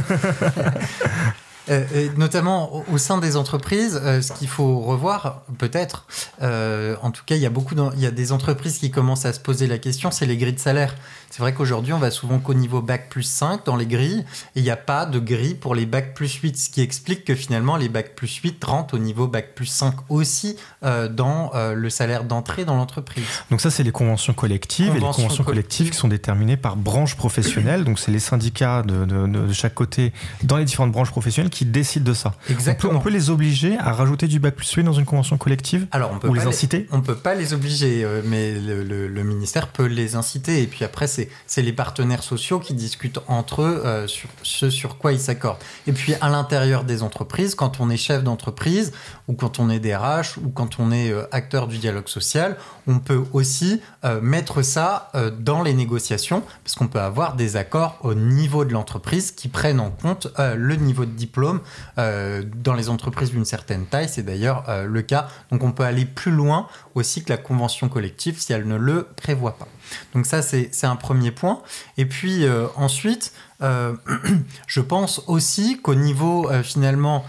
Euh, 1.70 2.08
notamment 2.16 2.82
au, 2.90 2.98
sein 2.98 3.18
des 3.18 3.36
entreprises, 3.36 4.00
euh, 4.02 4.20
ce 4.20 4.32
qu'il 4.32 4.48
faut 4.48 4.80
revoir, 4.80 5.42
peut-être, 5.58 6.06
euh, 6.42 6.96
en 7.02 7.12
tout 7.12 7.22
cas, 7.24 7.36
il 7.36 7.40
y 7.40 7.46
a 7.46 7.50
beaucoup, 7.50 7.76
il 7.94 8.00
y 8.00 8.06
a 8.06 8.10
des 8.10 8.32
entreprises 8.32 8.78
qui 8.78 8.90
commencent 8.90 9.26
à 9.26 9.32
se 9.32 9.38
poser 9.38 9.68
la 9.68 9.78
question, 9.78 10.10
c'est 10.10 10.26
les 10.26 10.36
grilles 10.36 10.54
de 10.54 10.58
salaire. 10.58 10.94
C'est 11.34 11.40
vrai 11.40 11.54
qu'aujourd'hui, 11.54 11.94
on 11.94 11.98
va 11.98 12.10
souvent 12.10 12.38
qu'au 12.40 12.52
niveau 12.52 12.82
bac 12.82 13.08
plus 13.08 13.22
5 13.22 13.64
dans 13.64 13.76
les 13.76 13.86
grilles, 13.86 14.22
et 14.54 14.60
il 14.60 14.62
n'y 14.64 14.68
a 14.68 14.76
pas 14.76 15.06
de 15.06 15.18
grille 15.18 15.54
pour 15.54 15.74
les 15.74 15.86
bac 15.86 16.12
plus 16.14 16.30
8, 16.34 16.58
ce 16.58 16.68
qui 16.68 16.82
explique 16.82 17.24
que 17.24 17.34
finalement, 17.34 17.78
les 17.78 17.88
bac 17.88 18.14
plus 18.14 18.36
8 18.36 18.62
rentrent 18.62 18.92
au 18.96 18.98
niveau 18.98 19.26
bac 19.28 19.54
plus 19.54 19.64
5 19.64 19.94
aussi 20.10 20.56
euh, 20.84 21.08
dans 21.08 21.50
euh, 21.54 21.72
le 21.72 21.88
salaire 21.88 22.24
d'entrée 22.24 22.66
dans 22.66 22.76
l'entreprise. 22.76 23.24
Donc 23.50 23.62
ça, 23.62 23.70
c'est 23.70 23.82
les 23.82 23.92
conventions 23.92 24.34
collectives. 24.34 24.90
et 24.90 24.94
les 24.94 25.00
Conventions 25.00 25.42
collectives 25.42 25.88
qui 25.88 25.96
sont 25.96 26.08
déterminées 26.08 26.58
par 26.58 26.76
branche 26.76 27.16
professionnelle. 27.16 27.84
Donc 27.84 27.98
c'est 27.98 28.10
les 28.12 28.18
syndicats 28.20 28.82
de, 28.82 29.06
de- 29.06 29.26
de 29.26 29.52
chaque 29.54 29.72
côté 29.74 30.12
dans 30.42 30.58
les 30.58 30.66
différentes 30.66 30.92
branches 30.92 31.10
professionnelles 31.12 31.50
qui 31.50 31.64
décident 31.64 32.04
de 32.04 32.12
ça. 32.14 32.34
On 32.34 32.46
peut, 32.48 32.52
Exactement. 32.52 32.92
on 32.98 33.00
peut 33.00 33.08
les 33.08 33.30
obliger 33.30 33.78
à 33.78 33.92
rajouter 33.92 34.28
du 34.28 34.38
bac 34.38 34.54
plus 34.54 34.70
8 34.70 34.82
dans 34.84 34.92
une 34.92 35.06
convention 35.06 35.38
collective 35.38 35.86
Alors, 35.92 36.10
on 36.12 36.18
peut 36.18 36.28
ou 36.28 36.34
pas 36.34 36.40
les 36.42 36.46
inciter? 36.46 36.86
On 36.92 37.00
peut 37.00 37.14
pas 37.16 37.34
les 37.34 37.54
obliger, 37.54 38.04
euh, 38.04 38.20
mais 38.26 38.52
le, 38.52 38.82
le- 38.84 39.08
le 39.08 39.22
ministère 39.24 39.68
peut 39.68 39.86
les 39.86 40.14
inciter. 40.14 40.60
Et 40.62 40.66
puis 40.66 40.84
après, 40.84 41.06
c'est 41.06 41.21
c'est 41.46 41.62
les 41.62 41.72
partenaires 41.72 42.22
sociaux 42.22 42.58
qui 42.58 42.74
discutent 42.74 43.20
entre 43.28 43.62
eux 43.62 43.82
euh, 43.84 44.06
sur 44.06 44.28
ce 44.42 44.70
sur 44.70 44.98
quoi 44.98 45.12
ils 45.12 45.20
s'accordent. 45.20 45.58
Et 45.86 45.92
puis 45.92 46.14
à 46.20 46.28
l'intérieur 46.28 46.84
des 46.84 47.02
entreprises, 47.02 47.54
quand 47.54 47.80
on 47.80 47.90
est 47.90 47.96
chef 47.96 48.22
d'entreprise 48.22 48.92
ou 49.28 49.34
quand 49.34 49.58
on 49.58 49.70
est 49.70 49.78
DRH 49.78 50.38
ou 50.38 50.50
quand 50.50 50.78
on 50.78 50.92
est 50.92 51.10
euh, 51.10 51.26
acteur 51.32 51.66
du 51.66 51.78
dialogue 51.78 52.08
social, 52.08 52.56
on 52.86 52.98
peut 52.98 53.22
aussi 53.32 53.80
euh, 54.04 54.20
mettre 54.20 54.62
ça 54.62 55.10
dans 55.38 55.62
les 55.62 55.74
négociations 55.74 56.42
parce 56.64 56.74
qu'on 56.74 56.88
peut 56.88 57.00
avoir 57.00 57.36
des 57.36 57.56
accords 57.56 57.98
au 58.02 58.14
niveau 58.14 58.64
de 58.64 58.72
l'entreprise 58.72 59.30
qui 59.32 59.48
prennent 59.48 59.80
en 59.80 59.90
compte 59.90 60.28
le 60.38 60.76
niveau 60.76 61.04
de 61.04 61.10
diplôme 61.10 61.60
dans 61.96 62.74
les 62.74 62.88
entreprises 62.88 63.30
d'une 63.30 63.44
certaine 63.44 63.86
taille. 63.86 64.08
C'est 64.08 64.22
d'ailleurs 64.22 64.64
le 64.84 65.02
cas. 65.02 65.28
Donc 65.50 65.62
on 65.62 65.72
peut 65.72 65.84
aller 65.84 66.04
plus 66.04 66.32
loin 66.32 66.66
aussi 66.94 67.22
que 67.24 67.30
la 67.30 67.36
convention 67.36 67.88
collective 67.88 68.40
si 68.40 68.52
elle 68.52 68.66
ne 68.66 68.76
le 68.76 69.06
prévoit 69.16 69.56
pas. 69.56 69.68
Donc 70.14 70.26
ça, 70.26 70.42
c'est 70.42 70.84
un 70.84 70.96
premier 70.96 71.30
point. 71.30 71.62
Et 71.96 72.06
puis 72.06 72.44
euh, 72.44 72.66
ensuite, 72.76 73.32
euh, 73.62 73.94
je 74.66 74.80
pense 74.80 75.22
aussi 75.26 75.80
qu'au 75.80 75.94
niveau, 75.94 76.50
euh, 76.50 76.62
finalement, 76.62 77.24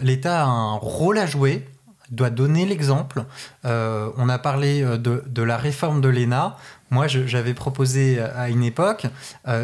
l'État 0.00 0.42
a 0.42 0.46
un 0.46 0.74
rôle 0.74 1.16
à 1.18 1.26
jouer, 1.26 1.64
doit 2.10 2.30
donner 2.30 2.66
l'exemple. 2.66 3.24
On 3.62 4.28
a 4.28 4.38
parlé 4.38 4.82
de, 4.82 5.22
de 5.24 5.42
la 5.44 5.56
réforme 5.56 6.00
de 6.00 6.08
l'ENA. 6.08 6.56
Moi, 6.90 7.06
j'avais 7.06 7.54
proposé 7.54 8.20
à 8.20 8.48
une 8.48 8.64
époque, 8.64 9.06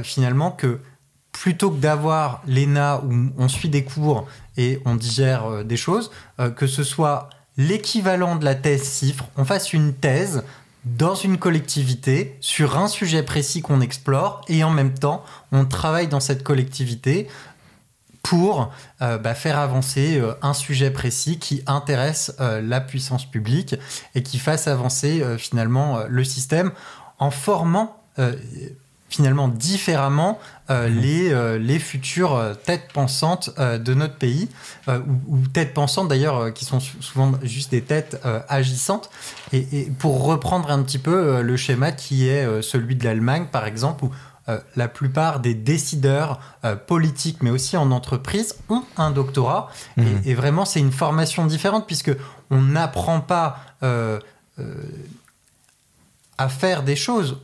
finalement, 0.04 0.52
que 0.52 0.78
plutôt 1.32 1.72
que 1.72 1.78
d'avoir 1.78 2.40
l'ENA 2.46 3.00
où 3.04 3.32
on 3.36 3.48
suit 3.48 3.68
des 3.68 3.82
cours 3.82 4.28
et 4.56 4.80
on 4.84 4.94
digère 4.94 5.64
des 5.64 5.76
choses, 5.76 6.12
que 6.54 6.68
ce 6.68 6.84
soit 6.84 7.30
l'équivalent 7.56 8.36
de 8.36 8.44
la 8.44 8.54
thèse 8.54 8.84
CIFRE, 8.84 9.24
on 9.36 9.44
fasse 9.44 9.72
une 9.72 9.92
thèse 9.92 10.44
dans 10.86 11.16
une 11.16 11.36
collectivité 11.36 12.36
sur 12.40 12.78
un 12.78 12.86
sujet 12.86 13.24
précis 13.24 13.60
qu'on 13.60 13.80
explore 13.80 14.42
et 14.48 14.62
en 14.62 14.70
même 14.70 14.94
temps 14.94 15.24
on 15.50 15.64
travaille 15.64 16.06
dans 16.06 16.20
cette 16.20 16.44
collectivité 16.44 17.26
pour 18.22 18.72
euh, 19.02 19.18
bah, 19.18 19.34
faire 19.34 19.58
avancer 19.58 20.18
euh, 20.18 20.32
un 20.42 20.52
sujet 20.52 20.90
précis 20.90 21.38
qui 21.38 21.62
intéresse 21.66 22.34
euh, 22.40 22.60
la 22.60 22.80
puissance 22.80 23.24
publique 23.24 23.76
et 24.14 24.22
qui 24.22 24.38
fasse 24.38 24.68
avancer 24.68 25.22
finalement 25.38 26.04
le 26.08 26.24
système 26.24 26.72
en 27.18 27.30
formant 27.30 28.02
finalement 29.08 29.46
différemment 29.48 30.38
euh, 30.68 30.88
les, 30.88 31.32
euh, 31.32 31.58
les 31.58 31.78
futures 31.78 32.34
euh, 32.34 32.54
têtes 32.54 32.88
pensantes 32.92 33.50
euh, 33.58 33.78
de 33.78 33.94
notre 33.94 34.16
pays, 34.16 34.48
ou, 34.88 34.92
ou 35.36 35.38
têtes 35.52 35.74
pensantes 35.74 36.08
d'ailleurs 36.08 36.52
qui 36.52 36.64
sont 36.64 36.80
sou- 36.80 37.00
souvent 37.00 37.32
juste 37.42 37.70
des 37.70 37.82
têtes 37.82 38.20
agissantes. 38.48 39.08
Et, 39.52 39.66
et 39.72 39.84
pour 39.98 40.24
reprendre 40.24 40.70
un 40.70 40.82
petit 40.82 40.98
peu 40.98 41.40
le 41.40 41.56
schéma 41.56 41.92
qui 41.92 42.28
est 42.28 42.62
celui 42.62 42.96
de 42.96 43.04
l'Allemagne 43.04 43.46
par 43.50 43.66
exemple, 43.66 44.04
où 44.06 44.10
la 44.76 44.86
plupart 44.88 45.40
des 45.40 45.54
décideurs 45.54 46.38
politiques, 46.86 47.42
mais 47.42 47.50
aussi 47.50 47.76
en 47.76 47.90
entreprise, 47.90 48.54
ont 48.68 48.84
un 48.96 49.10
doctorat. 49.10 49.70
Mhm. 49.96 50.20
Et, 50.24 50.30
et 50.30 50.34
vraiment, 50.34 50.64
c'est 50.64 50.78
une 50.80 50.92
formation 50.92 51.46
différente 51.46 51.86
puisque 51.86 52.12
on 52.50 52.60
n'apprend 52.62 53.20
pas 53.20 53.58
à 56.38 56.48
faire 56.48 56.82
des 56.82 56.96
choses. 56.96 57.38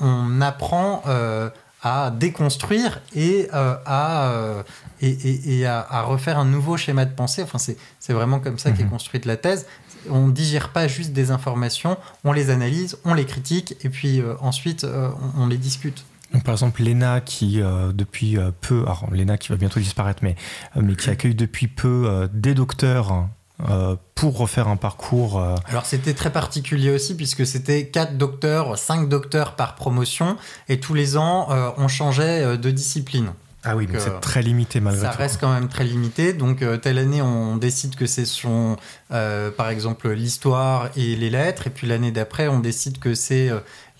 On 0.00 0.40
apprend 0.40 1.02
euh, 1.06 1.50
à 1.82 2.10
déconstruire 2.10 3.00
et, 3.14 3.48
euh, 3.54 3.74
à, 3.86 4.30
euh, 4.30 4.62
et, 5.00 5.08
et- 5.10 5.58
et 5.60 5.66
à, 5.66 5.86
à 5.88 6.02
refaire 6.02 6.38
un 6.38 6.44
nouveau 6.44 6.76
schéma 6.76 7.04
de 7.04 7.14
pensée. 7.14 7.42
Enfin, 7.42 7.58
c'est 7.58 8.12
vraiment 8.12 8.40
comme 8.40 8.58
ça 8.58 8.72
qu'est 8.72 8.84
Mhm. 8.84 8.90
construite 8.90 9.24
la 9.26 9.36
thèse. 9.36 9.66
On 10.10 10.26
ne 10.28 10.32
digère 10.32 10.70
pas 10.70 10.88
juste 10.88 11.12
des 11.12 11.30
informations, 11.30 11.96
on 12.24 12.32
les 12.32 12.50
analyse, 12.50 12.96
on 13.04 13.14
les 13.14 13.26
critique 13.26 13.74
et 13.84 13.88
puis 13.88 14.20
euh, 14.20 14.34
ensuite 14.40 14.84
on, 14.84 15.42
on 15.42 15.46
les 15.46 15.56
discute. 15.58 16.04
Donc, 16.32 16.44
par 16.44 16.52
exemple, 16.52 16.82
l'ENA 16.82 17.20
qui, 17.22 17.58
depuis 17.94 18.36
peu, 18.60 18.82
alors 18.82 19.06
l'ENA 19.10 19.38
qui 19.38 19.48
va 19.48 19.56
bientôt 19.56 19.80
disparaître, 19.80 20.22
mais, 20.22 20.36
mais 20.76 20.94
qui 20.94 21.08
accueille 21.14 21.34
depuis 21.34 21.68
peu 21.68 22.28
des 22.34 22.52
docteurs 22.54 23.26
euh, 23.68 23.96
pour 24.14 24.38
refaire 24.38 24.68
un 24.68 24.76
parcours. 24.76 25.38
euh, 25.40 25.54
Alors 25.68 25.84
c'était 25.86 26.14
très 26.14 26.30
particulier 26.30 26.90
aussi 26.90 27.16
puisque 27.16 27.44
c'était 27.46 27.86
4 27.86 28.16
docteurs, 28.16 28.78
5 28.78 29.08
docteurs 29.08 29.56
par 29.56 29.74
promotion 29.74 30.36
et 30.68 30.78
tous 30.78 30.94
les 30.94 31.16
ans 31.16 31.48
euh, 31.50 31.70
on 31.76 31.88
changeait 31.88 32.56
de 32.56 32.70
discipline. 32.70 33.32
Ah 33.64 33.74
oui, 33.76 33.86
donc 33.88 33.96
c'est 33.98 34.20
très 34.20 34.40
limité 34.40 34.78
malgré 34.80 35.04
Ça 35.04 35.12
tout. 35.12 35.18
reste 35.18 35.40
quand 35.40 35.52
même 35.52 35.68
très 35.68 35.82
limité. 35.82 36.32
Donc, 36.32 36.64
telle 36.80 36.96
année, 36.96 37.20
on 37.20 37.56
décide 37.56 37.96
que 37.96 38.06
c'est 38.06 38.24
son, 38.24 38.76
par 39.10 39.68
exemple, 39.68 40.08
l'histoire 40.12 40.90
et 40.96 41.16
les 41.16 41.28
lettres. 41.28 41.66
Et 41.66 41.70
puis 41.70 41.88
l'année 41.88 42.12
d'après, 42.12 42.46
on 42.46 42.60
décide 42.60 43.00
que 43.00 43.14
c'est 43.14 43.50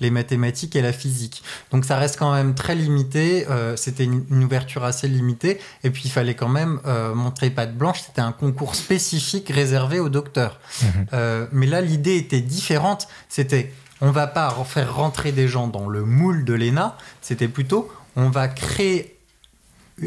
les 0.01 0.11
mathématiques 0.11 0.77
et 0.77 0.83
la 0.83 0.93
physique. 0.93 1.43
Donc, 1.71 1.85
ça 1.85 1.97
reste 1.97 2.19
quand 2.19 2.33
même 2.33 2.55
très 2.55 2.75
limité. 2.75 3.47
Euh, 3.49 3.77
C'était 3.77 4.05
une, 4.05 4.25
une 4.31 4.45
ouverture 4.45 4.85
assez 4.85 5.09
limitée. 5.09 5.59
Et 5.85 5.91
puis, 5.91 6.03
il 6.07 6.11
fallait 6.11 6.35
quand 6.35 6.49
même 6.49 6.81
euh, 6.87 7.15
montrer 7.15 7.51
patte 7.51 7.77
blanche. 7.77 8.03
C'était 8.03 8.21
un 8.21 8.33
concours 8.33 8.75
spécifique 8.75 9.51
réservé 9.51 10.01
aux 10.01 10.09
docteurs. 10.09 10.61
Mhm. 10.83 11.07
Euh, 11.13 11.47
mais 11.53 11.67
là, 11.67 11.81
l'idée 11.81 12.17
était 12.17 12.41
différente. 12.41 13.09
C'était, 13.29 13.73
on 14.01 14.11
va 14.11 14.27
pas 14.27 14.55
faire 14.65 14.95
rentrer 14.95 15.33
des 15.33 15.49
gens 15.49 15.67
dans 15.67 15.89
le 15.89 16.05
moule 16.05 16.45
de 16.45 16.55
l'ENA. 16.55 16.97
C'était 17.21 17.49
plutôt, 17.49 17.91
on 18.17 18.31
va 18.31 18.49
créer 18.49 19.19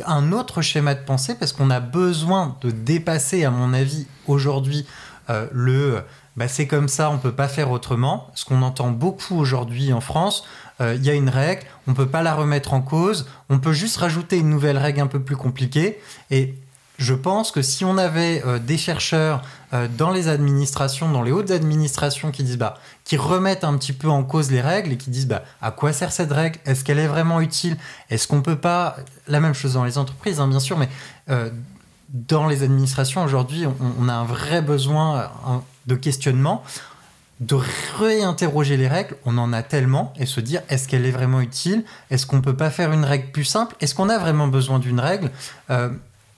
un 0.06 0.32
autre 0.32 0.62
schéma 0.62 0.96
de 0.96 1.04
pensée 1.04 1.36
parce 1.36 1.54
qu'on 1.54 1.70
a 1.70 1.80
besoin 1.80 2.58
de 2.62 2.72
dépasser, 2.72 3.44
à 3.44 3.52
mon 3.52 3.74
avis, 3.74 4.08
aujourd'hui, 4.28 4.86
euh, 5.30 5.48
le 5.52 6.02
bah, 6.38 6.48
c'est 6.48 6.68
comme 6.68 6.88
ça, 6.88 7.10
on 7.10 7.18
peut 7.18 7.34
pas 7.34 7.48
faire 7.48 7.72
autrement. 7.72 8.28
Ce 8.36 8.46
qu'on 8.46 8.62
entend 8.62 8.92
beaucoup 8.92 9.38
aujourd'hui 9.38 9.92
en 9.92 10.02
France, 10.02 10.46
euh, 10.80 10.96
il 10.96 11.06
y 11.06 11.10
a 11.10 11.14
une 11.14 11.30
règle, 11.30 11.64
on 11.88 11.94
peut 11.94 12.08
pas 12.08 12.24
la 12.24 12.34
remettre 12.34 12.74
en 12.74 12.82
cause, 12.82 13.28
on 13.50 13.60
peut 13.60 13.74
juste 13.74 13.98
rajouter 13.98 14.38
une 14.38 14.50
nouvelle 14.50 14.78
règle 14.78 15.02
un 15.02 15.08
peu 15.08 15.22
plus 15.22 15.36
compliquée. 15.36 16.00
Et 16.30 16.56
je 16.98 17.14
pense 17.14 17.52
que 17.52 17.62
si 17.62 17.84
on 17.84 17.98
avait 17.98 18.44
euh, 18.46 18.60
des 18.60 18.78
chercheurs 18.78 19.42
euh, 19.74 19.88
dans 19.98 20.12
les 20.12 20.30
administrations, 20.30 21.12
dans 21.12 21.22
les 21.22 21.32
hautes 21.32 21.52
administrations 21.52 22.32
qui 22.32 22.44
disent 22.44 22.58
bah, 22.58 22.78
qui 23.04 23.18
remettent 23.18 23.64
un 23.64 23.78
petit 23.78 23.94
peu 23.94 24.10
en 24.10 24.24
cause 24.24 24.52
les 24.52 24.62
règles 24.62 24.94
et 24.94 24.98
qui 24.98 25.10
disent 25.10 25.28
bah, 25.28 25.44
à 25.62 25.72
quoi 25.72 25.92
sert 25.92 26.14
cette 26.14 26.32
règle? 26.32 26.60
Est-ce 26.66 26.86
qu'elle 26.86 27.00
est 27.00 27.08
vraiment 27.08 27.42
utile? 27.42 27.76
Est-ce 28.10 28.28
qu'on 28.28 28.42
peut 28.42 28.58
pas 28.58 28.96
la 29.28 29.42
même 29.42 29.54
chose 29.54 29.74
dans 29.74 29.84
les 29.84 29.98
entreprises 29.98 30.40
hein, 30.40 30.48
bien 30.48 30.60
sûr, 30.60 30.78
mais 30.78 30.90
dans 32.10 32.46
les 32.48 32.62
administrations 32.64 33.24
aujourd'hui, 33.24 33.66
on, 34.00 34.10
a 34.10 34.14
un 34.14 34.26
vrai 34.26 34.62
besoin 34.62 35.32
de 35.88 35.96
questionnement 35.96 36.64
de 37.40 37.58
réinterroger 37.98 38.78
les 38.78 38.88
règles, 38.88 39.16
on 39.26 39.38
en 39.40 39.52
a 39.52 39.64
tellement, 39.64 40.14
et 40.20 40.28
se 40.28 40.40
dire 40.40 40.62
est-ce 40.70 40.88
qu'elle 40.88 41.08
est 41.08 41.12
vraiment 41.12 41.42
utile? 41.42 41.84
Est-ce 42.12 42.28
qu'on 42.28 42.40
peut 42.40 42.56
pas 42.56 42.70
faire 42.70 42.92
une 42.92 43.04
règle 43.04 43.32
plus 43.32 43.46
simple? 43.46 43.76
Est-ce 43.82 43.96
qu'on 43.96 44.10
a 44.10 44.20
vraiment 44.20 44.48
besoin 44.48 44.78
d'une 44.78 45.00
règle? 45.00 45.32
Euh, 45.72 45.90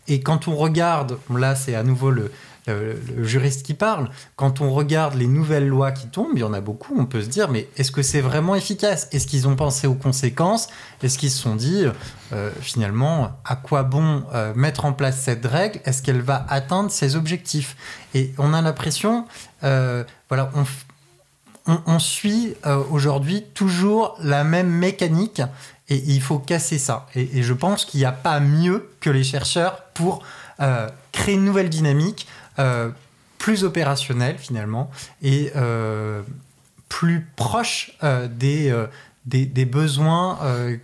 Et 0.08 0.22
quand 0.22 0.48
on 0.48 0.56
regarde, 0.56 1.18
là 1.30 1.56
c'est 1.56 1.76
à 1.76 1.84
nouveau 1.84 2.10
le, 2.10 2.32
le, 2.68 2.98
le 3.16 3.24
juriste 3.24 3.66
qui 3.66 3.74
parle, 3.74 4.10
quand 4.36 4.62
on 4.62 4.72
regarde 4.72 5.16
les 5.16 5.28
nouvelles 5.28 5.68
lois 5.68 5.92
qui 5.92 6.08
tombent, 6.08 6.32
il 6.36 6.40
y 6.40 6.44
en 6.44 6.54
a 6.54 6.62
beaucoup, 6.62 6.96
on 6.98 7.06
peut 7.06 7.22
se 7.22 7.30
dire 7.30 7.50
mais 7.50 7.68
est-ce 7.78 7.92
que 7.92 8.02
c'est 8.02 8.22
vraiment 8.22 8.56
efficace? 8.56 9.08
Est-ce 9.12 9.28
qu'ils 9.28 9.48
ont 9.48 9.56
pensé 9.56 9.88
aux 9.88 9.96
conséquences? 9.96 10.70
Est-ce 11.02 11.18
qu'ils 11.18 11.32
se 11.32 11.42
sont 11.42 11.56
dit 11.56 11.86
euh, 12.32 12.52
finalement 12.62 13.32
à 13.46 13.56
quoi 13.56 13.84
bon 13.84 14.24
euh, 14.34 14.54
mettre 14.56 14.86
en 14.86 14.94
place 14.94 15.20
cette 15.20 15.46
règle? 15.46 15.80
Est-ce 15.86 16.02
qu'elle 16.02 16.22
va 16.22 16.46
atteindre 16.50 16.92
ses 16.92 17.16
objectifs? 17.16 17.76
Et 18.14 18.34
on 18.38 18.54
a 18.54 18.62
l'impression, 18.62 19.26
euh, 19.64 20.04
voilà, 20.30 20.52
on, 21.66 22.00
suit 22.00 22.56
euh, 22.66 22.84
aujourd'hui 22.92 23.44
toujours 23.54 24.18
la 24.22 24.44
même 24.44 24.70
mécanique 24.70 25.42
et 25.90 25.96
il 25.96 26.22
faut 26.22 26.40
casser 26.40 26.78
ça. 26.78 27.08
Et, 27.16 27.40
et 27.40 27.44
je 27.44 27.54
pense 27.54 27.86
qu'il 27.86 28.00
n'y 28.02 28.06
a 28.06 28.12
pas 28.12 28.40
mieux 28.40 28.90
que 29.00 29.10
les 29.10 29.24
chercheurs 29.24 29.84
pour 29.94 30.24
euh, 30.60 30.88
créer 31.12 31.36
une 31.36 31.46
nouvelle 31.46 31.70
dynamique 31.70 32.28
euh, 32.28 32.43
plus 33.44 33.66
opérationnelle 33.66 34.38
finalement 34.38 34.90
et 35.22 35.52
euh, 35.58 36.22
plus 36.88 37.28
proche 37.36 37.92
euh, 38.02 38.30
des, 38.30 38.70
euh, 38.70 38.88
des, 39.26 39.66
besoins 39.66 40.40
euh, 40.44 40.78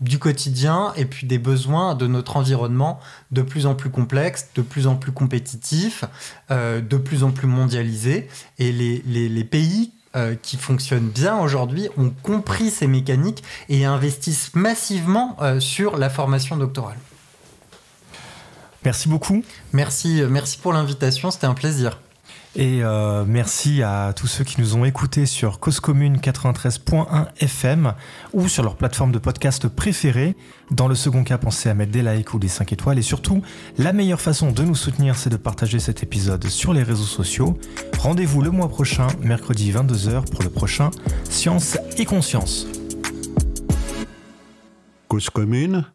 du 0.00 0.18
quotidien 0.18 0.92
et 0.96 1.04
puis 1.04 1.26
des 1.28 1.38
besoins 1.38 1.94
de 1.94 2.08
notre 2.08 2.36
environnement 2.36 2.98
de 3.30 3.42
plus 3.42 3.66
en 3.66 3.76
plus 3.76 3.90
complexe, 3.90 4.48
de 4.56 4.62
plus 4.62 4.88
en 4.88 4.96
plus 4.96 5.12
compétitif, 5.12 6.04
euh, 6.50 6.80
de 6.80 6.96
plus 6.96 7.22
en 7.22 7.30
plus 7.30 7.46
mondialisé. 7.46 8.28
Et 8.58 8.72
les, 8.72 9.44
pays 9.44 9.92
euh, 10.16 10.34
qui 10.34 10.56
fonctionnent 10.56 11.10
bien 11.10 11.38
aujourd'hui 11.38 11.88
ont 11.96 12.10
compris 12.24 12.70
ces 12.70 12.88
mécaniques 12.88 13.44
et 13.68 13.84
investissent 13.84 14.52
massivement 14.54 15.36
euh, 15.40 15.60
sur 15.60 15.96
la 15.96 16.10
formation 16.10 16.56
doctorale. 16.56 16.98
Merci 18.84 19.08
beaucoup. 19.08 19.44
Merci, 19.72 20.22
merci 20.28 20.58
pour 20.58 20.72
l'invitation, 20.72 21.30
c'était 21.30 21.46
un 21.46 21.54
plaisir. 21.54 21.98
Et 22.54 22.80
euh, 22.82 23.24
merci 23.26 23.82
à 23.82 24.12
tous 24.14 24.26
ceux 24.26 24.44
qui 24.44 24.60
nous 24.60 24.76
ont 24.76 24.84
écoutés 24.84 25.24
sur 25.24 25.58
Cause 25.58 25.80
Commune 25.80 26.18
93.1 26.18 27.28
FM 27.40 27.94
ou 28.34 28.46
sur 28.46 28.62
leur 28.62 28.76
plateforme 28.76 29.10
de 29.10 29.18
podcast 29.18 29.68
préférée. 29.68 30.36
Dans 30.70 30.86
le 30.86 30.94
second 30.94 31.24
cas, 31.24 31.38
pensez 31.38 31.70
à 31.70 31.74
mettre 31.74 31.92
des 31.92 32.02
likes 32.02 32.34
ou 32.34 32.38
des 32.38 32.48
5 32.48 32.70
étoiles. 32.74 32.98
Et 32.98 33.02
surtout, 33.02 33.40
la 33.78 33.94
meilleure 33.94 34.20
façon 34.20 34.52
de 34.52 34.62
nous 34.64 34.74
soutenir, 34.74 35.16
c'est 35.16 35.30
de 35.30 35.38
partager 35.38 35.78
cet 35.78 36.02
épisode 36.02 36.46
sur 36.46 36.74
les 36.74 36.82
réseaux 36.82 37.04
sociaux. 37.04 37.58
Rendez-vous 37.98 38.42
le 38.42 38.50
mois 38.50 38.68
prochain, 38.68 39.06
mercredi 39.22 39.72
22h, 39.72 40.30
pour 40.30 40.42
le 40.42 40.50
prochain 40.50 40.90
Science 41.30 41.78
et 41.96 42.04
Conscience. 42.04 42.66
Cause 45.08 45.30
Commune 45.30 45.86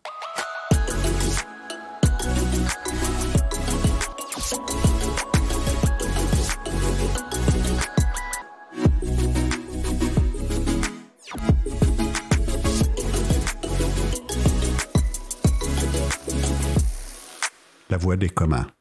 la 17.97 18.03
voie 18.03 18.15
des 18.15 18.29
communs. 18.29 18.76